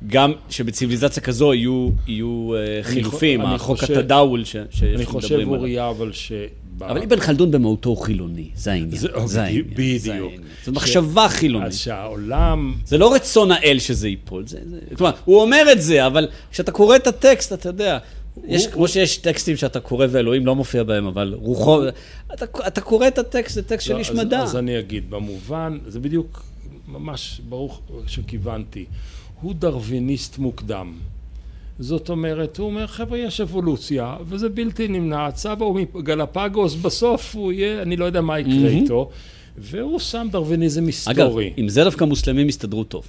גם 0.07 0.33
שבציוויליזציה 0.51 1.23
כזו 1.23 1.55
יהיו, 1.55 1.91
יהיו 2.07 2.51
uh, 2.55 2.85
חילופים, 2.85 3.41
החוק 3.41 3.83
התדאול 3.83 4.45
ש, 4.45 4.57
שמדברים 4.71 4.91
עליו. 4.91 4.97
אני 4.97 5.07
חושב, 5.07 5.41
אוריה, 5.49 5.91
אבל 5.91 6.13
ש... 6.13 6.33
אבל 6.81 7.03
אבן 7.03 7.21
חלדון 7.21 7.51
במהותו 7.51 7.91
הוא 7.91 7.99
חילוני, 7.99 8.49
זה 8.55 8.73
העניין. 8.73 8.97
זה, 8.97 9.09
זה 9.25 9.43
העניין. 9.43 9.65
בדיוק. 9.75 10.33
זו 10.65 10.73
מחשבה 10.73 11.29
חילונית. 11.29 11.69
אז 11.69 11.79
שהעולם... 11.79 12.75
זה 12.87 12.99
לא 12.99 13.15
רצון 13.15 13.51
האל 13.51 13.79
שזה 13.79 14.09
ייפול. 14.09 14.47
זה, 14.47 14.59
זה, 14.71 14.79
כלומר, 14.97 15.13
הוא 15.25 15.41
אומר 15.41 15.67
את 15.73 15.83
זה, 15.83 16.07
אבל 16.07 16.29
כשאתה 16.51 16.73
קורא 16.73 16.97
את 16.97 17.07
הטקסט, 17.07 17.53
אתה 17.53 17.69
יודע, 17.69 17.99
יש, 18.47 18.65
הוא, 18.65 18.73
כמו 18.73 18.81
הוא... 18.81 18.87
שיש 18.87 19.17
טקסטים 19.17 19.57
שאתה 19.57 19.81
קורא 19.81 20.07
ואלוהים 20.11 20.47
לא 20.47 20.55
מופיע 20.55 20.83
בהם, 20.83 21.07
אבל 21.07 21.35
רוחו... 21.37 21.81
אתה, 22.35 22.45
אתה 22.67 22.81
קורא 22.81 23.09
את 23.09 23.19
הטקסט, 23.19 23.55
זה 23.55 23.63
טקסט 23.63 23.89
לא, 23.89 23.95
של 23.95 23.99
איש 23.99 24.11
מדע. 24.11 24.43
אז 24.43 24.57
אני 24.57 24.79
אגיד, 24.79 25.11
במובן, 25.11 25.79
זה 25.87 26.01
בדיוק, 26.01 26.43
ממש 26.89 27.41
ברוך 27.49 27.81
שכיוונתי. 28.07 28.85
הוא 29.41 29.55
דרוויניסט 29.55 30.39
מוקדם. 30.39 30.93
זאת 31.79 32.11
אומרת, 32.11 32.59
הוא 32.59 32.67
אומר, 32.67 32.87
חבר'ה, 32.87 33.19
יש 33.19 33.41
אבולוציה, 33.41 34.17
וזה 34.25 34.49
בלתי 34.49 34.89
נמנע, 34.89 35.27
הצבא 35.27 35.65
הוא 35.65 35.81
מגלפגוס, 35.95 36.75
בסוף 36.75 37.37
הוא 37.37 37.53
יהיה, 37.53 37.83
אני 37.83 37.97
לא 37.97 38.05
יודע 38.05 38.21
מה 38.21 38.39
יקרה 38.39 38.53
mm-hmm. 38.53 38.83
איתו, 38.83 39.11
והוא 39.59 39.99
שם 39.99 40.29
דרוויניזם 40.33 40.87
היסטורי. 40.87 41.47
אגב, 41.47 41.55
עם 41.57 41.69
זה 41.69 41.85
דווקא 41.85 42.05
מוסלמים 42.05 42.49
הסתדרו 42.49 42.85
טוב. 42.85 43.09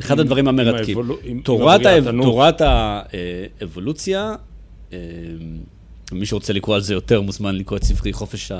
אחד 0.00 0.20
הדברים 0.20 0.48
המרתקים. 0.48 0.98
תורת, 1.44 1.80
תורת 2.22 2.60
האבולוציה, 2.60 4.34
אה, 4.92 4.98
מי 6.12 6.26
שרוצה 6.26 6.52
לקרוא 6.52 6.74
על 6.74 6.80
זה 6.80 6.94
יותר 6.94 7.20
מוזמן 7.20 7.56
לקרוא 7.56 7.78
את 7.78 7.84
ספרי 7.84 8.12
חופש 8.12 8.52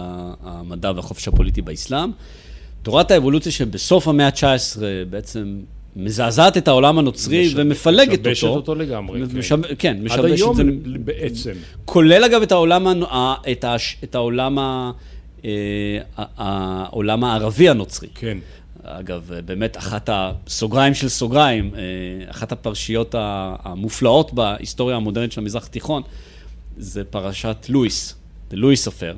המדע 0.42 0.92
והחופש 0.96 1.28
הפוליטי 1.28 1.62
באסלאם. 1.62 2.10
תורת 2.82 3.10
האבולוציה 3.10 3.52
שבסוף 3.52 4.08
המאה 4.08 4.26
ה-19 4.26 4.80
בעצם 5.10 5.60
מזעזעת 5.96 6.56
את 6.56 6.68
העולם 6.68 6.98
הנוצרי 6.98 7.46
מש... 7.46 7.52
ומפלגת 7.56 8.18
אותו. 8.18 8.30
משבשת 8.30 8.46
אותו 8.46 8.74
לגמרי. 8.74 9.20
משב... 9.34 9.62
כן. 9.62 9.74
כן, 9.78 9.98
משבשת 10.02 10.18
עד 10.18 10.24
היום 10.24 10.54
זה... 10.54 10.62
בעצם. 11.04 11.52
כולל 11.84 12.24
אגב 12.24 12.42
את 12.42 12.52
העולם, 12.52 12.86
ה... 12.86 13.34
את 13.52 13.64
ה... 13.64 13.76
את 14.04 14.14
העולם, 14.14 14.58
ה... 14.58 14.90
אה, 15.44 15.98
העולם 16.36 17.24
הערבי 17.24 17.68
הנוצרי. 17.68 18.08
כן. 18.14 18.38
אגב, 18.82 19.30
באמת 19.44 19.76
אחת 19.76 20.10
הסוגריים 20.12 20.94
של 20.94 21.08
סוגריים, 21.08 21.74
אה, 21.74 21.80
אחת 22.30 22.52
הפרשיות 22.52 23.14
המופלאות 23.18 24.32
בהיסטוריה 24.32 24.96
המודרנית 24.96 25.32
של 25.32 25.40
המזרח 25.40 25.66
התיכון, 25.66 26.02
זה 26.78 27.04
פרשת 27.04 27.56
לואיס, 27.68 28.14
לואיס 28.52 28.84
סופר, 28.84 29.16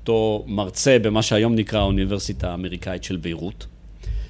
אותו 0.00 0.44
מרצה 0.46 0.96
במה 1.02 1.22
שהיום 1.22 1.54
נקרא 1.54 1.78
האוניברסיטה 1.80 2.50
האמריקאית 2.50 3.04
של 3.04 3.16
ביירות. 3.16 3.66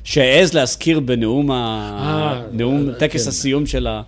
שהעז 0.04 0.54
להזכיר 0.54 1.00
בנאום, 1.00 1.50
ה... 1.50 1.54
אה, 1.54 2.42
נאום 2.52 2.88
אה, 2.88 2.94
טקס 2.94 3.22
כן. 3.22 3.28
הסיום 3.28 3.66
של, 3.66 3.86
ה... 3.86 4.02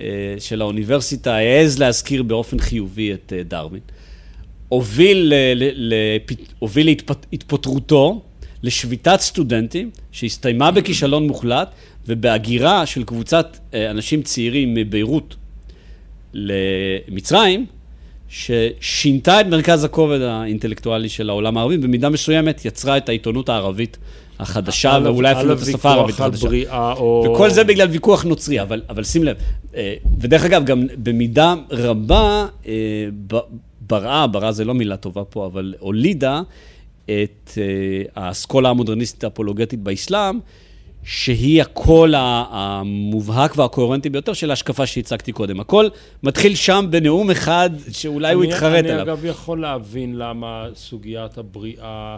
אה, 0.00 0.34
של 0.38 0.60
האוניברסיטה, 0.60 1.34
העז 1.34 1.78
להזכיר 1.78 2.22
באופן 2.22 2.58
חיובי 2.58 3.14
את 3.14 3.32
דרווין. 3.48 3.80
הוביל, 4.68 5.32
להתפטרותו 7.32 8.22
לשביתת 8.62 9.20
סטודנטים 9.20 9.90
שהסתיימה 10.12 10.70
בכישלון 10.70 11.26
מוחלט 11.26 11.68
ובהגירה 12.06 12.86
של 12.86 13.04
קבוצת 13.04 13.58
אנשים 13.90 14.22
צעירים 14.22 14.74
מביירות 14.74 15.36
למצרים, 16.34 17.66
ששינתה 18.28 19.40
את 19.40 19.46
מרכז 19.46 19.84
הכובד 19.84 20.20
האינטלקטואלי 20.20 21.08
של 21.08 21.30
העולם 21.30 21.56
הערבי, 21.56 21.76
במידה 21.76 22.08
מסוימת 22.08 22.64
יצרה 22.64 22.96
את 22.96 23.08
העיתונות 23.08 23.48
הערבית 23.48 23.98
החדשה, 24.38 24.92
על- 24.94 25.06
ואולי 25.06 25.28
על 25.30 25.36
אפילו 25.36 25.52
את 25.52 25.58
השפה 25.58 25.90
הערבית 25.90 26.14
החדשה. 26.14 26.48
וכל 27.26 27.50
זה 27.50 27.64
בגלל 27.64 27.88
ויכוח 27.88 28.24
נוצרי, 28.24 28.62
אבל, 28.62 28.82
אבל 28.88 29.04
שים 29.04 29.24
לב, 29.24 29.36
אה, 29.76 29.94
ודרך 30.20 30.44
אגב, 30.44 30.64
גם 30.64 30.86
במידה 31.02 31.54
רבה, 31.70 32.46
אה, 32.66 32.72
בראה, 33.80 34.26
בראה 34.26 34.52
זה 34.52 34.64
לא 34.64 34.74
מילה 34.74 34.96
טובה 34.96 35.24
פה, 35.24 35.46
אבל 35.46 35.74
הולידה 35.78 36.42
את 37.04 37.50
אה, 37.58 37.62
האסכולה 38.16 38.68
המודרניסטית 38.70 39.24
האפולוגטית 39.24 39.80
באסלאם, 39.80 40.38
שהיא 41.06 41.62
הקול 41.62 42.14
המובהק 42.16 43.58
והקוהרנטי 43.58 44.10
ביותר 44.10 44.32
של 44.32 44.50
ההשקפה 44.50 44.86
שהצגתי 44.86 45.32
קודם. 45.32 45.60
הכל 45.60 45.88
מתחיל 46.22 46.54
שם 46.54 46.86
בנאום 46.90 47.30
אחד 47.30 47.70
שאולי 47.90 48.34
הוא 48.34 48.44
אני- 48.44 48.52
יתחרט 48.52 48.84
אני 48.84 48.90
עליו. 48.92 49.04
אגב 49.14 49.24
יכול 49.24 49.60
להבין 49.60 50.16
למה 50.16 50.66
סוגיית 50.74 51.38
הבריאה, 51.38 52.16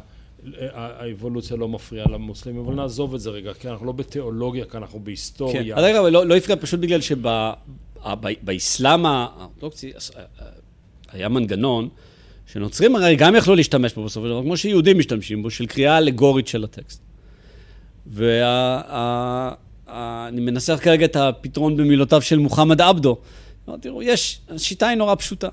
האבולוציה 0.73 1.57
לא 1.57 1.69
מפריעה 1.69 2.07
למוסלמים, 2.13 2.61
אבל 2.61 2.75
נעזוב 2.75 3.15
את 3.15 3.21
זה 3.21 3.31
רגע, 3.31 3.55
כי 3.55 3.69
אנחנו 3.69 3.87
לא 3.87 3.93
בתיאולוגיה, 3.93 4.65
כי 4.65 4.77
אנחנו 4.77 4.99
כן, 4.99 5.05
בהיסטוריה. 5.05 5.77
רגע, 5.77 6.01
אבל 6.01 6.11
לא, 6.11 6.27
לא 6.27 6.37
הפריע 6.37 6.57
פשוט 6.61 6.81
בגלל 6.81 7.01
שבאסלאם 7.01 9.07
האורתודוקסי 9.07 9.93
היה 11.13 11.29
מנגנון 11.29 11.89
שנוצרים 12.47 12.97
הרי 12.97 13.17
גם 13.17 13.35
יכלו 13.35 13.55
להשתמש 13.55 13.95
בו 13.95 14.05
בסופו 14.05 14.27
של 14.27 14.31
דבר, 14.31 14.43
כמו 14.43 14.57
שיהודים 14.57 14.99
משתמשים 14.99 15.43
בו, 15.43 15.51
של 15.51 15.67
קריאה 15.67 15.99
אלגורית 15.99 16.49
של 16.49 16.65
הטקסט. 16.65 17.03
ואני 18.07 19.51
מנסח 20.41 20.79
כרגע 20.83 21.05
את 21.05 21.17
הפתרון 21.17 21.77
במילותיו 21.77 22.23
של 22.23 22.39
מוחמד 22.39 22.81
עבדו. 22.81 23.19
תראו, 23.81 24.03
יש, 24.03 24.41
השיטה 24.49 24.89
היא 24.89 24.99
נורא 24.99 25.15
פשוטה. 25.15 25.49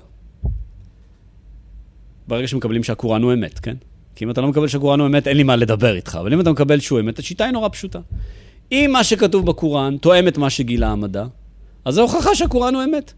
ברגע 2.28 2.48
שמקבלים 2.48 2.84
שהקוראן 2.84 3.22
הוא 3.22 3.32
אמת, 3.32 3.58
כן? 3.58 3.76
כי 4.14 4.24
אם 4.24 4.30
אתה 4.30 4.40
לא 4.40 4.48
מקבל 4.48 4.68
שהקוראן 4.68 5.00
הוא 5.00 5.08
אמת, 5.08 5.28
אין 5.28 5.36
לי 5.36 5.42
מה 5.42 5.56
לדבר 5.56 5.94
איתך. 5.96 6.18
אבל 6.20 6.32
אם 6.32 6.40
אתה 6.40 6.52
מקבל 6.52 6.80
שהוא 6.80 7.00
אמת, 7.00 7.18
השיטה 7.18 7.44
היא 7.44 7.52
נורא 7.52 7.68
פשוטה. 7.68 7.98
אם 8.72 8.90
מה 8.92 9.04
שכתוב 9.04 9.46
בקוראן 9.46 9.96
תואם 9.96 10.28
את 10.28 10.38
מה 10.38 10.50
שגילה 10.50 10.88
המדע, 10.88 11.24
אז 11.84 11.94
זו 11.94 12.02
הוכחה 12.02 12.34
שהקוראן 12.34 12.74
הוא 12.74 12.84
אמת. 12.84 13.12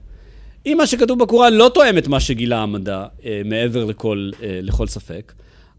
אם 0.67 0.75
מה 0.79 0.87
שכתוב 0.87 1.19
בקוראן 1.19 1.53
לא 1.53 1.71
תואם 1.75 1.99
את 1.99 2.09
מה 2.09 2.21
שגילה 2.21 2.59
המדע, 2.59 3.07
אה, 3.25 3.43
מעבר 3.45 3.85
לכל, 3.85 4.31
אה, 4.43 4.59
לכל 4.63 4.87
ספק, 4.87 5.33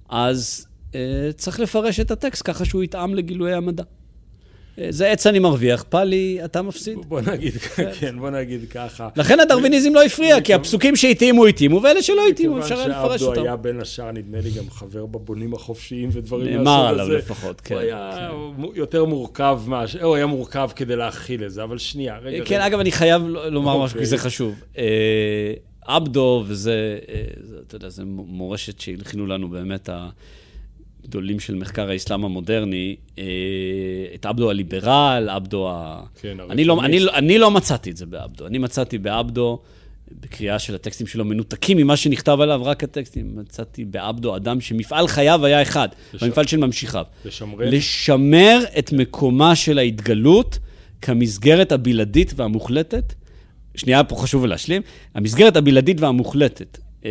אז 0.10 0.68
אה, 0.96 1.30
צריך 1.38 1.60
לפרש 1.60 2.00
את 2.00 2.12
הטקסט 2.12 2.42
ככה 2.46 2.66
שהוא 2.66 2.84
יתאם 2.84 3.16
לגילויי 3.16 3.54
המדע. 3.54 3.84
אה, 4.80 4.88
זה 4.90 5.12
עץ 5.12 5.28
אני 5.28 5.40
מרוויח, 5.40 5.84
פאלי, 5.90 6.40
אתה 6.46 6.62
מפסיד. 6.62 6.98
בוא 7.08 7.22
נגיד, 7.22 7.54
כן, 8.00 8.20
בוא 8.20 8.30
נגיד 8.30 8.70
ככה. 8.70 9.10
לכן 9.16 9.40
הדרוויניזם 9.40 9.94
לא 9.94 10.04
הפריע, 10.04 10.42
כי 10.42 10.54
הפסוקים 10.54 10.96
שהתאימו 10.96 11.46
התאימו, 11.46 11.82
ואלה 11.84 12.02
שלא 12.02 12.28
התאימו, 12.30 12.60
אפשר 12.60 12.76
היה 12.80 12.88
מכיוון 12.88 13.06
לפרש 13.06 13.20
שעבדו 13.22 13.32
אותם. 13.32 13.42
היה 13.44 13.56
בין 13.56 13.80
השאר, 13.82 14.12
נדמה 14.12 14.38
לי, 14.42 14.50
גם 14.52 14.70
חבר 14.70 15.06
בבונים 15.06 15.54
החופשיים 15.54 16.10
ודברים 16.12 16.42
מהסוג 16.46 16.56
הזה. 16.56 16.64
נאמר 16.64 16.88
עליו 16.88 17.10
לפחות, 17.18 17.62
כן. 17.62 17.76
הוא 17.76 17.82
היה 17.82 18.30
יותר 18.76 19.06
מורכב, 19.06 19.60
מה- 19.68 19.84
הוא 20.02 20.16
היה 20.16 20.26
מורכב 20.26 20.70
כדי 20.76 20.96
להכיל 20.96 21.44
את 21.44 21.52
זה, 21.52 21.64
אבל 21.64 21.78
שנייה, 21.78 22.18
רגע. 22.18 22.46
כן, 22.46 22.56
רגע. 22.56 22.68
אגב, 22.68 22.80
אני 22.80 22.92
חייב 22.92 23.22
לומר 23.28 23.78
משהו, 23.78 23.84
אוקיי. 23.96 24.00
כי 24.00 24.06
זה 24.06 24.18
חשוב. 24.18 24.56
אה, 24.78 25.54
עבדו, 25.86 26.44
וזה, 26.48 26.74
אה, 27.10 27.22
אתה 27.68 27.76
יודע, 27.76 27.90
זה 27.90 28.04
מורשת 28.06 28.80
שהלחינו 28.80 29.26
לנו 29.28 29.50
באמת 29.50 29.90
הגדולים 31.08 31.40
של 31.40 31.56
מחקר 31.56 31.90
האסלאם 31.90 32.26
המודרני. 32.26 32.96
אה, 33.20 33.24
את 34.16 34.26
עבדו 34.26 34.50
הליברל, 34.50 35.30
עבדו 35.30 35.70
ה... 35.70 36.04
כן, 36.22 36.38
אני 36.50 36.66
לא, 36.66 36.84
אני. 36.86 37.00
לא- 37.00 37.14
אני 37.16 37.38
לא 37.38 37.52
מצאתי 37.52 37.90
את 37.92 37.98
זה 37.98 38.06
בעבדו. 38.06 38.48
אני 38.48 38.58
מצאתי 38.58 38.98
בעבדו, 38.98 39.60
בקריאה 40.22 40.60
של 40.60 40.76
הטקסטים 40.76 41.08
שלו, 41.08 41.26
מנותקים 41.26 41.78
ממה 41.78 41.98
שנכתב 41.98 42.38
עליו, 42.42 42.62
רק 42.64 42.84
הטקסטים. 42.84 43.32
מצאתי 43.36 43.86
בעבדו 43.86 44.36
אדם 44.36 44.62
שמפעל 44.62 45.08
חייו 45.08 45.46
היה 45.46 45.62
אחד, 45.62 45.88
לש- 46.14 46.24
במפעל 46.24 46.48
של 46.48 46.58
ממשיכיו. 46.58 47.04
לשמרן. 47.26 47.68
לשמר 47.68 48.60
את 48.80 48.92
מקומה 48.94 49.56
של 49.56 49.78
ההתגלות 49.80 50.60
כמסגרת 51.02 51.72
הבלעדית 51.72 52.34
והמוחלטת. 52.36 53.14
שנייה, 53.76 54.04
פה 54.04 54.16
חשוב 54.16 54.46
להשלים. 54.46 54.82
המסגרת 55.16 55.56
הבלעדית 55.58 56.02
והמוחלטת 56.02 56.78
אה, 57.06 57.10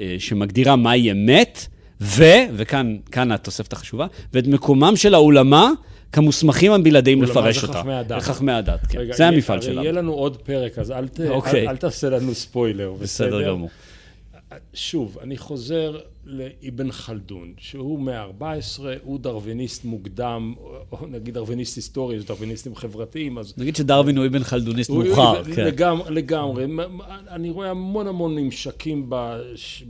אה, 0.00 0.16
שמגדירה 0.18 0.76
מהי 0.76 1.10
אמת, 1.10 1.66
ו, 2.00 2.24
וכאן 2.56 2.96
כאן 3.12 3.32
התוספת 3.32 3.72
החשובה, 3.72 4.06
ואת 4.32 4.46
מקומם 4.46 4.96
של 4.96 5.14
העולמה 5.14 5.70
כמוסמכים 6.12 6.72
הבלעדיים 6.72 7.22
לפרש 7.22 7.62
אותה. 7.64 7.78
חכמי 7.80 7.92
הדת. 7.94 8.22
חכמי 8.22 8.52
הדת, 8.52 8.86
כן. 8.86 8.98
רגע, 8.98 9.14
זה 9.16 9.22
יהיה- 9.22 9.32
המפעל 9.34 9.60
שלנו. 9.60 9.82
יהיה 9.82 9.92
לנו 9.92 10.12
עוד 10.12 10.36
פרק, 10.36 10.78
אז 10.78 10.90
אל 10.90 11.08
ת- 11.08 11.20
אוקיי. 11.20 11.62
אל- 11.62 11.68
אל 11.68 11.76
תעשה 11.76 12.08
לנו 12.10 12.34
ספוילר, 12.34 12.92
בסדר 13.00 13.48
גמור. 13.48 13.68
שוב, 14.74 15.18
אני 15.22 15.36
חוזר 15.38 15.98
לאבן 16.26 16.92
חלדון, 16.92 17.52
שהוא 17.58 18.00
מאה 18.00 18.22
ה-14, 18.22 18.44
הוא 19.02 19.18
דרוויניסט 19.20 19.84
מוקדם, 19.84 20.54
או 20.92 21.06
נגיד 21.10 21.34
דרוויניסט 21.34 21.76
היסטורי, 21.76 22.16
יש 22.16 22.24
דרוויניסטים 22.24 22.74
חברתיים, 22.76 23.38
אז... 23.38 23.54
נגיד 23.56 23.76
שדרווין 23.76 24.16
הוא 24.18 24.26
אבן 24.26 24.44
חלדוניסט 24.44 24.90
מאוחר, 24.90 25.44
כן. 25.44 25.64
לגמרי, 25.64 26.14
לגמרי. 26.14 26.66
אני 27.30 27.50
רואה 27.50 27.70
המון 27.70 28.06
המון 28.06 28.34
ממשקים 28.34 29.10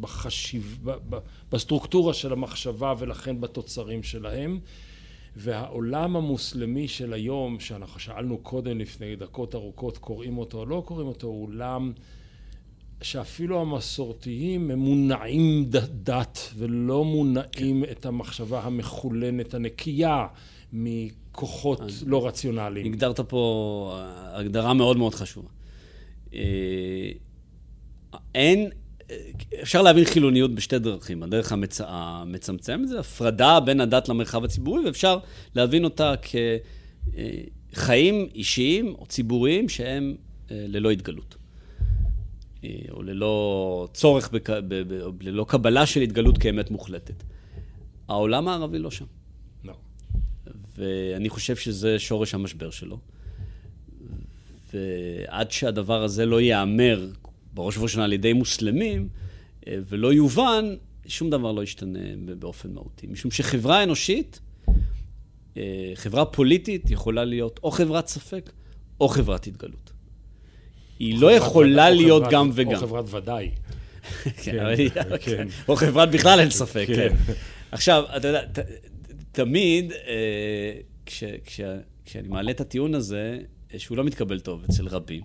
בחשיב... 0.01 0.79
בסטרוקטורה 1.53 2.15
של 2.15 2.33
המחשבה 2.33 2.95
ולכן 2.99 3.41
בתוצרים 3.41 4.03
שלהם. 4.03 4.61
והעולם 5.37 6.17
המוסלמי 6.17 6.89
של 6.89 7.13
היום, 7.13 7.61
שאנחנו 7.61 8.01
שאלנו 8.01 8.39
קודם 8.39 8.79
לפני 8.79 9.17
דקות 9.17 9.55
ארוכות, 9.55 9.99
קוראים 9.99 10.39
אותו 10.39 10.59
או 10.59 10.67
לא 10.67 10.83
קוראים 10.87 11.07
אותו, 11.07 11.27
הוא 11.27 11.47
עולם 11.47 11.93
שאפילו 13.03 13.61
המסורתיים 13.61 14.71
הם 14.71 14.79
מונעים 14.79 15.65
דת 16.03 16.39
ולא 16.57 17.05
מונעים 17.05 17.85
את 17.85 18.07
המחשבה 18.07 18.61
המחולנת, 18.63 19.55
הנקייה 19.55 20.27
מכוחות 20.73 21.81
לא 22.07 22.27
רציונליים. 22.27 22.87
הגדרת 22.87 23.21
פה 23.21 24.01
הגדרה 24.33 24.75
מאוד 24.75 24.97
מאוד 24.97 25.15
חשובה. 25.15 25.49
אה, 26.35 27.11
אין, 28.35 28.61
אה, 28.61 28.69
אפשר 29.63 29.83
להבין 29.83 30.05
חילוניות 30.05 30.55
בשתי 30.55 30.79
דרכים. 30.79 31.23
הדרך 31.23 31.53
המצ... 31.53 31.81
המצמצמת 31.85 32.89
זה 32.89 33.01
הפרדה 33.01 33.61
בין 33.61 33.81
הדת 33.81 34.09
למרחב 34.09 34.45
הציבורי, 34.45 34.85
ואפשר 34.85 35.19
להבין 35.55 35.85
אותה 35.85 36.15
כחיים 37.73 38.29
אישיים 38.35 38.95
או 38.99 39.07
ציבוריים 39.07 39.69
שהם 39.69 40.15
אה, 40.51 40.65
ללא 40.69 40.91
התגלות. 40.91 41.37
אה, 42.65 42.71
או 42.91 43.03
ללא 43.03 43.89
צורך, 43.93 44.31
בק... 44.31 44.51
ב... 44.51 44.59
ב... 44.69 45.01
או 45.01 45.13
ללא 45.21 45.45
קבלה 45.49 45.87
של 45.87 46.01
התגלות 46.01 46.39
כאמת 46.39 46.71
מוחלטת. 46.71 47.23
העולם 48.09 48.49
הערבי 48.49 48.79
לא 48.79 48.91
שם. 48.91 49.05
לא. 49.65 49.75
ואני 50.79 51.29
חושב 51.29 51.57
שזה 51.57 51.99
שורש 51.99 52.35
המשבר 52.35 52.71
שלו. 52.71 52.99
ועד 54.75 55.51
שהדבר 55.51 56.03
הזה 56.03 56.27
לא 56.27 56.41
ייאמר, 56.41 57.07
בראש 57.57 57.77
ובראשונה 57.77 58.05
על 58.05 58.13
ידי 58.13 58.33
מוסלמים, 58.33 59.09
אה, 59.69 59.77
ולא 59.89 60.13
יובן, 60.13 60.75
שום 61.07 61.31
דבר 61.31 61.53
לא 61.53 61.63
ישתנה 61.63 61.99
באופן 62.39 62.73
מהותי. 62.73 63.07
משום 63.07 63.31
שחברה 63.31 63.83
אנושית, 63.83 64.41
אה, 65.57 65.63
חברה 65.95 66.25
פוליטית, 66.25 66.91
יכולה 66.91 67.25
להיות 67.25 67.61
או 67.63 67.71
חברת 67.71 68.07
ספק, 68.07 68.51
או 69.01 69.09
חברת 69.09 69.47
התגלות. 69.47 69.93
היא 70.99 71.21
לא 71.21 71.33
יכולה 71.33 71.89
או 71.89 71.95
להיות 71.95 72.23
גם 72.31 72.47
או 72.49 72.53
וגם. 72.55 72.77
חברת 72.77 73.05
ודאי. 73.15 73.51
כן, 74.45 74.67
היא- 74.67 74.91
כן. 75.25 75.49
או 75.69 75.77
חברת 75.77 76.11
בכלל 76.11 76.41
אין 76.41 76.51
ספק, 76.51 76.85
כן. 76.87 76.95
כן. 77.27 77.33
עכשיו, 77.73 78.05
אתה 78.17 78.29
יודע, 78.29 78.43
תמיד, 79.33 79.93
אה, 79.93 80.73
כש- 81.07 81.25
כש- 81.45 81.61
כשאני 82.05 82.29
מעלה 82.29 82.51
את 82.51 82.61
הטיעון 82.61 82.95
הזה, 82.95 83.39
שהוא 83.79 83.97
לא 83.97 84.05
מתקבל 84.05 84.41
טוב 84.41 84.65
אצל 84.71 84.87
רבים. 84.89 85.23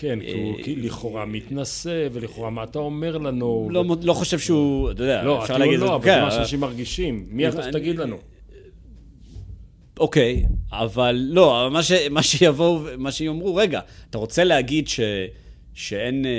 כן, 0.00 0.18
כי 0.20 0.32
הוא 0.32 0.58
אה, 0.58 0.62
כי 0.64 0.76
לכאורה 0.76 1.24
מתנשא, 1.24 2.08
ולכאורה 2.12 2.50
מה 2.50 2.64
אתה 2.64 2.78
אומר 2.78 3.18
לנו? 3.18 3.68
לא 3.70 3.84
לא 4.02 4.12
חושב 4.12 4.38
שהוא, 4.38 4.90
אתה 4.90 5.02
יודע, 5.02 5.22
לא, 5.22 5.42
אפשר 5.42 5.58
להגיד... 5.58 5.80
לא, 5.80 5.94
אבל 5.94 6.04
כן, 6.04 6.18
זה 6.18 6.24
מה 6.24 6.30
שאנשים 6.30 6.60
מרגישים. 6.60 7.26
מי 7.30 7.48
אתה 7.48 7.62
שתגיד 7.62 7.96
לנו? 7.96 8.16
אוקיי, 10.00 10.44
אבל 10.72 11.26
לא, 11.28 11.62
אבל 11.62 11.72
מה, 11.72 11.82
ש, 11.82 11.92
מה 12.10 12.22
שיבואו, 12.22 12.80
מה 12.98 13.12
שיאמרו, 13.12 13.54
רגע, 13.54 13.80
אתה 14.10 14.18
רוצה 14.18 14.44
להגיד 14.44 14.88
ש, 14.88 15.00
שאין 15.74 16.26
אה, 16.26 16.30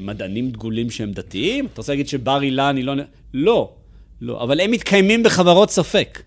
מדענים 0.00 0.50
דגולים 0.50 0.90
שהם 0.90 1.12
דתיים? 1.12 1.66
אתה 1.66 1.80
רוצה 1.80 1.92
להגיד 1.92 2.08
שבר 2.08 2.42
אילן 2.42 2.76
היא 2.76 2.84
לא... 2.84 2.94
לא, 3.34 3.72
לא, 4.20 4.42
אבל 4.42 4.60
הם 4.60 4.70
מתקיימים 4.70 5.22
בחברות 5.22 5.70
ספק. 5.70 6.22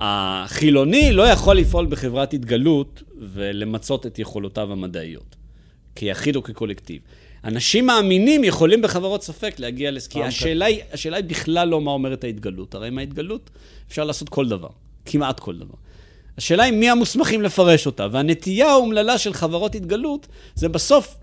החילוני 0.00 1.12
לא 1.12 1.22
יכול 1.22 1.56
לפעול 1.56 1.86
בחברת 1.86 2.32
התגלות 2.34 3.02
ולמצות 3.20 4.06
את 4.06 4.18
יכולותיו 4.18 4.72
המדעיות, 4.72 5.36
כיחיד 5.98 6.36
או 6.36 6.42
כקולקטיב. 6.42 7.02
אנשים 7.44 7.86
מאמינים 7.86 8.44
יכולים 8.44 8.82
בחברות 8.82 9.22
ספק 9.22 9.54
להגיע 9.58 9.90
לס... 9.90 10.06
כי 10.06 10.22
השאלה 10.22 10.64
היא, 10.64 10.80
השאלה 10.92 11.16
היא 11.16 11.24
בכלל 11.24 11.68
לא 11.68 11.80
מה 11.80 11.90
אומרת 11.90 12.24
ההתגלות. 12.24 12.74
הרי 12.74 12.88
עם 12.88 12.98
ההתגלות 12.98 13.50
אפשר 13.88 14.04
לעשות 14.04 14.28
כל 14.28 14.48
דבר, 14.48 14.68
כמעט 15.04 15.40
כל 15.40 15.58
דבר. 15.58 15.74
השאלה 16.36 16.62
היא 16.62 16.72
מי 16.72 16.90
המוסמכים 16.90 17.42
לפרש 17.42 17.86
אותה, 17.86 18.06
והנטייה 18.12 18.70
האומללה 18.70 19.18
של 19.18 19.32
חברות 19.32 19.74
התגלות 19.74 20.26
זה 20.54 20.68
בסוף 20.68 21.16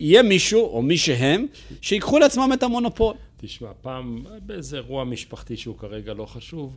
יהיה 0.00 0.22
מישהו, 0.22 0.66
או 0.66 0.82
מי 0.82 0.98
שהם, 0.98 1.46
שיקחו 1.80 2.18
לעצמם 2.18 2.50
את 2.54 2.62
המונופול. 2.62 3.14
תשמע, 3.36 3.68
פעם 3.82 4.24
באיזה 4.42 4.76
אירוע 4.76 5.04
משפחתי 5.04 5.56
שהוא 5.56 5.78
כרגע 5.78 6.14
לא 6.14 6.26
חשוב, 6.26 6.76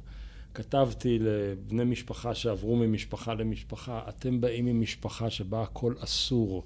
כתבתי 0.53 1.19
לבני 1.21 1.83
משפחה 1.83 2.35
שעברו 2.35 2.75
ממשפחה 2.75 3.33
למשפחה, 3.33 4.01
אתם 4.09 4.41
באים 4.41 4.65
ממשפחה 4.65 5.29
שבה 5.29 5.61
הכל 5.61 5.93
אסור. 5.99 6.63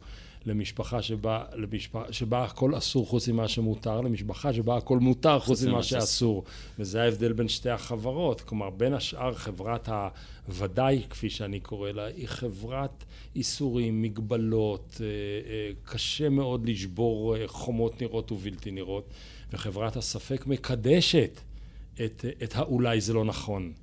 למשפחה 0.48 1.02
שבה, 1.02 1.44
למשפחה, 1.56 2.14
שבה 2.14 2.44
הכל 2.44 2.78
אסור 2.78 3.08
חוץ 3.08 3.28
ממה 3.28 3.48
שמותר, 3.48 4.02
למשפחה 4.02 4.54
שבה 4.54 4.78
הכל 4.78 5.00
מותר 5.00 5.40
חוץ 5.40 5.64
ממה 5.64 5.84
שאסור. 5.84 6.44
וזה 6.80 7.02
ההבדל 7.02 7.34
בין 7.34 7.48
שתי 7.48 7.70
החברות. 7.70 8.42
כלומר, 8.42 8.70
בין 8.70 8.94
השאר 8.94 9.34
חברת 9.34 9.90
הוודאי, 10.48 11.02
כפי 11.10 11.30
שאני 11.30 11.60
קורא 11.60 11.92
לה, 11.92 12.06
היא 12.06 12.28
חברת 12.28 13.04
איסורים, 13.36 14.02
מגבלות, 14.02 15.02
אה, 15.02 15.06
אה, 15.52 15.72
קשה 15.84 16.30
מאוד 16.30 16.70
לשבור 16.70 17.36
אה, 17.36 17.48
חומות 17.48 18.02
נראות 18.02 18.32
ובלתי 18.32 18.72
נראות, 18.72 19.10
וחברת 19.54 19.96
הספק 19.98 20.48
מקדשת 20.48 21.42
את, 22.06 22.26
את 22.44 22.56
האולי 22.56 23.02
זה 23.02 23.14
לא 23.14 23.26
נכון. 23.26 23.74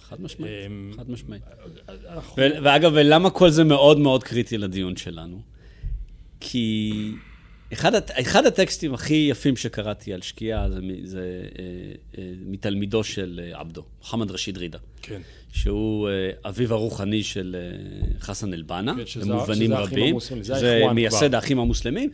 חד 0.00 0.20
משמעית, 0.20 0.52
חד 0.96 1.10
משמעית. 1.10 1.42
ואגב, 2.36 2.92
ולמה 2.94 3.30
כל 3.30 3.50
זה 3.50 3.64
מאוד 3.64 3.98
מאוד 3.98 4.24
קריטי 4.24 4.58
לדיון 4.58 4.96
שלנו? 4.96 5.55
כי 6.40 6.92
אחד, 7.72 7.92
אחד 7.94 8.46
הטקסטים 8.46 8.94
הכי 8.94 9.26
יפים 9.30 9.56
שקראתי 9.56 10.12
על 10.12 10.22
שקיעה 10.22 10.70
זה, 10.70 10.80
זה 11.04 11.42
אה, 11.58 11.64
אה, 12.18 12.32
מתלמידו 12.46 13.04
של 13.04 13.40
אה, 13.42 13.60
עבדו, 13.60 13.84
מוחמד 13.98 14.30
רשיד 14.30 14.58
רידה. 14.58 14.78
כן. 15.02 15.20
שהוא 15.52 16.08
אה, 16.08 16.30
אביו 16.48 16.74
הרוחני 16.74 17.22
של 17.22 17.56
אה, 17.58 18.20
חסן 18.20 18.54
אל-בנה, 18.54 18.94
כן, 18.94 19.20
במובנים 19.20 19.72
רבים. 19.72 20.16
זה, 20.20 20.54
זה 20.54 20.82
מייסד 20.94 21.34
האחים 21.34 21.58
המוסלמים, 21.58 22.10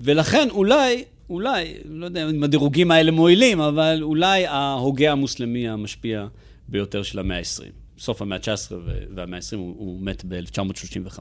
ולכן 0.00 0.48
אולי, 0.50 1.04
אולי, 1.30 1.74
לא 1.84 2.04
יודע 2.04 2.30
אם 2.30 2.44
הדירוגים 2.44 2.90
האלה 2.90 3.10
מועילים, 3.10 3.60
אבל 3.60 3.98
אולי 4.02 4.46
ההוגה 4.46 5.12
המוסלמי 5.12 5.68
המשפיע 5.68 6.26
ביותר 6.68 7.02
של 7.02 7.18
המאה 7.18 7.38
ה-20. 7.38 7.64
סוף 7.98 8.22
המאה 8.22 8.38
ה-19 8.38 8.72
והמאה 9.14 9.38
ה-20, 9.38 9.56
הוא, 9.56 9.74
הוא 9.78 10.00
מת 10.00 10.24
ב-1935. 10.24 11.18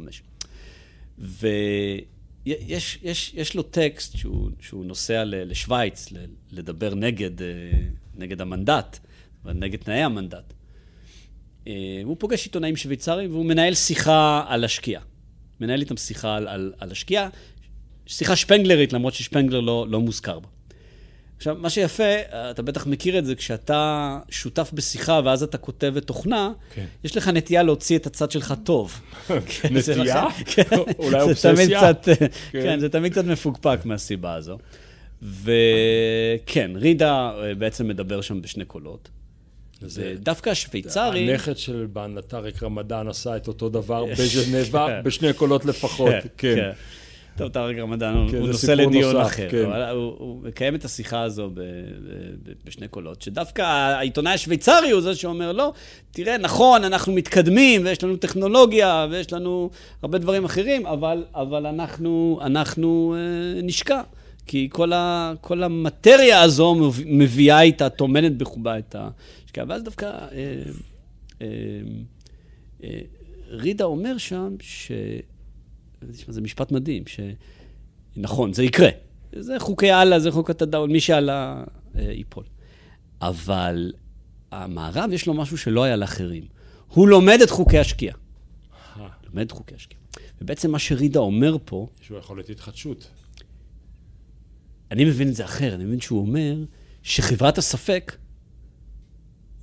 ו... 1.19 1.47
יש, 2.45 2.99
יש, 3.03 3.31
יש 3.33 3.55
לו 3.55 3.63
טקסט 3.63 4.17
שהוא, 4.17 4.49
שהוא 4.59 4.85
נוסע 4.85 5.23
לשוויץ 5.25 6.09
לדבר 6.51 6.95
נגד, 6.95 7.41
אה, 7.41 7.47
נגד 8.15 8.41
המנדט, 8.41 8.99
נגד 9.45 9.79
תנאי 9.79 10.03
המנדט. 10.03 10.53
אה, 11.67 12.01
הוא 12.03 12.15
פוגש 12.19 12.45
עיתונאים 12.45 12.75
שוויצרים 12.75 13.31
והוא 13.31 13.45
מנהל 13.45 13.73
שיחה 13.73 14.45
על 14.47 14.63
השקיעה. 14.63 15.01
מנהל 15.59 15.81
איתם 15.81 15.97
שיחה 15.97 16.35
על, 16.35 16.47
על, 16.47 16.73
על 16.79 16.91
השקיעה, 16.91 17.29
שיחה 18.07 18.35
שפנגלרית, 18.35 18.93
למרות 18.93 19.13
ששפנגלר 19.13 19.59
לא, 19.59 19.85
לא 19.89 20.01
מוזכר 20.01 20.39
בה. 20.39 20.47
עכשיו, 21.37 21.55
מה 21.59 21.69
שיפה, 21.69 22.03
אתה 22.51 22.61
בטח 22.61 22.87
מכיר 22.87 23.17
את 23.19 23.25
זה, 23.25 23.35
כשאתה 23.35 24.19
שותף 24.29 24.71
בשיחה 24.73 25.21
ואז 25.25 25.43
אתה 25.43 25.57
כותב 25.57 25.93
את 25.97 26.03
תוכנה, 26.03 26.51
כן. 26.73 26.85
יש 27.03 27.17
לך 27.17 27.27
נטייה 27.27 27.63
להוציא 27.63 27.97
את 27.97 28.07
הצד 28.07 28.31
שלך 28.31 28.53
טוב. 28.63 29.01
כן, 29.27 29.69
נטייה? 29.71 30.25
כן, 30.53 30.77
אולי 30.99 31.21
אובססיה? 31.21 31.93
קצת, 31.93 32.09
כן. 32.51 32.61
כן, 32.61 32.79
זה 32.79 32.89
תמיד 32.89 33.11
קצת 33.11 33.25
מפוקפק 33.25 33.79
מהסיבה 33.85 34.33
הזו. 34.33 34.57
וכן, 35.21 36.71
רידה 36.75 37.31
אה, 37.37 37.55
בעצם 37.55 37.87
מדבר 37.87 38.21
שם 38.21 38.41
בשני 38.41 38.65
קולות. 38.65 39.09
זה 39.81 40.13
דווקא 40.19 40.49
השוויצרי... 40.49 41.31
הנכד 41.31 41.57
של 41.57 41.87
בנטריק 41.93 42.63
רמדאן 42.63 43.07
עשה 43.07 43.37
את 43.37 43.47
אותו 43.47 43.69
דבר 43.69 44.05
בז'נבה, 44.19 45.01
בשני 45.01 45.33
קולות 45.33 45.65
לפחות, 45.65 46.13
כן. 46.37 46.71
טוב, 47.37 47.49
טארק 47.49 47.77
רמדאן 47.77 48.27
כן, 48.31 48.37
הוא 48.37 48.47
נושא 48.47 48.71
לדיון 48.71 49.15
אחר. 49.15 49.49
כן. 49.49 49.65
הוא, 49.91 50.41
מקיים 50.43 50.75
את 50.75 50.85
השיחה 50.85 51.21
הזו 51.21 51.49
בשני 52.65 52.87
קולות, 52.87 53.21
שדווקא 53.21 53.61
העיתונאי 53.61 54.33
השוויצרי 54.33 54.91
הוא 54.91 55.01
זה 55.01 55.15
שאומר, 55.15 55.51
לא, 55.51 55.73
תראה, 56.11 56.37
נכון, 56.37 56.83
אנחנו 56.83 57.13
מתקדמים, 57.13 57.85
ויש 57.85 58.03
לנו 58.03 58.17
טכנולוגיה, 58.17 59.07
ויש 59.11 59.33
לנו 59.33 59.69
הרבה 60.01 60.17
דברים 60.17 60.45
אחרים, 60.45 60.85
אבל, 60.85 61.65
אנחנו, 62.41 63.15
אה, 63.17 63.61
נשקע. 63.61 64.01
כי 64.47 64.69
כל, 64.71 64.93
ה, 64.93 65.33
כל 65.41 65.63
המטריה 65.63 66.41
הזו 66.41 66.75
מביאה 67.05 67.61
איתה, 67.61 67.89
טומנת 67.89 68.37
בחובה 68.37 68.77
את 68.77 68.95
השקעה. 69.45 69.65
ואז 69.67 69.83
דווקא 69.83 70.05
אה, 70.05 70.19
אה, 71.41 71.47
אה, 72.83 72.99
רידה 73.49 73.85
אומר 73.85 74.17
שם, 74.17 74.55
ש... 74.61 74.91
זה 76.09 76.41
משפט 76.41 76.71
מדהים, 76.71 77.03
שנכון, 78.15 78.53
זה 78.53 78.63
יקרה. 78.63 78.89
זה 79.35 79.59
חוקי 79.59 79.93
אללה, 79.93 80.19
זה 80.19 80.31
חוק 80.31 80.49
התדאון, 80.49 80.91
מי 80.91 80.99
שעלה 80.99 81.63
אה, 81.95 82.01
ייפול. 82.01 82.43
אבל 83.21 83.93
המערב, 84.51 85.09
יש 85.13 85.27
לו 85.27 85.33
משהו 85.33 85.57
שלא 85.57 85.83
היה 85.83 85.95
לאחרים. 85.95 86.43
הוא 86.87 87.07
לומד 87.07 87.39
את 87.43 87.49
חוקי 87.49 87.79
השקיעה. 87.79 88.15
לומד 89.23 89.45
את 89.45 89.51
חוקי 89.51 89.75
השקיעה. 89.75 90.01
ובעצם 90.41 90.71
מה 90.71 90.79
שרידה 90.79 91.19
אומר 91.19 91.57
פה... 91.65 91.87
יש 92.01 92.09
לו 92.09 92.17
יכולת 92.17 92.49
התחדשות. 92.49 93.07
אני 94.91 95.05
מבין 95.05 95.29
את 95.29 95.35
זה 95.35 95.45
אחר, 95.45 95.75
אני 95.75 95.85
מבין 95.85 95.99
שהוא 95.99 96.19
אומר 96.19 96.55
שחברת 97.03 97.57
הספק, 97.57 98.17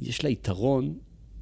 יש 0.00 0.24
לה 0.24 0.30
יתרון 0.30 0.98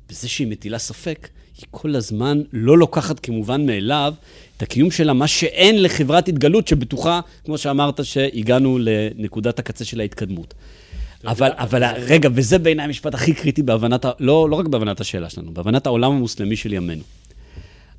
בזה 0.08 0.28
שהיא 0.28 0.46
מטילה 0.46 0.78
ספק, 0.78 1.28
היא 1.60 1.66
כל 1.70 1.96
הזמן 1.96 2.42
לא 2.52 2.78
לוקחת 2.78 3.20
כמובן 3.20 3.66
מאליו 3.66 4.14
את 4.56 4.62
הקיום 4.62 4.90
שלה, 4.90 5.12
מה 5.12 5.26
שאין 5.26 5.82
לחברת 5.82 6.28
התגלות 6.28 6.68
שבטוחה, 6.68 7.20
כמו 7.44 7.58
שאמרת, 7.58 8.04
שהגענו 8.04 8.78
לנקודת 8.80 9.58
הקצה 9.58 9.84
של 9.84 10.00
ההתקדמות. 10.00 10.54
אבל, 11.24 11.50
אבל 11.54 11.84
רגע, 11.84 12.28
וזה 12.34 12.58
בעיניי 12.58 12.84
המשפט 12.84 13.14
הכי 13.14 13.34
קריטי 13.34 13.62
בהבנת, 13.62 14.04
לא, 14.20 14.50
לא 14.50 14.56
רק 14.56 14.66
בהבנת 14.66 15.00
השאלה 15.00 15.30
שלנו, 15.30 15.54
בהבנת 15.54 15.86
העולם 15.86 16.12
המוסלמי 16.12 16.56
של 16.56 16.72
ימינו. 16.72 17.02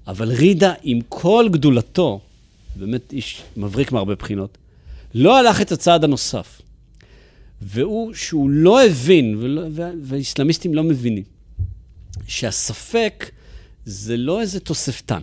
אבל 0.07 0.31
רידה, 0.31 0.73
עם 0.83 0.99
כל 1.09 1.47
גדולתו, 1.51 2.19
באמת 2.75 3.13
איש 3.13 3.41
מבריק 3.57 3.91
מהרבה 3.91 4.15
בחינות, 4.15 4.57
לא 5.13 5.37
הלך 5.37 5.61
את 5.61 5.71
הצעד 5.71 6.03
הנוסף. 6.03 6.61
והוא 7.61 8.13
שהוא 8.13 8.49
לא 8.49 8.85
הבין, 8.85 9.35
ולא, 9.39 9.61
והאסלאמיסטים 10.01 10.73
לא 10.73 10.83
מבינים, 10.83 11.23
שהספק 12.27 13.31
זה 13.85 14.17
לא 14.17 14.41
איזה 14.41 14.59
תוספתן. 14.59 15.21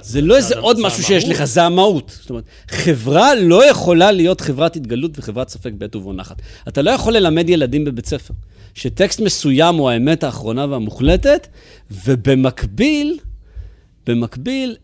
זה 0.00 0.20
לא 0.20 0.36
איזה 0.36 0.58
עוד 0.58 0.80
משהו 0.80 1.02
שיש 1.02 1.28
לך, 1.28 1.44
זה 1.44 1.62
המהות. 1.62 2.18
זאת 2.20 2.30
אומרת, 2.30 2.44
חברה 2.68 3.34
לא 3.34 3.70
יכולה 3.70 4.12
להיות 4.12 4.40
חברת 4.40 4.76
התגלות 4.76 5.18
וחברת 5.18 5.48
ספק 5.48 5.72
בעת 5.78 5.96
ובו 5.96 6.12
נחת. 6.12 6.42
אתה 6.68 6.82
לא 6.82 6.90
יכול 6.90 7.16
ללמד 7.16 7.48
ילדים 7.48 7.84
בבית 7.84 8.06
ספר 8.06 8.34
שטקסט 8.74 9.20
מסוים 9.20 9.74
הוא 9.74 9.90
האמת 9.90 10.24
האחרונה 10.24 10.66
והמוחלטת, 10.66 11.46
ובמקביל, 11.90 13.18
במקביל 14.06 14.76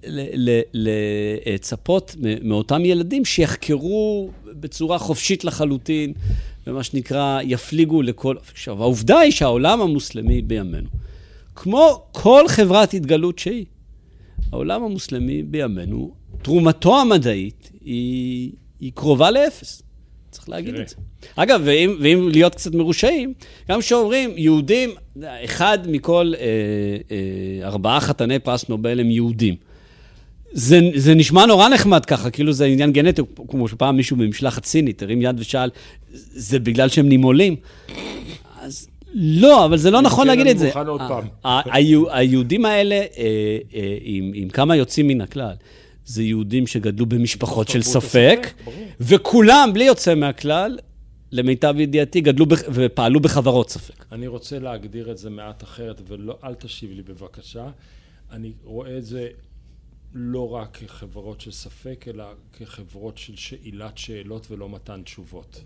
לצפות 0.74 2.16
מאותם 2.42 2.84
ילדים 2.84 3.24
שיחקרו 3.24 4.30
בצורה 4.46 4.98
חופשית 4.98 5.44
לחלוטין, 5.44 6.12
ומה 6.66 6.82
שנקרא, 6.82 7.40
יפליגו 7.42 8.02
לכל... 8.02 8.36
עכשיו, 8.52 8.82
העובדה 8.82 9.18
היא 9.18 9.32
שהעולם 9.32 9.80
המוסלמי 9.80 10.42
בימינו, 10.42 10.88
כמו 11.54 12.04
כל 12.12 12.44
חברת 12.48 12.94
התגלות 12.94 13.38
שהיא, 13.38 13.64
העולם 14.52 14.82
המוסלמי 14.82 15.42
בימינו, 15.42 16.14
תרומתו 16.42 17.00
המדעית 17.00 17.70
היא, 17.84 18.52
היא 18.80 18.92
קרובה 18.94 19.30
לאפס. 19.30 19.82
צריך 20.30 20.48
להגיד 20.48 20.74
את 20.74 20.88
זה. 20.88 20.96
אגב, 21.36 21.60
ואם, 21.64 21.96
ואם 22.00 22.28
להיות 22.28 22.54
קצת 22.54 22.74
מרושעים, 22.74 23.34
גם 23.68 23.80
כשאומרים 23.80 24.30
יהודים, 24.36 24.90
אחד 25.24 25.78
מכל 25.86 26.32
אה, 26.38 26.46
אה, 27.10 27.66
ארבעה 27.68 28.00
חתני 28.00 28.38
פרס 28.38 28.68
נובל 28.68 29.00
הם 29.00 29.10
יהודים. 29.10 29.54
זה, 30.52 30.80
זה 30.94 31.14
נשמע 31.14 31.46
נורא 31.46 31.68
נחמד 31.68 32.04
ככה, 32.04 32.30
כאילו 32.30 32.52
זה 32.52 32.64
עניין 32.64 32.92
גנטי, 32.92 33.22
כמו 33.48 33.68
שפעם 33.68 33.96
מישהו 33.96 34.16
במשלחת 34.16 34.64
סינית 34.64 35.02
הרים 35.02 35.22
יד 35.22 35.40
ושאל, 35.40 35.70
זה 36.32 36.58
בגלל 36.58 36.88
שהם 36.88 37.08
נימולים? 37.08 37.56
לא, 39.14 39.64
אבל 39.64 39.76
זה 39.76 39.90
לא 39.90 40.02
נכון 40.02 40.26
להגיד 40.26 40.46
את 40.46 40.58
זה. 40.58 40.64
אני 40.64 40.84
מוכן 40.84 40.86
עוד 40.86 41.00
פעם. 41.08 41.26
היהודים 42.10 42.64
האלה, 42.64 42.94
אה, 42.94 43.58
אה, 43.74 43.98
עם 44.34 44.48
כמה 44.48 44.76
יוצאים 44.76 45.08
מן 45.08 45.20
הכלל, 45.20 45.54
זה 46.04 46.22
יהודים 46.22 46.66
שגדלו 46.66 47.06
במשפחות 47.06 47.68
של 47.68 47.82
ספק, 47.82 48.38
וכולם, 49.00 49.70
בלי 49.74 49.84
יוצא 49.84 50.14
מהכלל, 50.14 50.78
למיטב 51.32 51.74
ידיעתי, 51.78 52.20
גדלו 52.20 52.46
ופעלו 52.74 53.20
בחברות 53.20 53.70
ספק. 53.70 54.04
אני 54.12 54.26
רוצה 54.26 54.58
להגדיר 54.58 55.10
את 55.10 55.18
זה 55.18 55.30
מעט 55.30 55.62
אחרת, 55.62 56.02
ואל 56.08 56.54
תשיב 56.54 56.90
לי 56.92 57.02
בבקשה. 57.02 57.68
אני 58.30 58.52
רואה 58.64 58.98
את 58.98 59.04
זה 59.04 59.28
לא 60.14 60.54
רק 60.54 60.76
כחברות 60.76 61.40
של 61.40 61.50
ספק, 61.50 62.04
אלא 62.08 62.24
כחברות 62.52 63.18
של 63.18 63.36
שאילת 63.36 63.98
שאלות 63.98 64.50
ולא 64.50 64.68
מתן 64.68 65.02
תשובות. 65.02 65.62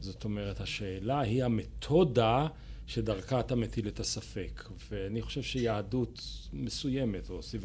זאת 0.00 0.24
אומרת, 0.24 0.60
השאלה 0.60 1.20
היא 1.20 1.44
המתודה 1.44 2.46
שדרכה 2.86 3.40
אתה 3.40 3.54
מטיל 3.54 3.88
את 3.88 4.00
הספק. 4.00 4.64
ואני 4.90 5.22
חושב 5.22 5.42
שיהדות 5.42 6.22
מסוימת, 6.52 7.30
או 7.30 7.42
סיב... 7.42 7.64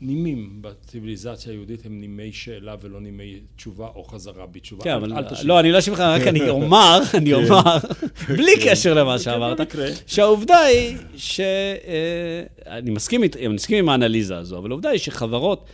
נימים 0.00 0.58
בציוויליזציה 0.60 1.52
היהודית 1.52 1.86
הם 1.86 2.00
נימי 2.00 2.32
שאלה 2.32 2.74
ולא 2.80 3.00
נימי 3.00 3.40
תשובה 3.56 3.88
או 3.94 4.04
חזרה 4.04 4.46
בתשובה. 4.46 4.84
כן, 4.84 4.92
אבל. 4.92 5.12
לא, 5.42 5.60
אני 5.60 5.72
לא 5.72 5.78
אשיב 5.78 5.94
לך, 5.94 6.00
רק 6.00 6.22
אני 6.22 6.48
אומר, 6.50 7.00
אני 7.14 7.34
אומר, 7.34 7.76
בלי 8.36 8.52
קשר 8.64 8.94
למה 8.94 9.18
שאמרת. 9.18 9.60
שהעובדה 10.06 10.58
היא 10.58 10.96
ש... 11.16 11.40
אה, 11.40 12.42
אני 12.78 12.90
מסכים 12.90 13.78
עם 13.78 13.88
האנליזה 13.88 14.36
הזו, 14.36 14.58
אבל 14.58 14.70
העובדה 14.70 14.88
היא 14.88 14.98
שחברות 14.98 15.64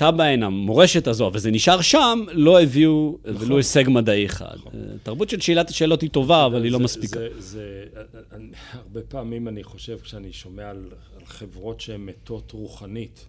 שהייתה 0.00 0.16
בהן 0.16 0.42
המורשת 0.42 1.06
הזו, 1.06 1.30
וזה 1.34 1.50
נשאר 1.50 1.80
שם, 1.80 2.24
לא 2.32 2.60
הביאו 2.62 3.18
ולו 3.24 3.56
הישג 3.56 3.84
מדעי 3.88 4.26
אחד. 4.26 4.56
אה, 4.74 4.80
תרבות 5.02 5.30
של 5.30 5.40
שאלת 5.40 5.70
השאלות 5.70 6.00
היא 6.02 6.10
טובה, 6.10 6.46
אבל 6.46 6.64
היא 6.64 6.72
לא 6.72 6.78
זה- 6.78 6.84
מספיקה. 6.84 7.18
זה, 7.20 7.28
זה, 7.38 7.82
אני, 8.32 8.48
הרבה 8.72 9.00
פעמים 9.08 9.48
אני 9.48 9.62
חושב, 9.64 9.98
כשאני 10.02 10.32
שומע 10.32 10.70
על, 10.70 10.76
על 11.20 11.26
חברות 11.26 11.80
שהן 11.80 12.00
מתות 12.00 12.52
רוחנית, 12.52 13.26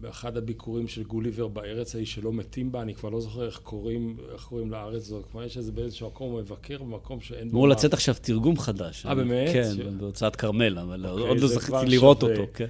באחד 0.00 0.36
הביקורים 0.36 0.88
של 0.88 1.02
גוליבר 1.02 1.48
בארץ 1.48 1.94
ההיא 1.94 2.06
שלא 2.06 2.32
מתים 2.32 2.72
בה, 2.72 2.82
אני 2.82 2.94
כבר 2.94 3.08
לא 3.08 3.20
זוכר 3.20 3.46
איך 3.46 3.58
קוראים, 3.58 4.16
איך 4.32 4.42
קוראים 4.44 4.70
לארץ 4.70 5.02
הזאת, 5.02 5.24
כמו 5.32 5.42
יש 5.42 5.56
איזה 5.56 5.72
באיזשהו 5.72 6.06
מקום 6.08 6.36
מבקר, 6.36 6.78
במקום 6.78 7.20
שאין 7.20 7.48
בו... 7.50 7.56
אמור 7.56 7.68
לצאת 7.68 7.92
עכשיו 7.94 8.14
תרגום 8.22 8.58
חדש. 8.58 9.06
אה, 9.06 9.14
באמת? 9.14 9.48
כן, 9.52 9.70
ש- 9.74 9.78
בהוצאת 10.00 10.36
כרמל, 10.36 10.78
אבל 10.78 11.06
אוקיי, 11.06 11.28
עוד 11.28 11.38
לא 11.40 11.46
זה 11.48 11.54
זכיתי 11.54 11.66
כבר 11.66 11.84
לראות 11.84 12.20
שווה. 12.20 12.32
אותו. 12.32 12.46
כן. 12.54 12.66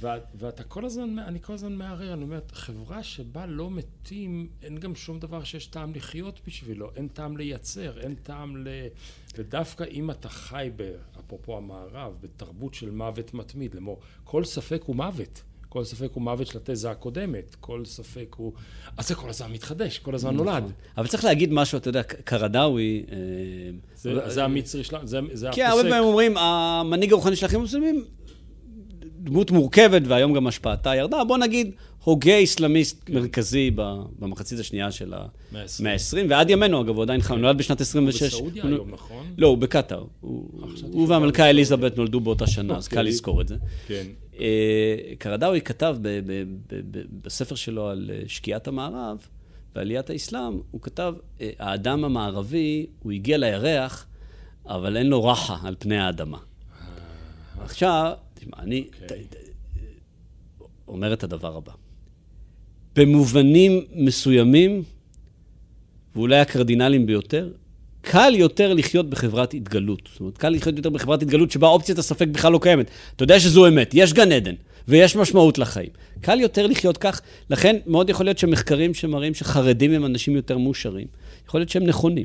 ואת, 0.00 0.22
ואתה 0.34 0.64
כל 0.64 0.84
הזמן, 0.84 1.18
אני 1.18 1.38
כל 1.42 1.52
הזמן 1.52 1.72
מערער, 1.72 2.12
אני 2.12 2.22
אומר, 2.22 2.40
חברה 2.52 3.02
שבה 3.02 3.46
לא 3.46 3.70
מתים, 3.70 4.48
אין 4.62 4.78
גם 4.78 4.94
שום 4.94 5.18
דבר 5.18 5.44
שיש 5.44 5.66
טעם 5.66 5.94
לחיות 5.94 6.40
בשבילו, 6.46 6.90
אין 6.96 7.08
טעם 7.08 7.36
לייצר, 7.36 8.00
אין 8.00 8.14
טעם 8.14 8.56
ל... 8.56 8.68
ודווקא 9.36 9.84
אם 9.90 10.10
אתה 10.10 10.28
חי, 10.28 10.70
ב, 10.76 10.92
אפרופו 11.20 11.56
המערב, 11.56 12.12
בתרבות 12.20 12.74
של 12.74 12.90
מוות 12.90 13.34
מתמיד, 13.34 13.74
לאמור, 13.74 14.00
כל 14.24 14.44
ספק 14.44 14.82
הוא 14.86 14.96
מוות. 14.96 15.42
כל 15.68 15.84
ספק 15.84 16.10
הוא 16.12 16.22
מוות 16.22 16.46
של 16.46 16.58
התזה 16.58 16.90
הקודמת, 16.90 17.56
כל 17.60 17.84
ספק 17.84 18.34
הוא... 18.38 18.52
אז 18.96 19.08
זה 19.08 19.14
כל 19.14 19.28
הזמן 19.28 19.52
מתחדש, 19.52 19.98
כל 19.98 20.14
הזמן 20.14 20.36
נולד. 20.36 20.72
אבל 20.96 21.06
צריך 21.06 21.24
להגיד 21.24 21.52
משהו, 21.52 21.78
אתה 21.78 21.88
יודע, 21.88 22.02
קרדאווי... 22.02 23.04
אה, 23.12 23.16
זה, 24.28 24.44
המצרי 24.44 24.84
שלנו, 24.84 25.06
זה, 25.06 25.20
זה 25.32 25.48
כי 25.52 25.62
הרבה 25.62 25.82
פעמים 25.82 26.04
אומרים, 26.04 26.36
המנהיג 26.36 27.12
הרוחני 27.12 27.36
של 27.36 27.46
האחים 27.46 27.58
המוסלמים, 27.58 28.04
דמות 29.26 29.50
מורכבת, 29.50 30.02
והיום 30.06 30.32
גם 30.34 30.46
השפעתה 30.46 30.94
ירדה. 30.96 31.24
בוא 31.24 31.38
נגיד, 31.38 31.70
הוגה 32.04 32.42
אסלאמיסט 32.42 33.10
מרכזי 33.10 33.70
ב- 33.74 33.82
במחצית 34.18 34.58
השנייה 34.58 34.90
של 34.92 35.10
מאה 35.10 35.26
המאה 35.50 35.62
העשרים. 35.92 36.26
ה-20, 36.26 36.36
ועד 36.36 36.50
ימינו, 36.50 36.80
אגב, 36.80 36.94
הוא 36.96 37.02
עדיין 37.02 37.20
חי, 37.20 37.32
הוא 37.32 37.40
נולד 37.40 37.58
בשנת 37.58 37.80
26. 37.80 38.22
בסעודיה 38.22 38.62
הוא- 38.62 38.70
היום, 38.72 38.90
נכון? 38.90 39.26
לא, 39.38 39.46
הוא 39.46 39.58
בקטאר. 39.58 40.04
הוא 40.20 40.50
שהוא 40.76 41.08
והמלכה 41.08 41.50
אליזבת 41.50 41.96
נולדו 41.96 42.20
באותה 42.20 42.46
שנה, 42.46 42.76
אז 42.76 42.84
אוקיי. 42.84 42.96
קל 42.96 43.02
לזכור 43.02 43.40
את 43.40 43.48
זה. 43.48 43.56
כן. 43.86 44.06
אה, 44.40 44.44
קרדאווי 45.18 45.60
כתב 45.60 45.96
ב- 46.02 46.08
ב- 46.26 46.44
ב- 46.74 46.80
ב- 46.98 47.02
בספר 47.22 47.54
שלו 47.54 47.88
על 47.88 48.10
אה, 48.12 48.20
שקיעת 48.26 48.68
המערב 48.68 49.18
ועליית 49.76 50.10
האסלאם, 50.10 50.60
הוא 50.70 50.80
כתב, 50.82 51.14
אה, 51.40 51.50
האדם 51.58 52.04
המערבי, 52.04 52.86
הוא 53.02 53.12
הגיע 53.12 53.38
לירח, 53.38 54.06
אבל 54.66 54.96
אין 54.96 55.06
לו 55.06 55.24
רחה 55.24 55.56
על 55.64 55.74
פני 55.78 55.98
האדמה. 55.98 56.38
עכשיו, 57.64 58.12
תשמע, 58.46 58.62
אני 58.62 58.82
ת- 58.84 59.02
אוקיי. 59.02 59.24
ת- 59.24 59.36
אומר 60.88 61.12
את 61.12 61.24
הדבר 61.24 61.56
הבא. 61.56 61.72
במובנים 62.96 63.84
מסוימים, 63.94 64.82
ואולי 66.16 66.38
הקרדינליים 66.38 67.06
ביותר, 67.06 67.50
קל 68.00 68.32
יותר 68.36 68.74
לחיות 68.74 69.10
בחברת 69.10 69.54
התגלות. 69.54 70.08
זאת 70.12 70.20
אומרת, 70.20 70.38
קל 70.38 70.48
לחיות 70.48 70.76
יותר 70.76 70.90
בחברת 70.90 71.22
התגלות 71.22 71.50
שבה 71.50 71.68
אופציית 71.68 71.98
הספק 71.98 72.28
בכלל 72.28 72.52
לא 72.52 72.58
קיימת. 72.62 72.86
אתה 73.16 73.24
יודע 73.24 73.40
שזו 73.40 73.68
אמת, 73.68 73.90
יש 73.94 74.12
גן 74.12 74.32
עדן, 74.32 74.54
ויש 74.88 75.16
משמעות 75.16 75.58
לחיים. 75.58 75.88
קל 76.20 76.40
יותר 76.40 76.66
לחיות 76.66 76.98
כך, 76.98 77.20
לכן 77.50 77.76
מאוד 77.86 78.10
יכול 78.10 78.26
להיות 78.26 78.38
שמחקרים 78.38 78.94
שמראים 78.94 79.34
שחרדים 79.34 79.92
הם 79.92 80.04
אנשים 80.04 80.36
יותר 80.36 80.58
מאושרים, 80.58 81.06
יכול 81.48 81.60
להיות 81.60 81.70
שהם 81.70 81.84
נכונים. 81.86 82.24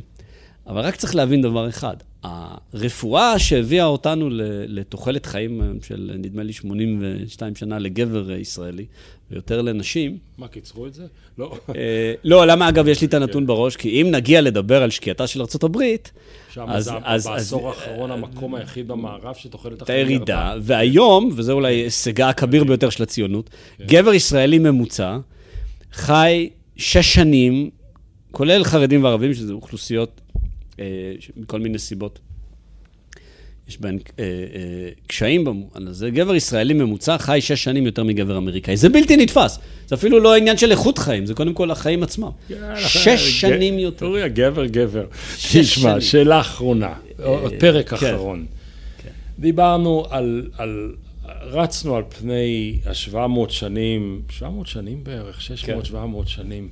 אבל 0.72 0.82
רק 0.82 0.96
צריך 0.96 1.16
להבין 1.16 1.42
דבר 1.42 1.70
אחד, 1.70 1.96
הרפואה 2.24 3.40
שהביאה 3.40 3.86
אותנו 3.86 4.30
לתוחלת 4.68 5.26
חיים 5.26 5.62
היום 5.62 5.78
של 5.84 6.12
נדמה 6.20 6.44
לי 6.44 6.54
82 6.54 7.56
שנה 7.56 7.80
לגבר 7.80 8.32
ישראלי, 8.32 8.86
ויותר 9.32 9.62
לנשים, 9.62 10.18
מה, 10.38 10.48
קיצרו 10.48 10.88
את 10.88 10.94
זה? 10.94 11.06
לא. 11.38 11.58
אה, 11.76 12.14
לא, 12.24 12.48
למה 12.48 12.70
אגב 12.70 12.88
יש 12.88 13.02
לי 13.02 13.08
את 13.08 13.14
הנתון 13.14 13.48
בראש? 13.48 13.76
כי 13.76 14.02
אם 14.02 14.08
נגיע 14.12 14.42
לדבר 14.42 14.84
על 14.84 14.90
שקיעתה 14.90 15.28
של 15.28 15.42
ארצות 15.42 15.64
הברית, 15.64 16.12
שם 16.54 16.66
אז- 16.68 16.84
זה 16.86 16.92
אז- 17.04 17.28
בעשור 17.28 17.70
אז- 17.72 17.78
האחרון 17.78 18.12
המקום 18.12 18.56
היחיד 18.56 18.88
במערב 18.88 19.36
שתוחלת 19.36 19.82
החיים 19.82 19.98
הירידה, 20.08 20.24
ירדה. 20.34 20.56
והיום, 20.62 21.30
וזה 21.36 21.52
אולי 21.52 21.74
הישגה 21.76 22.30
הכביר 22.30 22.64
ביותר 22.64 22.90
של 22.90 23.04
הציונות, 23.04 23.50
גבר 23.82 24.14
ישראלי 24.14 24.60
ממוצע 24.60 25.18
חי 25.94 26.50
שש 26.78 27.14
שנים, 27.14 27.70
כולל 28.32 28.64
חרדים 28.64 29.04
וערבים, 29.04 29.34
שזה 29.34 29.54
אוכלוסיות 29.54 30.22
אה, 30.28 30.31
מכל 31.38 31.60
מיני 31.60 31.80
סיבות. 31.80 32.20
יש 33.68 33.82
בהן 33.82 34.00
אה, 34.20 34.24
אה, 34.24 34.90
קשיים 35.08 35.46
במובן 35.46 35.88
הזה. 35.88 36.10
גבר 36.10 36.36
ישראלי 36.36 36.74
ממוצע 36.74 37.18
חי 37.18 37.42
שש 37.42 37.64
שנים 37.64 37.86
יותר 37.86 38.04
מגבר 38.04 38.38
אמריקאי. 38.38 38.78
זה 38.78 38.90
בלתי 38.90 39.18
נתפס. 39.18 39.60
זה 39.88 39.96
אפילו 39.96 40.20
לא 40.20 40.36
עניין 40.36 40.58
של 40.58 40.72
איכות 40.72 40.98
חיים, 40.98 41.26
זה 41.26 41.34
קודם 41.34 41.54
כל 41.54 41.72
החיים 41.72 42.04
עצמם. 42.04 42.30
שש 42.78 43.42
שנים 43.42 43.80
יותר. 43.80 44.06
אוריה, 44.06 44.28
גבר, 44.28 44.66
גבר. 44.66 45.06
תשמע. 45.54 46.02
שאלה 46.02 46.40
אחרונה, 46.40 46.94
פרק 47.60 47.90
כן. 47.90 47.96
אחרון. 47.96 48.46
דיברנו 49.40 50.06
על, 50.10 50.50
על, 50.58 50.96
רצנו 51.42 51.96
על 51.96 52.04
פני 52.20 52.80
ה-700 52.86 53.50
שנים, 53.50 54.22
700 54.30 54.68
שנים 54.68 55.04
בערך, 55.04 55.40
600-700 55.92 55.96
שנים, 56.26 56.70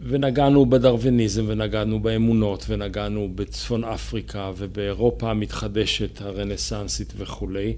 ונגענו 0.00 0.66
בדרוויניזם, 0.66 1.44
ונגענו 1.48 2.00
באמונות, 2.00 2.66
ונגענו 2.68 3.28
בצפון 3.34 3.84
אפריקה, 3.84 4.50
ובאירופה 4.56 5.30
המתחדשת, 5.30 6.22
הרנסנסית 6.22 7.12
וכולי. 7.16 7.76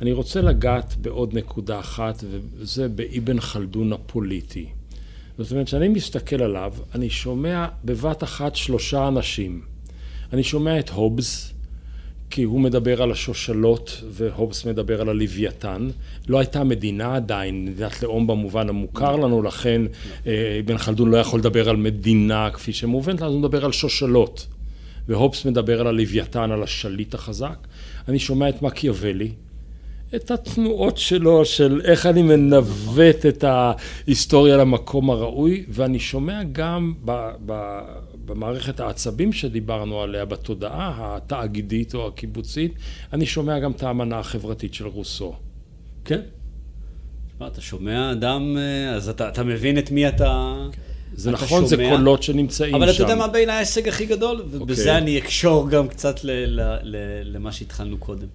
אני 0.00 0.12
רוצה 0.12 0.40
לגעת 0.40 0.94
בעוד 1.00 1.34
נקודה 1.34 1.80
אחת, 1.80 2.24
וזה 2.30 2.88
באבן 2.88 3.40
חלדון 3.40 3.92
הפוליטי. 3.92 4.66
זאת 5.38 5.50
אומרת, 5.50 5.66
כשאני 5.66 5.88
מסתכל 5.88 6.42
עליו, 6.42 6.74
אני 6.94 7.10
שומע 7.10 7.66
בבת 7.84 8.22
אחת 8.24 8.56
שלושה 8.56 9.08
אנשים. 9.08 9.62
אני 10.32 10.42
שומע 10.42 10.78
את 10.78 10.88
הובס, 10.88 11.52
כי 12.30 12.42
הוא 12.42 12.60
מדבר 12.60 13.02
על 13.02 13.10
השושלות, 13.10 14.02
והובס 14.10 14.64
מדבר 14.64 15.00
על 15.00 15.08
הלוויתן. 15.08 15.88
לא 16.28 16.38
הייתה 16.38 16.64
מדינה 16.64 17.16
עדיין, 17.16 17.64
מדינת 17.64 18.02
לאום 18.02 18.26
במובן 18.26 18.68
המוכר 18.68 19.16
לנו, 19.16 19.42
לכן 19.42 19.82
אה, 20.26 20.60
אבן 20.64 20.78
חלדון 20.78 21.10
לא 21.10 21.16
יכול 21.16 21.40
לדבר 21.40 21.68
על 21.68 21.76
מדינה 21.76 22.50
כפי 22.52 22.72
שמובנת, 22.72 23.22
אז 23.22 23.32
הוא 23.32 23.40
מדבר 23.40 23.64
על 23.64 23.72
שושלות. 23.72 24.46
והובס 25.08 25.44
מדבר 25.44 25.80
על 25.80 25.86
הלוויתן, 25.86 26.50
על 26.50 26.62
השליט 26.62 27.14
החזק. 27.14 27.56
אני 28.08 28.18
שומע 28.18 28.48
את 28.48 28.62
מקיאוולי, 28.62 29.30
את 30.14 30.30
התנועות 30.30 30.98
שלו, 30.98 31.44
של 31.44 31.80
איך 31.84 32.06
אני 32.06 32.22
מנווט 32.22 33.26
את 33.26 33.44
ההיסטוריה 33.44 34.56
למקום 34.56 35.10
הראוי, 35.10 35.64
ואני 35.68 35.98
שומע 35.98 36.42
גם 36.52 36.94
ב, 37.04 37.30
ב, 37.46 37.80
במערכת 38.26 38.80
העצבים 38.80 39.32
שדיברנו 39.32 40.02
עליה, 40.02 40.24
בתודעה 40.24 41.16
התאגידית 41.16 41.94
או 41.94 42.06
הקיבוצית, 42.08 42.74
אני 43.12 43.26
שומע 43.26 43.58
גם 43.58 43.72
את 43.72 43.82
האמנה 43.82 44.18
החברתית 44.18 44.74
של 44.74 44.86
רוסו. 44.86 45.34
כן. 46.04 46.20
אתה 47.46 47.60
שומע 47.60 48.12
אדם, 48.12 48.56
אה, 48.58 48.94
אז 48.94 49.08
אתה, 49.08 49.28
אתה 49.28 49.44
מבין 49.44 49.78
את 49.78 49.90
מי 49.90 50.08
אתה... 50.08 50.54
זה 51.14 51.30
אתה 51.30 51.38
נכון, 51.38 51.66
זה 51.66 51.76
שומע. 51.76 51.96
קולות 51.96 52.22
שנמצאים 52.22 52.74
אבל 52.74 52.92
שם. 52.92 52.94
אתה 52.94 53.02
יודע 53.02 53.14
מה 53.14 53.28
בעיניי 53.28 53.56
ההישג 53.56 53.88
הכי 53.88 54.06
גדול? 54.06 54.44
ובזה 54.50 54.82
אוקיי. 54.82 54.98
אני 54.98 55.18
אקשור 55.18 55.70
גם 55.70 55.88
קצת 55.88 56.24
ל, 56.24 56.30
ל, 56.30 56.60
ל, 56.82 56.96
למה 57.24 57.52
שהתחלנו 57.52 57.98
קודם. 57.98 58.26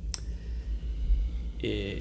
אה, 1.63 1.93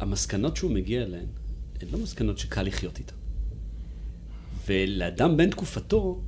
המסקנות 0.00 0.56
שהוא 0.56 0.70
מגיע 0.70 1.02
אליהן, 1.02 1.26
הן 1.82 1.88
לא 1.92 1.98
מסקנות 1.98 2.38
שקל 2.38 2.62
לחיות 2.62 2.98
איתן. 2.98 3.19
ולאדם 4.70 5.36
בן 5.36 5.50
תקופתו, 5.50 6.20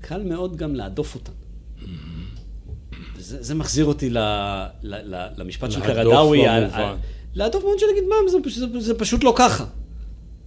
קל 0.00 0.22
מאוד 0.22 0.56
גם 0.56 0.74
להדוף 0.74 1.14
אותן. 1.14 1.32
וזה 3.16 3.42
זה 3.42 3.54
מחזיר 3.54 3.84
אותי 3.84 4.10
ל, 4.10 4.18
ל, 4.82 5.14
ל, 5.14 5.28
למשפט 5.36 5.70
של 5.70 5.78
להדוף 5.80 5.94
קרדאווי. 5.96 6.46
על- 6.48 6.64
במובן. 6.64 6.78
על- 6.78 6.96
להדוף 7.34 7.62
במובן 7.62 7.78
של 7.78 7.86
להגיד, 7.86 8.04
מה, 8.08 8.14
זה, 8.30 8.66
זה, 8.66 8.80
זה 8.80 8.98
פשוט 8.98 9.24
לא 9.24 9.34
ככה. 9.36 9.64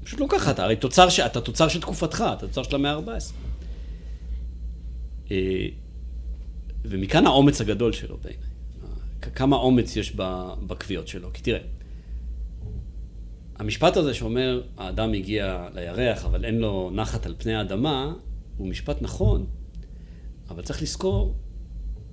פשוט 0.03 0.19
לא 0.19 0.25
ככה, 0.29 0.51
אתה 0.51 0.63
הרי 0.63 0.75
תוצר, 0.75 1.09
ש... 1.09 1.19
אתה 1.19 1.41
תוצר 1.41 1.67
של 1.67 1.81
תקופתך, 1.81 2.23
אתה 2.37 2.47
תוצר 2.47 2.63
של 2.63 2.75
המאה 2.75 2.91
ה-14. 2.91 3.33
אה, 5.31 5.65
ומכאן 6.85 7.25
האומץ 7.27 7.61
הגדול 7.61 7.91
שלו 7.93 8.17
בעיניי. 8.17 8.43
כמה 9.35 9.55
אומץ 9.55 9.95
יש 9.95 10.15
בקביעות 10.67 11.07
שלו. 11.07 11.29
כי 11.33 11.41
תראה, 11.41 11.59
המשפט 13.61 13.97
הזה 13.97 14.13
שאומר, 14.13 14.61
האדם 14.77 15.13
הגיע 15.13 15.67
לירח, 15.73 16.25
אבל 16.25 16.45
אין 16.45 16.59
לו 16.59 16.91
נחת 16.93 17.25
על 17.25 17.35
פני 17.37 17.55
האדמה, 17.55 18.13
הוא 18.57 18.67
משפט 18.67 19.01
נכון, 19.01 19.45
אבל 20.49 20.61
צריך 20.61 20.81
לזכור 20.81 21.35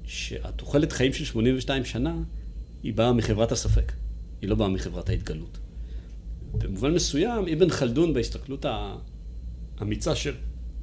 שהתוחלת 0.04 0.92
חיים 0.92 1.12
של 1.12 1.24
82 1.24 1.84
שנה, 1.84 2.16
היא 2.82 2.94
באה 2.94 3.12
מחברת 3.12 3.52
הספק, 3.52 3.92
היא 4.40 4.50
לא 4.50 4.54
באה 4.54 4.68
מחברת 4.68 5.08
ההתגלות. 5.08 5.58
במובן 6.52 6.94
מסוים, 6.94 7.48
אבן 7.48 7.70
חלדון 7.70 8.14
בהסתכלות 8.14 8.66
האמיצה 9.78 10.14
של, 10.14 10.34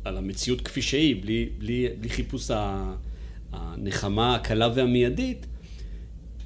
על 0.03 0.17
המציאות 0.17 0.61
כפי 0.61 0.81
שהיא, 0.81 1.21
בלי, 1.21 1.49
בלי, 1.57 1.87
בלי 1.99 2.09
חיפוש 2.09 2.51
הנחמה 3.51 4.35
הקלה 4.35 4.69
והמיידית, 4.75 5.45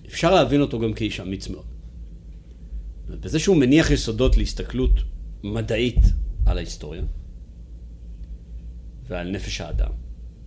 אפשר 0.06 0.36
להבין 0.36 0.62
אותו 0.62 0.80
גם 0.80 0.94
כאיש 0.94 1.20
אמיץ 1.20 1.48
מאוד. 1.48 1.69
בזה 3.10 3.40
שהוא 3.40 3.58
מניח 3.58 3.92
יסודות 3.92 4.38
להסתכלות 4.38 4.92
מדעית 5.44 6.00
על 6.46 6.58
ההיסטוריה 6.58 7.04
ועל 9.08 9.32
נפש 9.32 9.62
האדם 9.62 9.92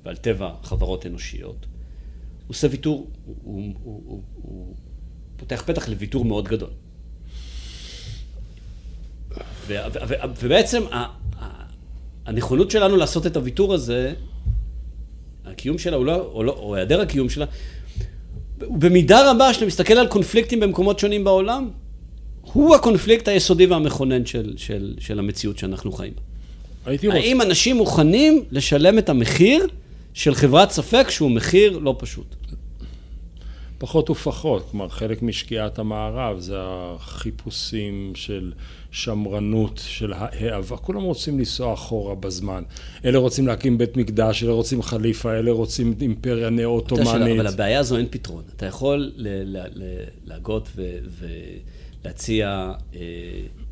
ועל 0.04 0.16
טבע 0.16 0.54
חברות 0.62 1.06
אנושיות, 1.06 1.66
הוא 1.66 2.48
עושה 2.48 2.68
ויתור, 2.70 3.10
הוא, 3.24 3.36
הוא, 3.44 3.74
הוא, 3.82 4.02
הוא, 4.04 4.22
הוא 4.34 4.74
פותח 5.36 5.62
פתח 5.66 5.88
לוויתור 5.88 6.24
מאוד 6.24 6.48
גדול. 6.48 6.70
ו, 9.66 9.74
ו, 9.92 9.98
ו, 10.08 10.14
ובעצם 10.40 10.82
הנכונות 12.26 12.70
שלנו 12.70 12.96
לעשות 12.96 13.26
את 13.26 13.36
הוויתור 13.36 13.74
הזה, 13.74 14.14
הקיום 15.44 15.78
שלה, 15.78 15.96
או, 15.96 16.04
לא, 16.04 16.16
או, 16.16 16.42
לא, 16.42 16.52
או 16.52 16.76
היעדר 16.76 17.00
הקיום 17.00 17.28
שלה, 17.28 17.46
במידה 18.58 19.30
רבה, 19.30 19.48
כשאתה 19.50 19.66
מסתכל 19.66 19.94
על 19.94 20.08
קונפליקטים 20.08 20.60
במקומות 20.60 20.98
שונים 20.98 21.24
בעולם, 21.24 21.70
הוא 22.42 22.74
הקונפליקט 22.74 23.28
היסודי 23.28 23.66
והמכונן 23.66 24.26
של, 24.26 24.54
של, 24.56 24.94
של 24.98 25.18
המציאות 25.18 25.58
שאנחנו 25.58 25.92
חיים 25.92 26.12
בה. 26.16 26.92
האם 27.06 27.36
רוצ... 27.40 27.46
אנשים 27.46 27.76
מוכנים 27.76 28.44
לשלם 28.50 28.98
את 28.98 29.08
המחיר 29.08 29.66
של 30.14 30.34
חברת 30.34 30.70
ספק 30.70 31.10
שהוא 31.10 31.30
מחיר 31.30 31.78
לא 31.78 31.96
פשוט? 31.98 32.34
פחות 33.78 34.10
ופחות, 34.10 34.68
כלומר 34.70 34.88
חלק 34.88 35.22
משקיעת 35.22 35.78
המערב 35.78 36.40
זה 36.40 36.54
החיפושים 36.58 38.12
של 38.14 38.52
שמרנות, 38.90 39.82
של 39.86 40.12
העבר, 40.12 40.76
כולם 40.76 41.02
רוצים 41.02 41.38
לנסוע 41.38 41.74
אחורה 41.74 42.14
בזמן. 42.14 42.62
אלה 43.04 43.18
רוצים 43.18 43.46
להקים 43.46 43.78
בית 43.78 43.96
מקדש, 43.96 44.44
אלה 44.44 44.52
רוצים 44.52 44.82
חליפה, 44.82 45.32
אלה 45.32 45.50
רוצים 45.50 45.94
אימפריה 46.00 46.50
נאו-עות'מאנית. 46.50 47.40
אבל 47.40 47.46
לבעיה 47.46 47.80
הזו 47.80 47.96
אין 47.96 48.06
פתרון. 48.10 48.42
אתה 48.56 48.66
יכול 48.66 49.12
להגות 50.26 50.68
ולהציע 50.76 51.81
אה, 52.06 52.72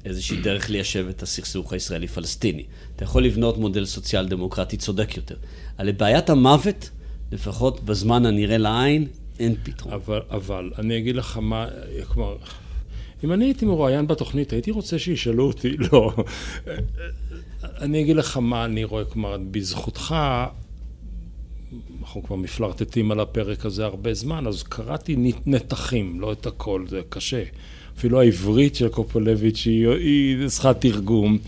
איזושהי 0.04 0.36
דרך 0.36 0.70
ליישב 0.70 1.06
את 1.10 1.22
הסכסוך 1.22 1.72
הישראלי-פלסטיני. 1.72 2.64
אתה 2.96 3.04
יכול 3.04 3.24
לבנות 3.24 3.58
מודל 3.58 3.84
סוציאל 3.84 4.28
דמוקרטי 4.28 4.76
צודק 4.76 5.16
יותר. 5.16 5.36
על 5.78 5.92
בעיית 5.92 6.30
המוות, 6.30 6.90
לפחות 7.32 7.84
בזמן 7.84 8.26
הנראה 8.26 8.58
לעין, 8.58 9.06
אין 9.38 9.54
פתרון. 9.62 9.92
אבל, 9.92 10.20
אבל, 10.30 10.70
אני 10.78 10.98
אגיד 10.98 11.16
לך 11.16 11.36
מה, 11.42 11.66
כלומר, 12.08 12.36
אם 13.24 13.32
אני 13.32 13.44
הייתי 13.44 13.64
מרואיין 13.64 14.06
בתוכנית, 14.06 14.52
הייתי 14.52 14.70
רוצה 14.70 14.98
שישאלו 14.98 15.46
אותי, 15.46 15.76
לא. 15.92 16.12
אני 17.64 18.00
אגיד 18.00 18.16
לך 18.16 18.36
מה 18.36 18.64
אני 18.64 18.84
רואה, 18.84 19.04
כלומר, 19.04 19.36
בזכותך, 19.50 20.14
אנחנו 22.00 22.22
כבר 22.22 22.36
מפלרטטים 22.36 23.10
על 23.10 23.20
הפרק 23.20 23.66
הזה 23.66 23.84
הרבה 23.84 24.14
זמן, 24.14 24.46
אז 24.46 24.62
קראתי 24.62 25.32
נתחים, 25.46 26.20
לא 26.20 26.32
את 26.32 26.46
הכל, 26.46 26.84
זה 26.88 27.00
קשה. 27.08 27.42
אפילו 27.98 28.20
העברית 28.20 28.74
של 28.74 28.88
קופולביץ' 28.88 29.62
היא, 29.66 29.88
היא 29.88 30.48
תרגום. 30.80 31.38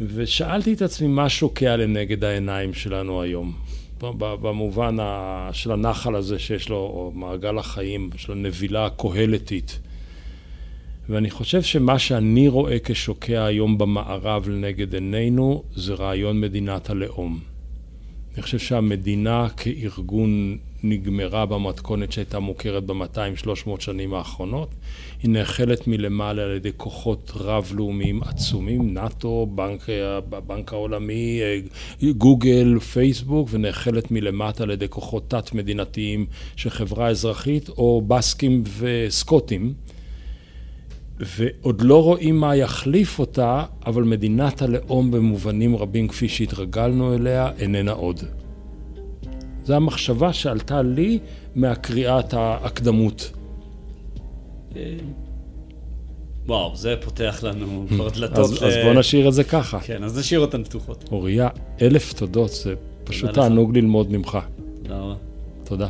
ושאלתי 0.00 0.72
את 0.72 0.82
עצמי 0.82 1.08
מה 1.08 1.28
שוקע 1.28 1.76
לנגד 1.76 2.24
העיניים 2.24 2.74
שלנו 2.74 3.22
היום. 3.22 3.52
במובן 4.20 4.96
של 5.52 5.72
הנחל 5.72 6.14
הזה 6.14 6.38
שיש 6.38 6.68
לו, 6.68 6.76
או 6.76 7.12
מעגל 7.14 7.58
החיים, 7.58 8.10
של 8.16 8.32
הנבילה 8.32 8.86
הקהלתית. 8.86 9.78
ואני 11.08 11.30
חושב 11.30 11.62
שמה 11.62 11.98
שאני 11.98 12.48
רואה 12.48 12.76
כשוקע 12.84 13.44
היום 13.44 13.78
במערב 13.78 14.48
לנגד 14.48 14.94
עינינו 14.94 15.62
זה 15.74 15.94
רעיון 15.94 16.40
מדינת 16.40 16.90
הלאום. 16.90 17.40
אני 18.34 18.42
חושב 18.42 18.58
שהמדינה 18.58 19.48
כארגון 19.56 20.58
נגמרה 20.82 21.46
במתכונת 21.46 22.12
שהייתה 22.12 22.38
מוכרת 22.38 22.84
ב-200-300 22.84 23.70
שנים 23.80 24.14
האחרונות. 24.14 24.74
היא 25.22 25.30
נאכלת 25.30 25.86
מלמעלה 25.86 26.42
על 26.42 26.56
ידי 26.56 26.70
כוחות 26.76 27.32
רב-לאומיים 27.34 28.22
עצומים, 28.22 28.94
נאט"ו, 28.94 29.46
בנק, 29.46 29.86
בנק 30.46 30.72
העולמי, 30.72 31.40
גוגל, 32.18 32.78
פייסבוק, 32.78 33.48
ונאכלת 33.52 34.10
מלמטה 34.10 34.62
על 34.62 34.70
ידי 34.70 34.88
כוחות 34.88 35.30
תת-מדינתיים 35.30 36.26
של 36.56 36.70
חברה 36.70 37.08
אזרחית, 37.08 37.68
או 37.68 38.02
בסקים 38.08 38.62
וסקוטים. 38.78 39.74
ועוד 41.20 41.82
לא 41.82 42.02
רואים 42.02 42.40
מה 42.40 42.56
יחליף 42.56 43.18
אותה, 43.18 43.64
אבל 43.86 44.02
מדינת 44.02 44.62
הלאום 44.62 45.10
במובנים 45.10 45.76
רבים 45.76 46.08
כפי 46.08 46.28
שהתרגלנו 46.28 47.14
אליה, 47.14 47.50
איננה 47.58 47.92
עוד. 47.92 48.24
זו 49.68 49.74
המחשבה 49.74 50.32
שעלתה 50.32 50.82
לי 50.82 51.18
מהקריאת 51.54 52.34
ההקדמות. 52.34 53.32
וואו, 56.46 56.76
זה 56.76 56.94
פותח 57.04 57.40
לנו 57.42 57.84
כבר 57.88 58.08
דלתות. 58.08 58.38
אז, 58.38 58.52
אז 58.52 58.74
בוא 58.84 58.94
נשאיר 58.94 59.28
את 59.28 59.32
זה 59.32 59.44
ככה. 59.44 59.80
כן, 59.80 60.04
אז 60.04 60.18
נשאיר 60.18 60.40
אותן 60.40 60.64
פתוחות. 60.64 61.04
אוריה, 61.12 61.48
אלף 61.82 62.12
תודות, 62.12 62.50
זה 62.50 62.74
פשוט 63.04 63.30
תענוג 63.30 63.76
ללמוד 63.76 64.12
ממך. 64.12 64.38
תודה 64.82 64.98
רבה. 64.98 65.14
תודה. 65.64 65.88